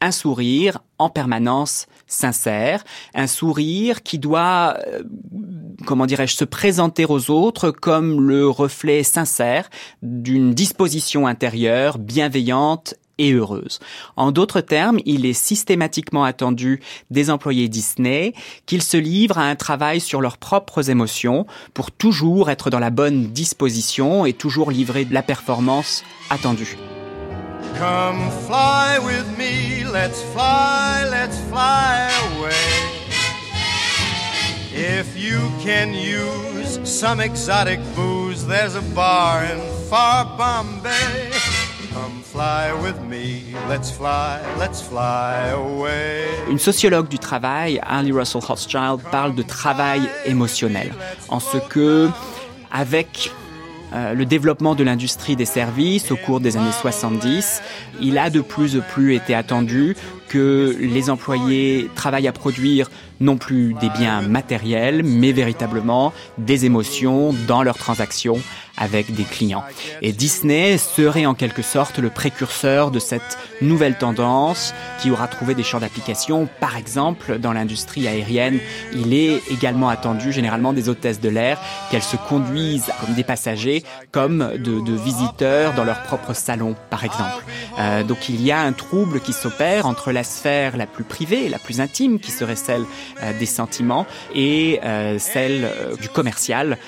[0.00, 2.84] un sourire en permanence sincère,
[3.14, 5.02] un sourire qui doit, euh,
[5.86, 9.68] comment dirais-je, se présenter aux autres comme le reflet sincère
[10.02, 13.78] d'une disposition intérieure bienveillante et heureuse.
[14.16, 16.80] En d'autres termes, il est systématiquement attendu
[17.10, 18.32] des employés Disney
[18.64, 22.90] qu'ils se livrent à un travail sur leurs propres émotions pour toujours être dans la
[22.90, 26.76] bonne disposition et toujours livrer la performance attendue.
[34.72, 39.60] If you can use some exotic booze, there's a bar in
[39.90, 41.59] far Bombay.
[46.48, 50.92] Une sociologue du travail, Annie Russell Hochschild, parle de travail émotionnel,
[51.28, 52.08] en ce que,
[52.72, 53.32] avec
[53.92, 57.62] euh, le développement de l'industrie des services au cours des années 70,
[58.00, 59.96] il a de plus en plus été attendu
[60.28, 62.88] que les employés travaillent à produire
[63.20, 68.40] non plus des biens matériels, mais véritablement des émotions dans leurs transactions
[68.80, 69.62] avec des clients.
[70.00, 75.54] Et Disney serait en quelque sorte le précurseur de cette nouvelle tendance qui aura trouvé
[75.54, 76.48] des champs d'application.
[76.60, 78.58] Par exemple, dans l'industrie aérienne,
[78.94, 81.60] il est également attendu généralement des hôtesses de l'air
[81.90, 87.44] qu'elles se conduisent comme des passagers, comme de, visiteurs dans leur propre salon, par exemple.
[87.78, 91.48] Euh, donc il y a un trouble qui s'opère entre la sphère la plus privée,
[91.48, 92.84] la plus intime, qui serait celle
[93.38, 95.70] des sentiments, et euh, celle
[96.00, 96.78] du commercial,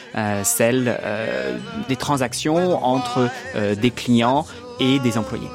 [0.45, 0.99] celle
[1.89, 4.47] des transactions entre euh, des clients
[4.81, 5.49] et des employés.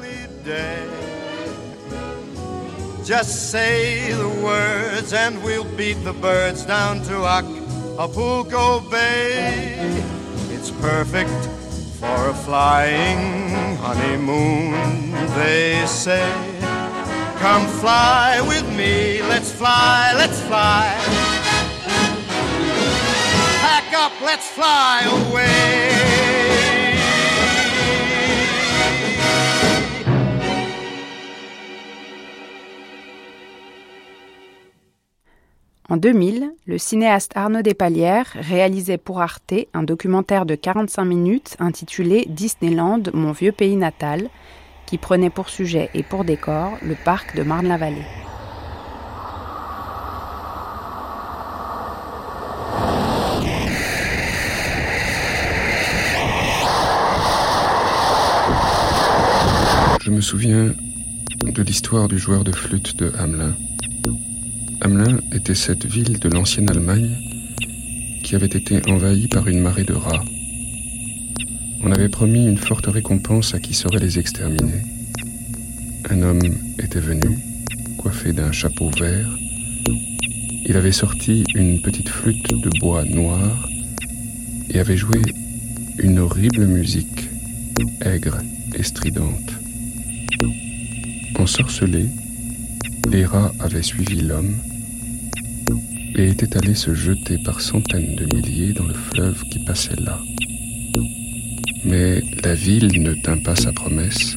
[3.04, 9.78] Just say the words and we'll beat the birds down to Acapulco Bay.
[10.50, 11.30] It's perfect
[11.98, 16.28] for a flying honeymoon, they say.
[17.40, 20.92] Come fly with me, let's fly, let's fly.
[23.60, 26.08] Pack up, let's fly away.
[35.90, 42.26] En 2000, le cinéaste Arnaud Despalières réalisait pour Arte un documentaire de 45 minutes intitulé
[42.28, 44.28] Disneyland, mon vieux pays natal,
[44.88, 48.06] qui prenait pour sujet et pour décor le parc de Marne-la-Vallée.
[60.00, 60.72] Je me souviens
[61.44, 63.54] de l'histoire du joueur de flûte de Hamelin.
[64.80, 67.14] Hamelin était cette ville de l'ancienne Allemagne
[68.24, 70.24] qui avait été envahie par une marée de rats.
[71.80, 74.82] On avait promis une forte récompense à qui saurait les exterminer.
[76.10, 76.42] Un homme
[76.78, 77.38] était venu,
[77.96, 79.30] coiffé d'un chapeau vert.
[80.66, 83.68] Il avait sorti une petite flûte de bois noir
[84.70, 85.20] et avait joué
[85.98, 87.30] une horrible musique,
[88.00, 88.38] aigre
[88.74, 89.52] et stridente.
[91.38, 92.08] Ensorcelés,
[93.10, 94.56] les rats avaient suivi l'homme
[96.16, 100.18] et étaient allés se jeter par centaines de milliers dans le fleuve qui passait là.
[101.84, 104.36] Mais la ville ne tint pas sa promesse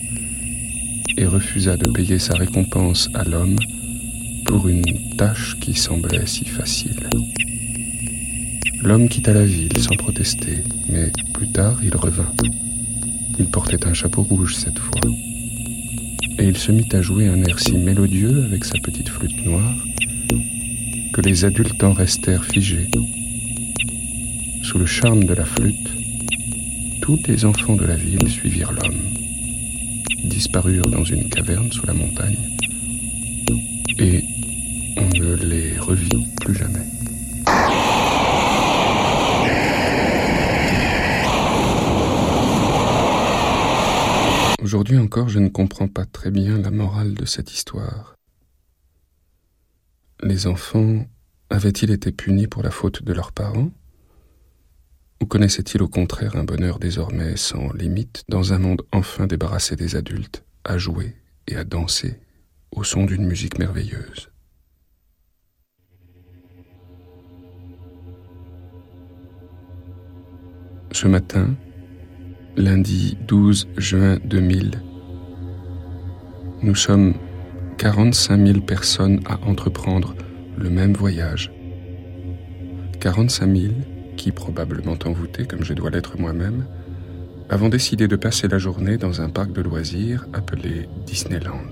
[1.17, 3.57] et refusa de payer sa récompense à l'homme
[4.45, 4.83] pour une
[5.17, 7.09] tâche qui semblait si facile.
[8.81, 12.33] L'homme quitta la ville sans protester, mais plus tard il revint.
[13.37, 15.01] Il portait un chapeau rouge cette fois.
[16.39, 19.75] Et il se mit à jouer un air si mélodieux avec sa petite flûte noire
[21.13, 22.87] que les adultes en restèrent figés.
[24.63, 26.00] Sous le charme de la flûte,
[27.01, 29.01] tous les enfants de la ville suivirent l'homme,
[30.23, 32.37] disparurent dans une caverne sous la montagne,
[33.97, 34.23] et
[34.97, 36.85] on ne les revit plus jamais.
[44.61, 48.15] Aujourd'hui encore, je ne comprends pas très bien la morale de cette histoire.
[50.21, 51.03] Les enfants
[51.49, 53.71] avaient-ils été punis pour la faute de leurs parents?
[55.21, 59.95] Ou connaissaient-ils au contraire un bonheur désormais sans limite dans un monde enfin débarrassé des
[59.95, 61.15] adultes, à jouer
[61.47, 62.19] et à danser
[62.71, 64.31] au son d'une musique merveilleuse?
[70.91, 71.55] Ce matin,
[72.57, 74.81] lundi 12 juin 2000.
[76.63, 77.13] Nous sommes
[77.77, 80.15] 45 000 personnes à entreprendre
[80.57, 81.51] le même voyage.
[82.99, 83.73] 45 000
[84.17, 86.65] qui, probablement envoûtés comme je dois l'être moi-même,
[87.49, 91.71] avons décidé de passer la journée dans un parc de loisirs appelé Disneyland.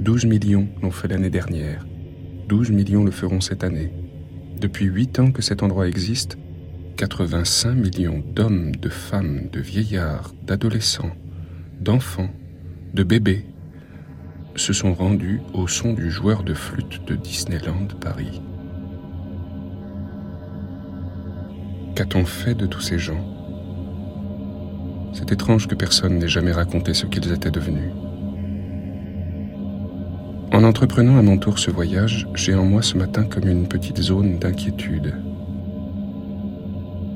[0.00, 1.86] 12 millions l'ont fait l'année dernière.
[2.48, 3.92] 12 millions le feront cette année.
[4.60, 6.38] Depuis 8 ans que cet endroit existe,
[6.96, 11.12] 85 millions d'hommes, de femmes, de vieillards, d'adolescents,
[11.80, 12.30] d'enfants,
[12.94, 13.44] de bébés
[14.54, 18.40] se sont rendus au son du joueur de flûte de Disneyland Paris.
[21.96, 23.24] Qu'a-t-on fait de tous ces gens?
[25.14, 27.90] C'est étrange que personne n'ait jamais raconté ce qu'ils étaient devenus.
[30.52, 34.02] En entreprenant à mon tour ce voyage, j'ai en moi ce matin comme une petite
[34.02, 35.14] zone d'inquiétude.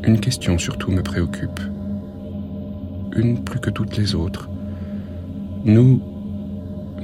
[0.02, 1.60] Une question surtout me préoccupe.
[3.14, 4.48] Une plus que toutes les autres.
[5.66, 6.00] Nous,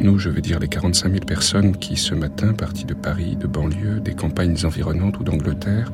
[0.00, 3.46] nous, je veux dire les 45 000 personnes qui, ce matin, partis de Paris, de
[3.46, 5.92] banlieue, des campagnes environnantes ou d'Angleterre,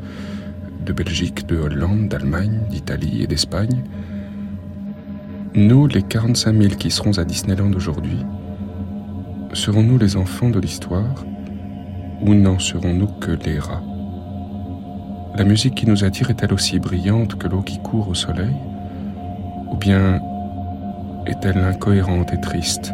[0.85, 3.83] de Belgique, de Hollande, d'Allemagne, d'Italie et d'Espagne,
[5.55, 8.25] nous, les 45 000 qui serons à Disneyland aujourd'hui,
[9.53, 11.25] serons-nous les enfants de l'histoire
[12.23, 13.83] ou n'en serons-nous que les rats?
[15.37, 18.55] La musique qui nous attire est-elle aussi brillante que l'eau qui court au soleil?
[19.71, 20.21] Ou bien
[21.27, 22.93] est-elle incohérente et triste,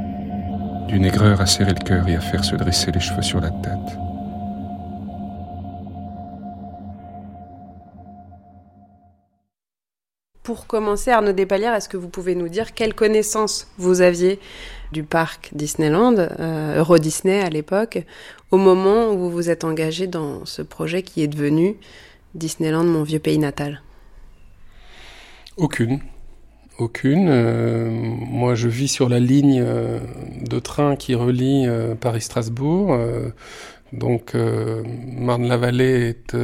[0.89, 3.51] d'une aigreur à serrer le cœur et à faire se dresser les cheveux sur la
[3.51, 3.99] tête?
[10.49, 14.41] Pour commencer, Arnaud Despalières, est-ce que vous pouvez nous dire quelle connaissance vous aviez
[14.93, 17.99] du parc Disneyland, euh, Euro Disney à l'époque,
[18.51, 21.77] au moment où vous vous êtes engagé dans ce projet qui est devenu
[22.35, 23.83] Disneyland, mon vieux pays natal?
[25.59, 26.01] Aucune.
[26.79, 27.29] Aucune.
[27.29, 29.99] Euh, moi, je vis sur la ligne euh,
[30.49, 31.67] de train qui relie
[32.01, 32.97] Paris-Strasbourg.
[33.93, 36.35] donc, Marne-la-Vallée est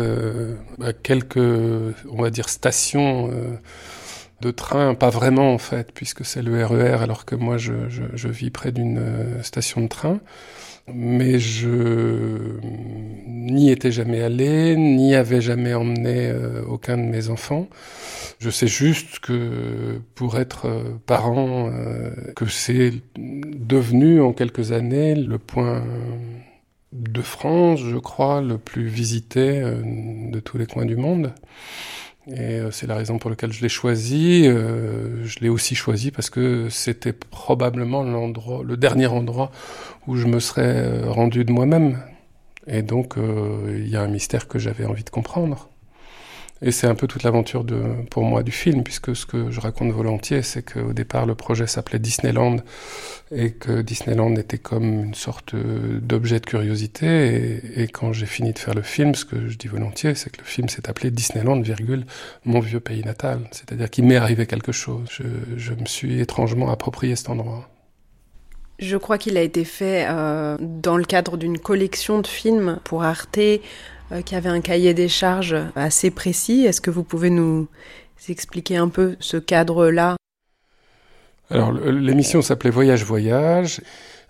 [0.83, 3.31] à quelques, on va dire, stations
[4.53, 7.73] train, pas vraiment en fait, puisque c'est le RER, e alors que moi, je,
[8.29, 9.01] vis près d'une
[9.43, 10.21] station de train
[10.93, 12.59] mais je
[13.27, 17.69] n'y étais jamais allé, n'y avais jamais emmené euh, aucun de mes enfants.
[18.39, 25.15] Je sais juste que pour être euh, parent, euh, que c'est devenu en quelques années
[25.15, 25.83] le point
[26.93, 31.33] de France, je crois, le plus visité de tous les coins du monde.
[32.27, 34.45] Et c'est la raison pour laquelle je l'ai choisi.
[34.45, 39.51] je l'ai aussi choisi parce que c'était probablement l'endroit, le dernier endroit
[40.07, 42.03] où je me serais euh, rendu de moi-même.
[42.67, 45.69] Et donc, euh, il y a un mystère que j'avais envie de comprendre.
[46.63, 49.61] Et c'est un peu toute l'aventure de, pour moi du film, puisque ce que je
[49.61, 52.57] raconte volontiers, c'est qu'au départ, le projet s'appelait Disneyland
[53.31, 57.83] et que Disneyland était comme une sorte d'objet de curiosité.
[57.83, 60.39] Et, quand j'ai fini de faire le film, ce que je dis volontiers, c'est que
[60.39, 62.07] le film s'est appelé Disneyland, virgule,
[62.45, 63.41] mon vieux pays natal.
[63.51, 65.09] C'est-à-dire qu'il m'est arrivé quelque chose.
[65.57, 67.69] Je me suis étrangement approprié cet endroit.
[68.79, 73.05] Je crois qu'il a été fait euh, dans le cadre d'une collection de films pour
[73.05, 73.61] Arte euh,
[74.25, 76.65] qui avait un cahier des charges assez précis.
[76.65, 77.69] Est-ce que vous pouvez nous
[78.29, 80.17] expliquer un peu ce cadre-là?
[81.51, 83.81] Alors l'émission s'appelait Voyage Voyage.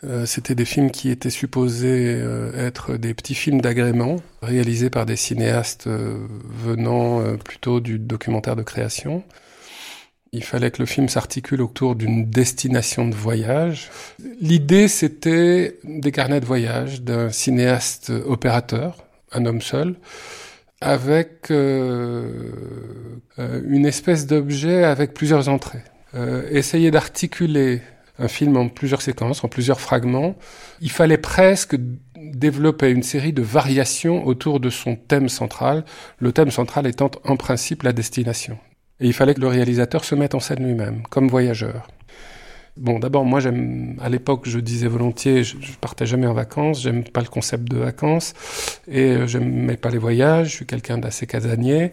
[0.03, 2.23] Euh, c'était des films qui étaient supposés
[2.55, 9.23] être des petits films d'agrément réalisés par des cinéastes venant plutôt du documentaire de création.
[10.35, 13.89] Il fallait que le film s'articule autour d'une destination de voyage.
[14.40, 19.94] L'idée, c'était des carnets de voyage d'un cinéaste opérateur, un homme seul,
[20.81, 22.51] avec euh,
[23.39, 25.85] euh, une espèce d'objet avec plusieurs entrées.
[26.16, 27.81] Euh, essayer d'articuler
[28.19, 30.35] un film en plusieurs séquences, en plusieurs fragments.
[30.81, 31.77] Il fallait presque
[32.16, 35.85] développer une série de variations autour de son thème central,
[36.19, 38.59] le thème central étant en principe la destination.
[39.01, 41.89] Et il fallait que le réalisateur se mette en scène lui-même, comme voyageur.
[42.77, 46.83] Bon, d'abord, moi, j'aime, à l'époque, je disais volontiers, je, je partais jamais en vacances,
[46.83, 48.35] j'aime pas le concept de vacances,
[48.89, 51.93] et euh, j'aimais pas les voyages, je suis quelqu'un d'assez casanier,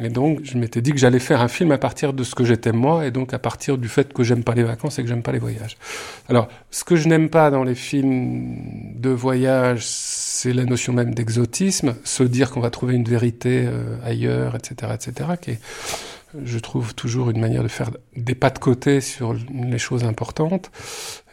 [0.00, 2.44] et donc, je m'étais dit que j'allais faire un film à partir de ce que
[2.44, 5.08] j'étais moi, et donc à partir du fait que j'aime pas les vacances et que
[5.08, 5.76] j'aime pas les voyages.
[6.28, 11.14] Alors, ce que je n'aime pas dans les films de voyage, c'est la notion même
[11.14, 15.60] d'exotisme, se dire qu'on va trouver une vérité euh, ailleurs, etc., etc., qui est
[16.44, 20.70] je trouve toujours une manière de faire des pas de côté sur les choses importantes.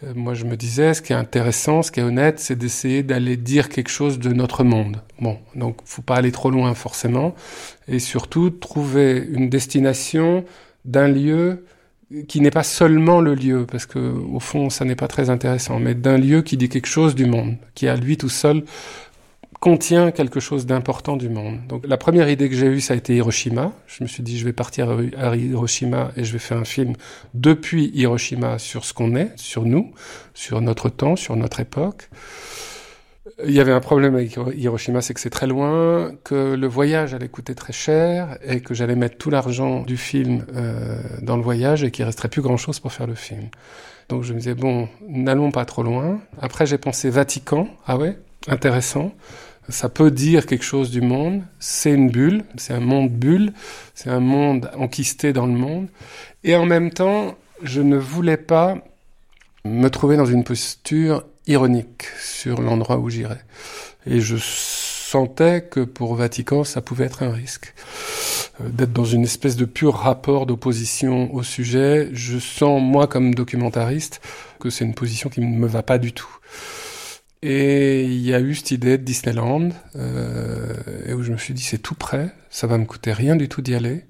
[0.03, 3.03] Euh, moi, je me disais, ce qui est intéressant, ce qui est honnête, c'est d'essayer
[3.03, 5.01] d'aller dire quelque chose de notre monde.
[5.19, 7.35] Bon, donc, faut pas aller trop loin forcément,
[7.87, 10.45] et surtout trouver une destination
[10.85, 11.65] d'un lieu
[12.27, 15.79] qui n'est pas seulement le lieu, parce que au fond, ça n'est pas très intéressant,
[15.79, 18.63] mais d'un lieu qui dit quelque chose du monde, qui à lui tout seul
[19.63, 21.57] contient quelque chose d'important du monde.
[21.69, 23.71] Donc la première idée que j'ai eue, ça a été Hiroshima.
[23.87, 26.95] Je me suis dit, je vais partir à Hiroshima et je vais faire un film
[27.33, 29.93] depuis Hiroshima sur ce qu'on est, sur nous,
[30.33, 32.09] sur notre temps, sur notre époque.
[33.45, 37.13] Il y avait un problème avec Hiroshima, c'est que c'est très loin, que le voyage
[37.13, 41.41] allait coûter très cher et que j'allais mettre tout l'argent du film euh, dans le
[41.41, 43.47] voyage et qu'il resterait plus grand-chose pour faire le film.
[44.09, 46.19] Donc je me disais, bon, n'allons pas trop loin.
[46.41, 48.17] Après j'ai pensé Vatican, ah ouais,
[48.49, 49.13] intéressant
[49.69, 51.43] ça peut dire quelque chose du monde.
[51.59, 53.53] C'est une bulle, c'est un monde bulle,
[53.95, 55.87] c'est un monde enquisté dans le monde.
[56.43, 58.77] Et en même temps, je ne voulais pas
[59.65, 63.43] me trouver dans une posture ironique sur l'endroit où j'irais.
[64.05, 67.73] Et je sentais que pour Vatican, ça pouvait être un risque.
[68.61, 73.33] Euh, d'être dans une espèce de pur rapport d'opposition au sujet, je sens, moi, comme
[73.33, 74.21] documentariste,
[74.59, 76.37] que c'est une position qui ne me va pas du tout.
[77.45, 80.73] Et il y a eu cette idée de Disneyland, euh,
[81.05, 83.49] et où je me suis dit c'est tout prêt, ça va me coûter rien du
[83.49, 84.05] tout d'y aller.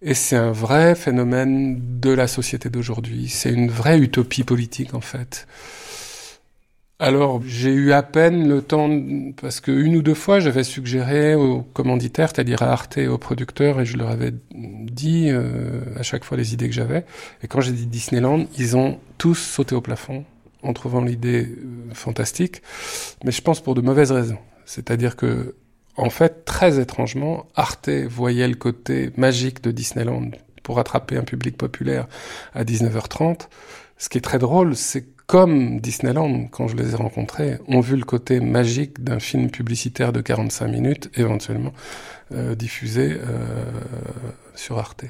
[0.00, 3.28] Et c'est un vrai phénomène de la société d'aujourd'hui.
[3.28, 5.46] C'est une vraie utopie politique en fait.
[6.98, 8.88] Alors j'ai eu à peine le temps,
[9.42, 13.18] parce que une ou deux fois j'avais suggéré aux commanditaires, c'est-à-dire à Arte et aux
[13.18, 17.04] producteurs, et je leur avais dit euh, à chaque fois les idées que j'avais.
[17.42, 20.24] Et quand j'ai dit Disneyland, ils ont tous sauté au plafond
[20.62, 22.62] en trouvant l'idée euh, fantastique,
[23.24, 24.38] mais je pense pour de mauvaises raisons.
[24.64, 25.54] C'est-à-dire que,
[25.96, 30.30] en fait, très étrangement, Arte voyait le côté magique de Disneyland
[30.62, 32.06] pour attraper un public populaire
[32.54, 33.48] à 19h30.
[33.96, 37.96] Ce qui est très drôle, c'est comme Disneyland, quand je les ai rencontrés, ont vu
[37.96, 41.74] le côté magique d'un film publicitaire de 45 minutes, éventuellement
[42.32, 43.64] euh, diffusé euh,
[44.54, 45.04] sur Arte.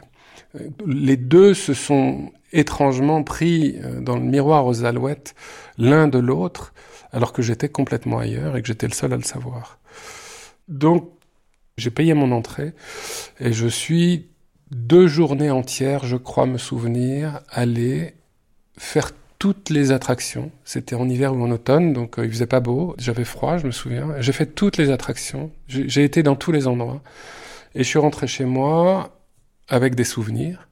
[0.84, 5.34] Les deux se sont étrangement pris euh, dans le miroir aux alouettes
[5.76, 6.72] l'un de l'autre,
[7.12, 9.78] alors que j'étais complètement ailleurs et que j'étais le seul à le savoir.
[10.68, 11.10] Donc,
[11.76, 12.74] j'ai payé mon entrée
[13.40, 14.26] et je suis
[14.70, 18.14] deux journées entières, je crois me souvenir, aller
[18.76, 20.50] faire toutes les attractions.
[20.64, 23.66] C'était en hiver ou en automne, donc euh, il faisait pas beau, j'avais froid, je
[23.66, 24.20] me souviens.
[24.20, 27.02] J'ai fait toutes les attractions, j'ai été dans tous les endroits.
[27.74, 29.16] Et je suis rentré chez moi
[29.68, 30.67] avec des souvenirs.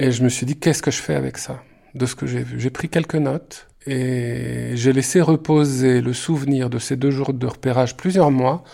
[0.00, 1.62] Et je me suis dit, qu'est-ce que je fais avec ça,
[1.94, 6.70] de ce que j'ai vu J'ai pris quelques notes et j'ai laissé reposer le souvenir
[6.70, 8.64] de ces deux jours de repérage plusieurs mois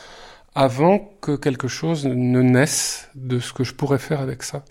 [0.54, 4.64] avant que quelque chose ne naisse de ce que je pourrais faire avec ça.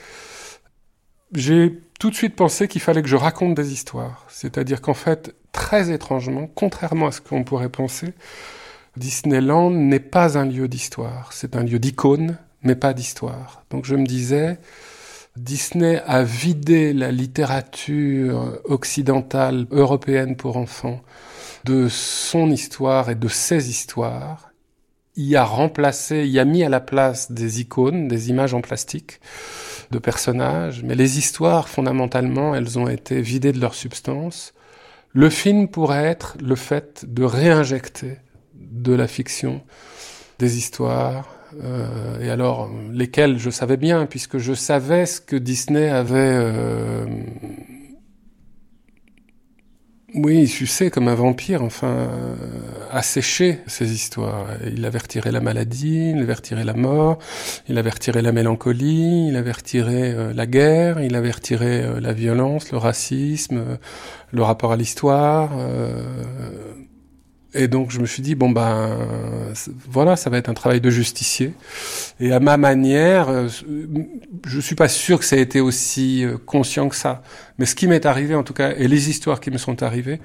[1.34, 4.26] J'ai tout de suite pensé qu'il fallait que je raconte des histoires.
[4.30, 8.14] C'est-à-dire qu'en fait, très étrangement, contrairement à ce qu'on pourrait penser,
[8.96, 13.66] Disneyland n'est pas un lieu d'histoire, c'est un lieu d'icône, mais pas d'histoire.
[13.72, 14.58] Donc je me disais,
[15.38, 21.02] Disney a vidé la littérature occidentale européenne pour enfants
[21.66, 24.54] de son histoire et de ses histoires.
[25.18, 29.20] Il a remplacé, il a mis à la place des icônes, des images en plastique
[29.92, 34.54] de personnages, mais les histoires, fondamentalement, elles ont été vidées de leur substance.
[35.12, 38.20] Le film pourrait être le fait de réinjecter
[38.54, 39.62] de la fiction,
[40.40, 45.90] des histoires, euh, et alors lesquelles je savais bien, puisque je savais ce que Disney
[45.90, 47.06] avait euh,
[50.18, 52.36] oui, sucé comme un vampire, enfin, euh,
[52.90, 54.48] asséché ces histoires.
[54.66, 57.20] Il avait retiré la maladie, il avait retiré la mort,
[57.68, 62.00] il avait retiré la mélancolie, il avait retiré euh, la guerre, il avait retiré euh,
[62.00, 63.78] la violence, le racisme,
[64.32, 65.52] le rapport à l'histoire.
[67.56, 68.98] Et donc je me suis dit bon ben
[69.90, 71.54] voilà ça va être un travail de justicier.
[72.20, 73.48] Et à ma manière euh,
[74.46, 77.24] je suis pas sûr que ça ait été aussi euh, conscient que ça.
[77.58, 80.20] Mais ce qui m'est arrivé en tout cas et les histoires qui me sont arrivées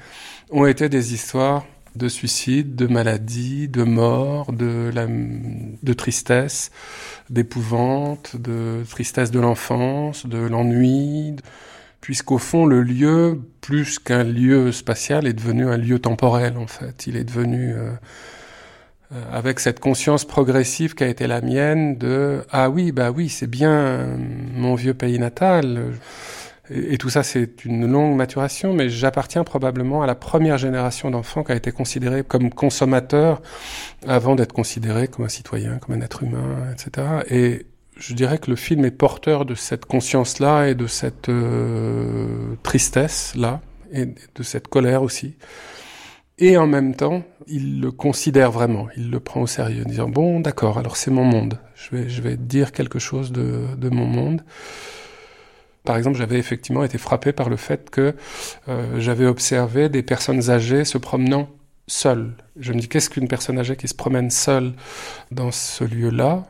[0.51, 1.65] ont été des histoires
[1.97, 6.71] de suicide, de maladie, de mort, de la, de tristesse,
[7.31, 11.37] d'épouvante, de tristesse de l'enfance, de l'ennui
[12.01, 17.07] puisqu'au fond, le lieu, plus qu'un lieu spatial, est devenu un lieu temporel, en fait.
[17.07, 17.91] Il est devenu, euh,
[19.13, 23.29] euh, avec cette conscience progressive qui a été la mienne de, ah oui, bah oui,
[23.29, 24.17] c'est bien
[24.55, 25.93] mon vieux pays natal.
[26.73, 31.43] Et, tout ça, c'est une longue maturation, mais j'appartiens probablement à la première génération d'enfants
[31.43, 33.43] qui a été considérée comme consommateur
[34.07, 37.07] avant d'être considéré comme un citoyen, comme un être humain, etc.
[37.29, 37.67] Et
[38.01, 43.61] je dirais que le film est porteur de cette conscience-là et de cette euh, tristesse-là,
[43.93, 45.35] et de cette colère aussi.
[46.39, 50.09] Et en même temps, il le considère vraiment, il le prend au sérieux, en disant
[50.09, 51.59] bon, d'accord, alors c'est mon monde.
[51.75, 54.43] Je vais, je vais dire quelque chose de, de mon monde.
[55.85, 58.15] Par exemple, j'avais effectivement été frappé par le fait que
[58.69, 61.51] euh, j'avais observé des personnes âgées se promenant
[61.87, 62.33] seules.
[62.59, 64.73] Je me dis qu'est-ce qu'une personne âgée qui se promène seule
[65.31, 66.47] dans ce lieu-là?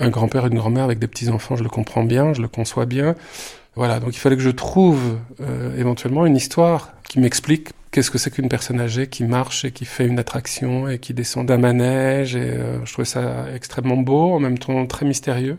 [0.00, 2.86] Un grand-père et une grand-mère avec des petits-enfants, je le comprends bien, je le conçois
[2.86, 3.14] bien.
[3.74, 8.18] Voilà, donc il fallait que je trouve euh, éventuellement une histoire qui m'explique qu'est-ce que
[8.18, 11.58] c'est qu'une personne âgée qui marche et qui fait une attraction et qui descend d'un
[11.58, 12.34] manège.
[12.34, 15.58] Et euh, je trouvais ça extrêmement beau, en même temps très mystérieux.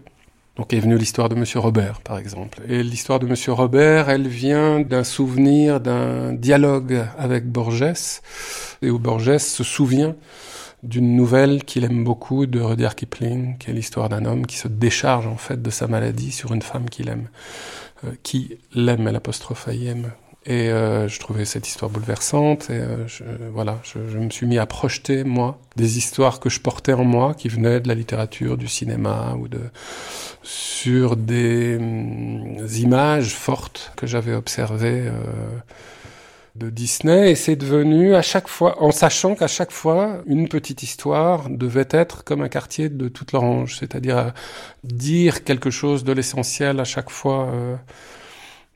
[0.57, 2.59] Donc est venue l'histoire de Monsieur Robert, par exemple.
[2.67, 8.19] Et l'histoire de Monsieur Robert, elle vient d'un souvenir, d'un dialogue avec Borges,
[8.81, 10.15] et où Borges se souvient
[10.83, 14.67] d'une nouvelle qu'il aime beaucoup de Rudyard Kipling, qui est l'histoire d'un homme qui se
[14.67, 17.27] décharge en fait de sa maladie sur une femme qu'il aime,
[18.05, 20.11] euh, qui l'aime, l'apostrophe aime.
[20.45, 22.69] Et euh, je trouvais cette histoire bouleversante.
[22.69, 26.49] Et euh, je, voilà, je, je, me suis mis à projeter moi des histoires que
[26.49, 29.59] je portais en moi, qui venaient de la littérature, du cinéma ou de
[30.41, 35.11] sur des hum, images fortes que j'avais observées
[36.59, 40.83] de Disney et c'est devenu à chaque fois, en sachant qu'à chaque fois, une petite
[40.83, 44.33] histoire devait être comme un quartier de toute l'orange, c'est-à-dire
[44.83, 47.75] dire quelque chose de l'essentiel à chaque fois euh,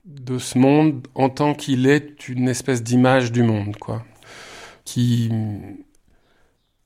[0.06, 4.04] de ce monde en tant qu'il est une espèce d'image du monde, quoi,
[4.86, 5.30] qui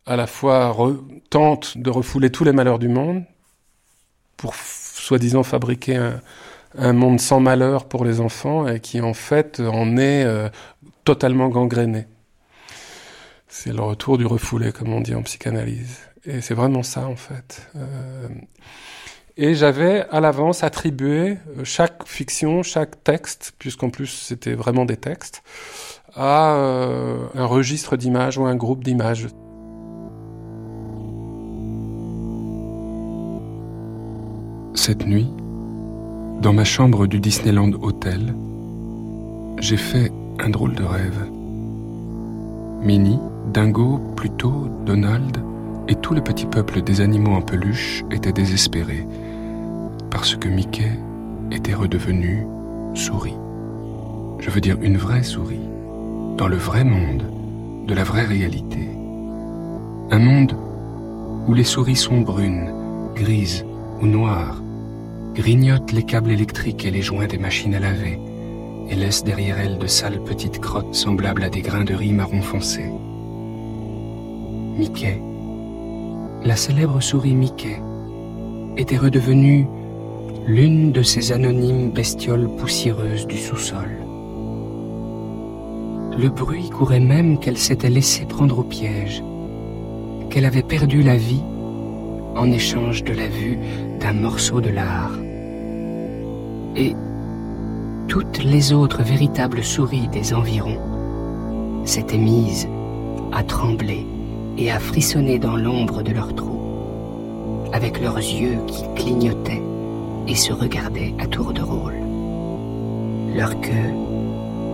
[0.05, 0.75] à la fois
[1.29, 3.23] tente de refouler tous les malheurs du monde
[4.35, 6.21] pour soi-disant fabriquer un,
[6.77, 10.49] un monde sans malheur pour les enfants et qui en fait en est euh,
[11.07, 12.05] totalement gangréné.
[13.47, 15.99] C'est le retour du refoulé, comme on dit en psychanalyse.
[16.25, 17.65] Et c'est vraiment ça en fait.
[17.77, 18.27] Euh,
[19.37, 24.97] et j'avais à l'avance attribué euh, chaque fiction, chaque texte, puisqu'en plus c'était vraiment des
[24.97, 25.43] textes,
[26.13, 26.51] à
[27.35, 29.27] un registre d'images ou un groupe d'images.
[34.75, 35.29] Cette nuit,
[36.41, 38.35] dans ma chambre du Disneyland Hotel,
[39.59, 41.27] j'ai fait un drôle de rêve.
[42.81, 43.19] Minnie,
[43.53, 45.37] Dingo, Pluto, Donald
[45.87, 49.05] et tout le petit peuple des animaux en peluche étaient désespérés
[50.09, 50.91] parce que Mickey
[51.51, 52.45] était redevenu
[52.93, 53.37] souris.
[54.39, 55.67] Je veux dire une vraie souris,
[56.37, 57.23] dans le vrai monde,
[57.87, 58.89] de la vraie réalité.
[60.11, 60.53] Un monde
[61.47, 62.71] où les souris sont brunes,
[63.15, 63.65] grises
[64.01, 64.61] ou noires,
[65.33, 68.19] grignotent les câbles électriques et les joints des machines à laver,
[68.89, 72.41] et laissent derrière elles de sales petites crottes semblables à des grains de riz marron
[72.41, 72.85] foncé.
[74.77, 75.21] Mickey,
[76.43, 77.81] la célèbre souris Mickey,
[78.77, 79.67] était redevenue
[80.45, 83.89] l'une de ces anonymes bestioles poussiéreuses du sous-sol.
[86.17, 89.23] Le bruit courait même qu'elle s'était laissée prendre au piège,
[90.29, 91.43] qu'elle avait perdu la vie
[92.35, 93.57] en échange de la vue
[93.99, 95.11] d'un morceau de l'art.
[96.75, 96.95] Et
[98.07, 100.79] toutes les autres véritables souris des environs
[101.85, 102.67] s'étaient mises
[103.31, 104.05] à trembler
[104.57, 109.61] et à frissonner dans l'ombre de leurs trous, avec leurs yeux qui clignotaient
[110.27, 111.97] et se regardaient à tour de rôle,
[113.35, 113.93] leur queue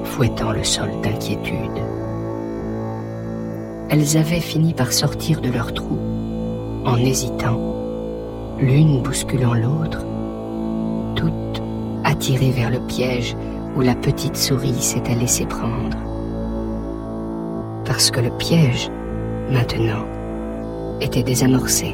[0.03, 1.81] fouettant le sol d'inquiétude.
[3.89, 5.97] Elles avaient fini par sortir de leur trou,
[6.85, 7.59] en hésitant,
[8.59, 10.05] l'une bousculant l'autre,
[12.23, 13.35] attirées vers le piège
[13.75, 15.97] où la petite souris s'était laissée prendre.
[17.83, 18.89] Parce que le piège,
[19.51, 20.05] maintenant,
[21.01, 21.93] était désamorcé.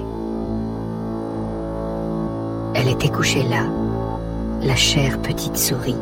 [2.75, 3.63] Elle était couchée là,
[4.61, 5.97] la chère petite souris,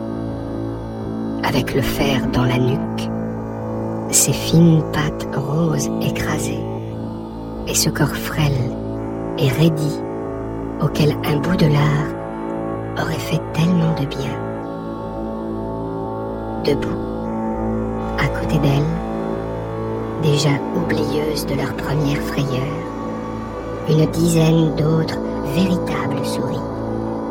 [1.44, 3.10] avec le fer dans la nuque,
[4.12, 6.66] ses fines pattes roses écrasées,
[7.66, 8.76] et ce corps frêle
[9.38, 10.02] et raidi
[10.82, 12.17] auquel un bout de lard
[13.02, 14.34] aurait fait tellement de bien.
[16.64, 16.98] Debout,
[18.20, 18.84] à côté d'elle,
[20.24, 22.74] déjà oublieuses de leur première frayeur,
[23.90, 25.20] une dizaine d'autres
[25.56, 26.58] véritables souris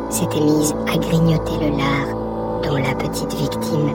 [0.09, 3.91] s'étaient mises à grignoter le lard dont la petite victime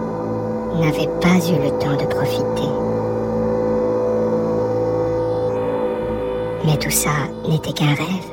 [0.79, 2.69] n'avait pas eu le temps de profiter.
[6.65, 7.11] Mais tout ça
[7.49, 8.31] n'était qu'un rêve.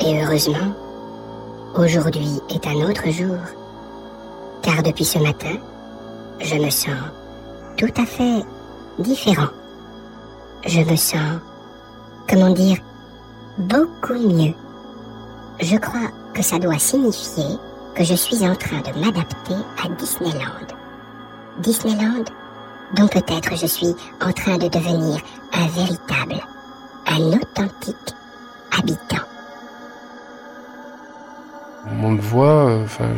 [0.00, 0.72] Et heureusement,
[1.74, 3.36] aujourd'hui est un autre jour,
[4.62, 5.56] car depuis ce matin,
[6.40, 6.98] je me sens
[7.76, 8.44] tout à fait
[8.98, 9.48] différent.
[10.66, 11.40] Je me sens,
[12.28, 12.78] comment dire,
[13.58, 14.54] beaucoup mieux.
[15.60, 17.58] Je crois que ça doit signifier
[17.94, 20.66] que je suis en train de m'adapter à Disneyland.
[21.58, 22.24] Disneyland
[22.94, 25.20] dont peut-être je suis en train de devenir
[25.52, 26.40] un véritable,
[27.06, 28.14] un authentique
[28.78, 29.31] habitant.
[31.86, 33.10] On le voit, euh, enfin,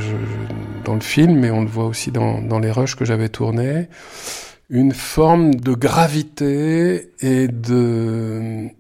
[0.85, 3.89] dans le film, et on le voit aussi dans, dans les rushs que j'avais tournés,
[4.71, 8.71] une forme de gravité et de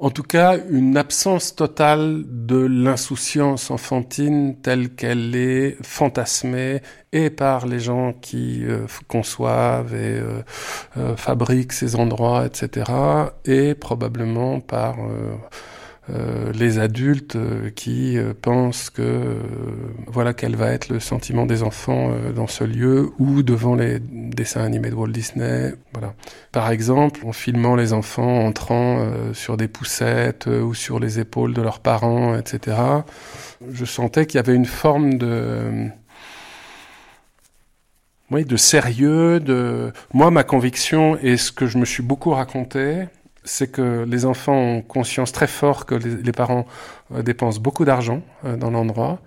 [0.00, 6.80] en tout cas une absence totale de l'insouciance enfantine telle qu'elle est fantasmée
[7.12, 10.42] et par les gens qui euh, conçoivent et euh,
[10.96, 12.90] euh, fabriquent ces endroits, etc.,
[13.44, 14.96] et probablement par
[16.08, 19.36] euh, les adultes euh, qui euh, pensent que
[20.06, 24.62] voilà quel va être le sentiment des enfants dans ce lieu ou devant les dessins
[24.62, 25.74] animés de Walt Disney.
[25.92, 26.14] Voilà.
[26.52, 31.62] Par exemple, en filmant les enfants entrant sur des poussettes ou sur les épaules de
[31.62, 32.76] leurs parents, etc.
[33.70, 35.90] Je sentais qu'il y avait une forme de
[38.30, 43.06] oui, de sérieux, de moi ma conviction et ce que je me suis beaucoup raconté,
[43.44, 46.66] c'est que les enfants ont conscience très fort que les, parents
[47.14, 49.20] euh, dépensent beaucoup d'argent euh, dans l'endroit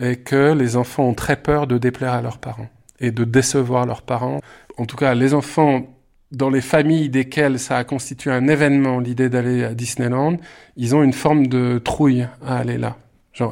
[0.00, 2.68] et que les enfants ont très peur de déplaire à leurs parents
[3.00, 4.40] et de décevoir leurs parents.
[4.76, 5.86] En tout cas, les enfants
[6.30, 10.36] dans les familles desquelles ça a constitué un événement, l'idée d'aller à Disneyland,
[10.76, 12.96] ils ont une forme de trouille à aller là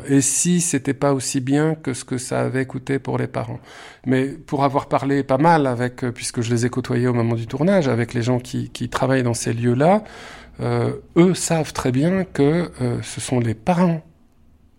[0.09, 3.61] et si c'était pas aussi bien que ce que ça avait coûté pour les parents?
[4.05, 7.35] Mais pour avoir parlé pas mal avec, euh, puisque je les ai côtoyés au moment
[7.35, 10.05] du tournage, avec les gens qui, travaillent dans ces lieux-là,
[10.61, 14.03] euh, eux savent très bien que euh, ce sont les parents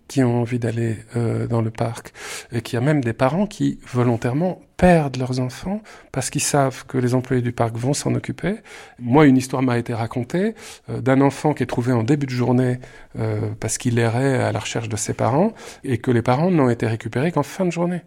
[0.07, 2.13] qui ont envie d'aller euh, dans le parc
[2.51, 5.81] et qu'il y a même des parents qui volontairement perdent leurs enfants
[6.11, 8.55] parce qu'ils savent que les employés du parc vont s'en occuper.
[8.99, 10.55] Moi, une histoire m'a été racontée
[10.89, 12.79] euh, d'un enfant qui est trouvé en début de journée
[13.17, 15.53] euh, parce qu'il errait à la recherche de ses parents
[15.83, 18.01] et que les parents n'ont été récupérés qu'en fin de journée.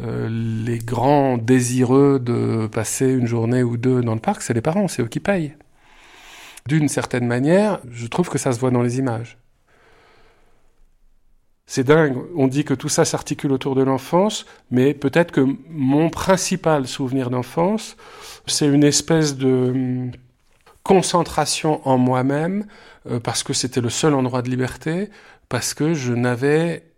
[0.00, 4.88] les grands désireux de passer une journée ou deux dans le parc, c'est les parents,
[4.88, 5.54] c'est eux qui payent.
[6.66, 9.38] D'une certaine manière, je trouve que ça se voit dans les images.
[11.66, 16.10] C'est dingue, on dit que tout ça s'articule autour de l'enfance, mais peut-être que mon
[16.10, 17.96] principal souvenir d'enfance,
[18.46, 20.10] c'est une espèce de hum,
[20.82, 22.66] concentration en moi-même,
[23.06, 25.08] euh, parce que c'était le seul endroit de liberté,
[25.48, 26.94] parce que je n'avais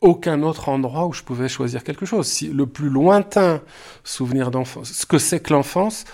[0.00, 2.26] aucun autre endroit où je pouvais choisir quelque chose.
[2.26, 3.62] Si le plus lointain
[4.04, 6.04] souvenir d'enfance, ce que c'est que l'enfance,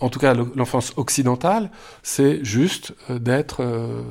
[0.00, 1.70] en tout cas l'enfance occidentale,
[2.02, 4.02] c'est juste euh, d'être euh,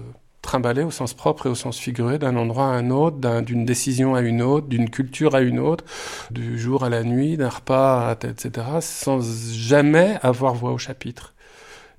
[0.48, 4.16] trimballer au sens propre et au sens figuré d'un endroit à un autre, d'une décision
[4.16, 5.84] à une autre, d'une culture à une autre,
[6.32, 9.20] du jour à la nuit, d'un repas, à, etc., sans
[9.54, 11.34] jamais avoir voix au chapitre.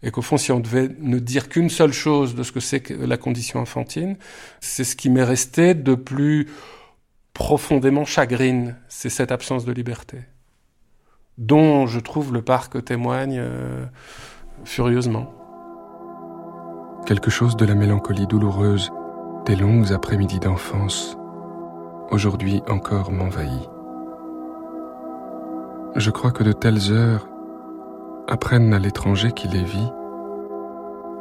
[0.02, 2.80] Et qu'au fond, si on devait ne dire qu'une seule chose de ce que c'est
[2.80, 4.16] que la condition enfantine,
[4.60, 6.48] c'est ce qui m'est resté de plus
[7.34, 10.18] profondément chagrine, c'est cette absence de liberté,
[11.36, 13.84] dont je trouve le parc témoigne euh,
[14.64, 15.37] furieusement.
[17.06, 18.90] Quelque chose de la mélancolie douloureuse
[19.46, 21.16] des longues après-midi d'enfance,
[22.10, 23.70] aujourd'hui encore m'envahit.
[25.96, 27.26] Je crois que de telles heures
[28.26, 29.90] apprennent à l'étranger qui les vit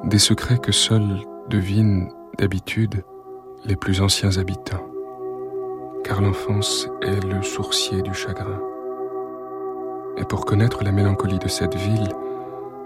[0.04, 3.04] des secrets que seuls devinent d'habitude
[3.66, 4.86] les plus anciens habitants,
[6.04, 8.60] car l'enfance est le sourcier du chagrin.
[10.18, 12.10] Et pour connaître la mélancolie de cette ville,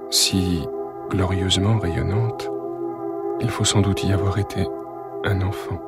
[0.09, 0.67] si
[1.09, 2.50] glorieusement rayonnante,
[3.41, 4.67] il faut sans doute y avoir été
[5.23, 5.81] un enfant.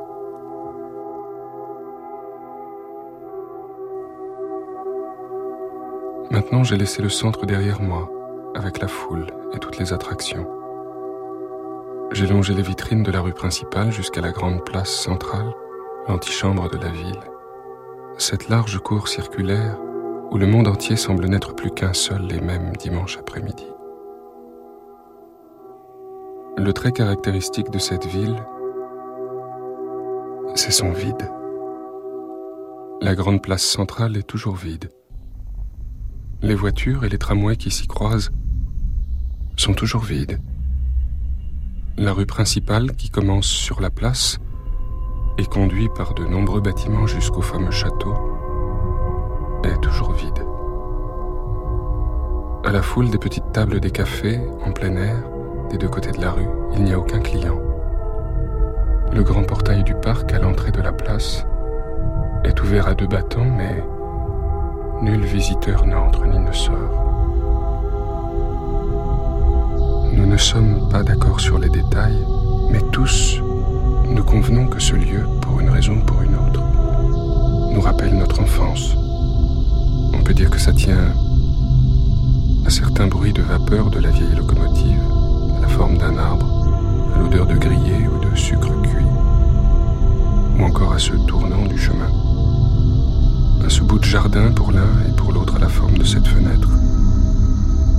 [6.31, 8.09] Maintenant, j'ai laissé le centre derrière moi,
[8.55, 10.47] avec la foule et toutes les attractions.
[12.11, 15.53] J'ai longé les vitrines de la rue principale jusqu'à la grande place centrale,
[16.07, 17.19] l'antichambre de la ville.
[18.17, 19.77] Cette large cour circulaire
[20.31, 23.72] où le monde entier semble n'être plus qu'un seul et même dimanche après-midi.
[26.55, 28.35] Le trait caractéristique de cette ville,
[30.53, 31.29] c'est son vide.
[33.01, 34.91] La grande place centrale est toujours vide.
[36.43, 38.31] Les voitures et les tramways qui s'y croisent
[39.57, 40.39] sont toujours vides.
[41.97, 44.37] La rue principale, qui commence sur la place
[45.39, 48.13] et conduit par de nombreux bâtiments jusqu'au fameux château,
[49.63, 50.45] est toujours vide.
[52.63, 55.32] À la foule des petites tables des cafés, en plein air,
[55.69, 57.59] des deux côtés de la rue, il n'y a aucun client.
[59.11, 61.45] Le grand portail du parc à l'entrée de la place
[62.43, 63.83] est ouvert à deux battants, mais
[65.01, 67.03] nul visiteur n'entre ni ne sort.
[70.13, 72.25] Nous ne sommes pas d'accord sur les détails,
[72.69, 73.39] mais tous,
[74.07, 76.61] nous convenons que ce lieu, pour une raison ou pour une autre,
[77.71, 78.95] nous rappelle notre enfance.
[80.13, 81.13] On peut dire que ça tient
[82.65, 85.03] à certains bruits de vapeur de la vieille locomotive,
[85.63, 86.47] la forme d'un arbre,
[87.15, 89.11] à l'odeur de grillé ou de sucre cuit,
[90.59, 92.11] ou encore à ce tournant du chemin,
[93.65, 96.27] à ce bout de jardin pour l'un et pour l'autre à la forme de cette
[96.27, 96.69] fenêtre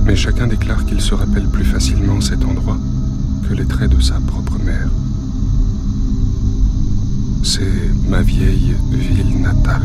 [0.05, 2.77] mais chacun déclare qu'il se rappelle plus facilement cet endroit
[3.47, 4.89] que les traits de sa propre mère.
[7.43, 9.81] C'est ma vieille ville natale.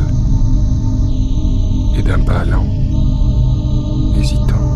[1.97, 2.67] Et d'un pas lent,
[4.19, 4.70] hésitant,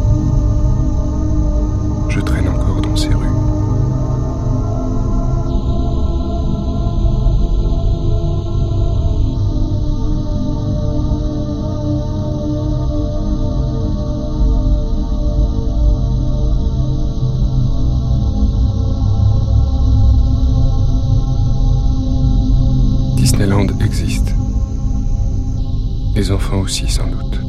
[26.64, 27.40] aussi, sans doute.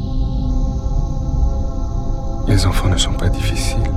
[2.46, 3.90] Les enfants ne sont pas difficiles.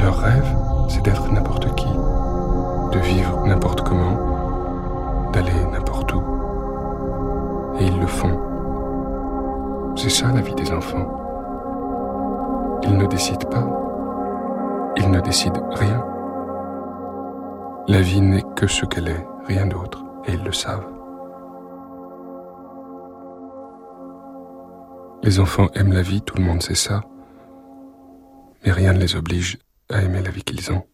[0.00, 0.56] Leur rêve,
[0.88, 6.22] c'est d'être n'importe qui, de vivre n'importe comment, d'aller n'importe où.
[7.78, 8.36] Et ils le font.
[9.94, 11.06] C'est ça la vie des enfants.
[12.82, 13.66] Ils ne décident pas.
[14.96, 16.04] Ils ne décident rien.
[17.86, 21.01] La vie n'est que ce qu'elle est, rien d'autre, et ils le savent.
[25.24, 27.02] Les enfants aiment la vie, tout le monde sait ça,
[28.64, 29.58] mais rien ne les oblige
[29.88, 30.84] à aimer la vie qu'ils ont.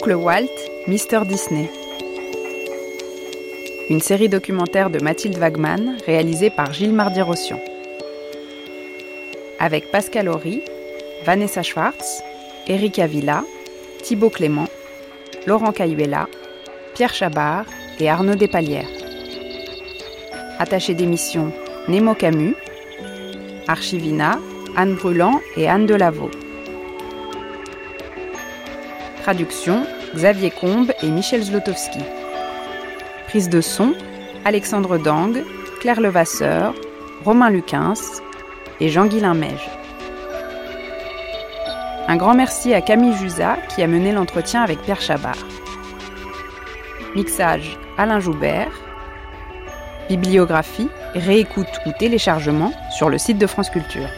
[0.00, 0.48] Oncle Walt,
[0.86, 1.68] Mister Disney.
[3.90, 7.60] Une série documentaire de Mathilde Wagman réalisée par Gilles Mardi-Rossian.
[9.58, 10.62] Avec Pascal Horry,
[11.26, 12.22] Vanessa Schwartz,
[12.66, 13.44] Eric Avila,
[14.02, 14.68] Thibaut Clément,
[15.46, 16.28] Laurent Cayuela,
[16.94, 17.66] Pierre Chabard
[17.98, 18.88] et Arnaud Despalières.
[20.58, 21.52] Attaché d'émission
[21.88, 22.54] Nemo Camus,
[23.68, 24.38] Archivina,
[24.78, 26.30] Anne Brûlant et Anne Delaveau.
[29.30, 32.00] Traduction Xavier Combe et Michel Zlotowski.
[33.28, 33.94] Prise de son
[34.44, 35.44] Alexandre Dang,
[35.78, 36.74] Claire Levasseur,
[37.24, 37.94] Romain Luquins
[38.80, 39.70] et Jean-Guilain Meige.
[42.08, 45.38] Un grand merci à Camille Jusa qui a mené l'entretien avec Pierre Chabard.
[47.14, 48.72] Mixage Alain Joubert.
[50.08, 54.08] Bibliographie, réécoute ou téléchargement sur le site de France Culture.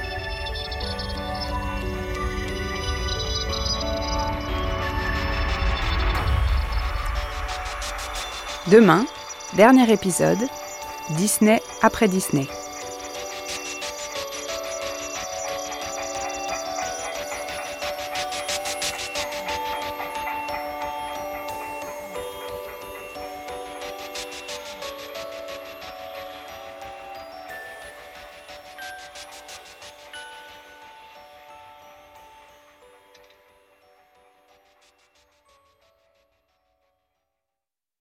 [8.72, 9.04] Demain,
[9.52, 10.48] dernier épisode,
[11.10, 12.46] Disney après Disney.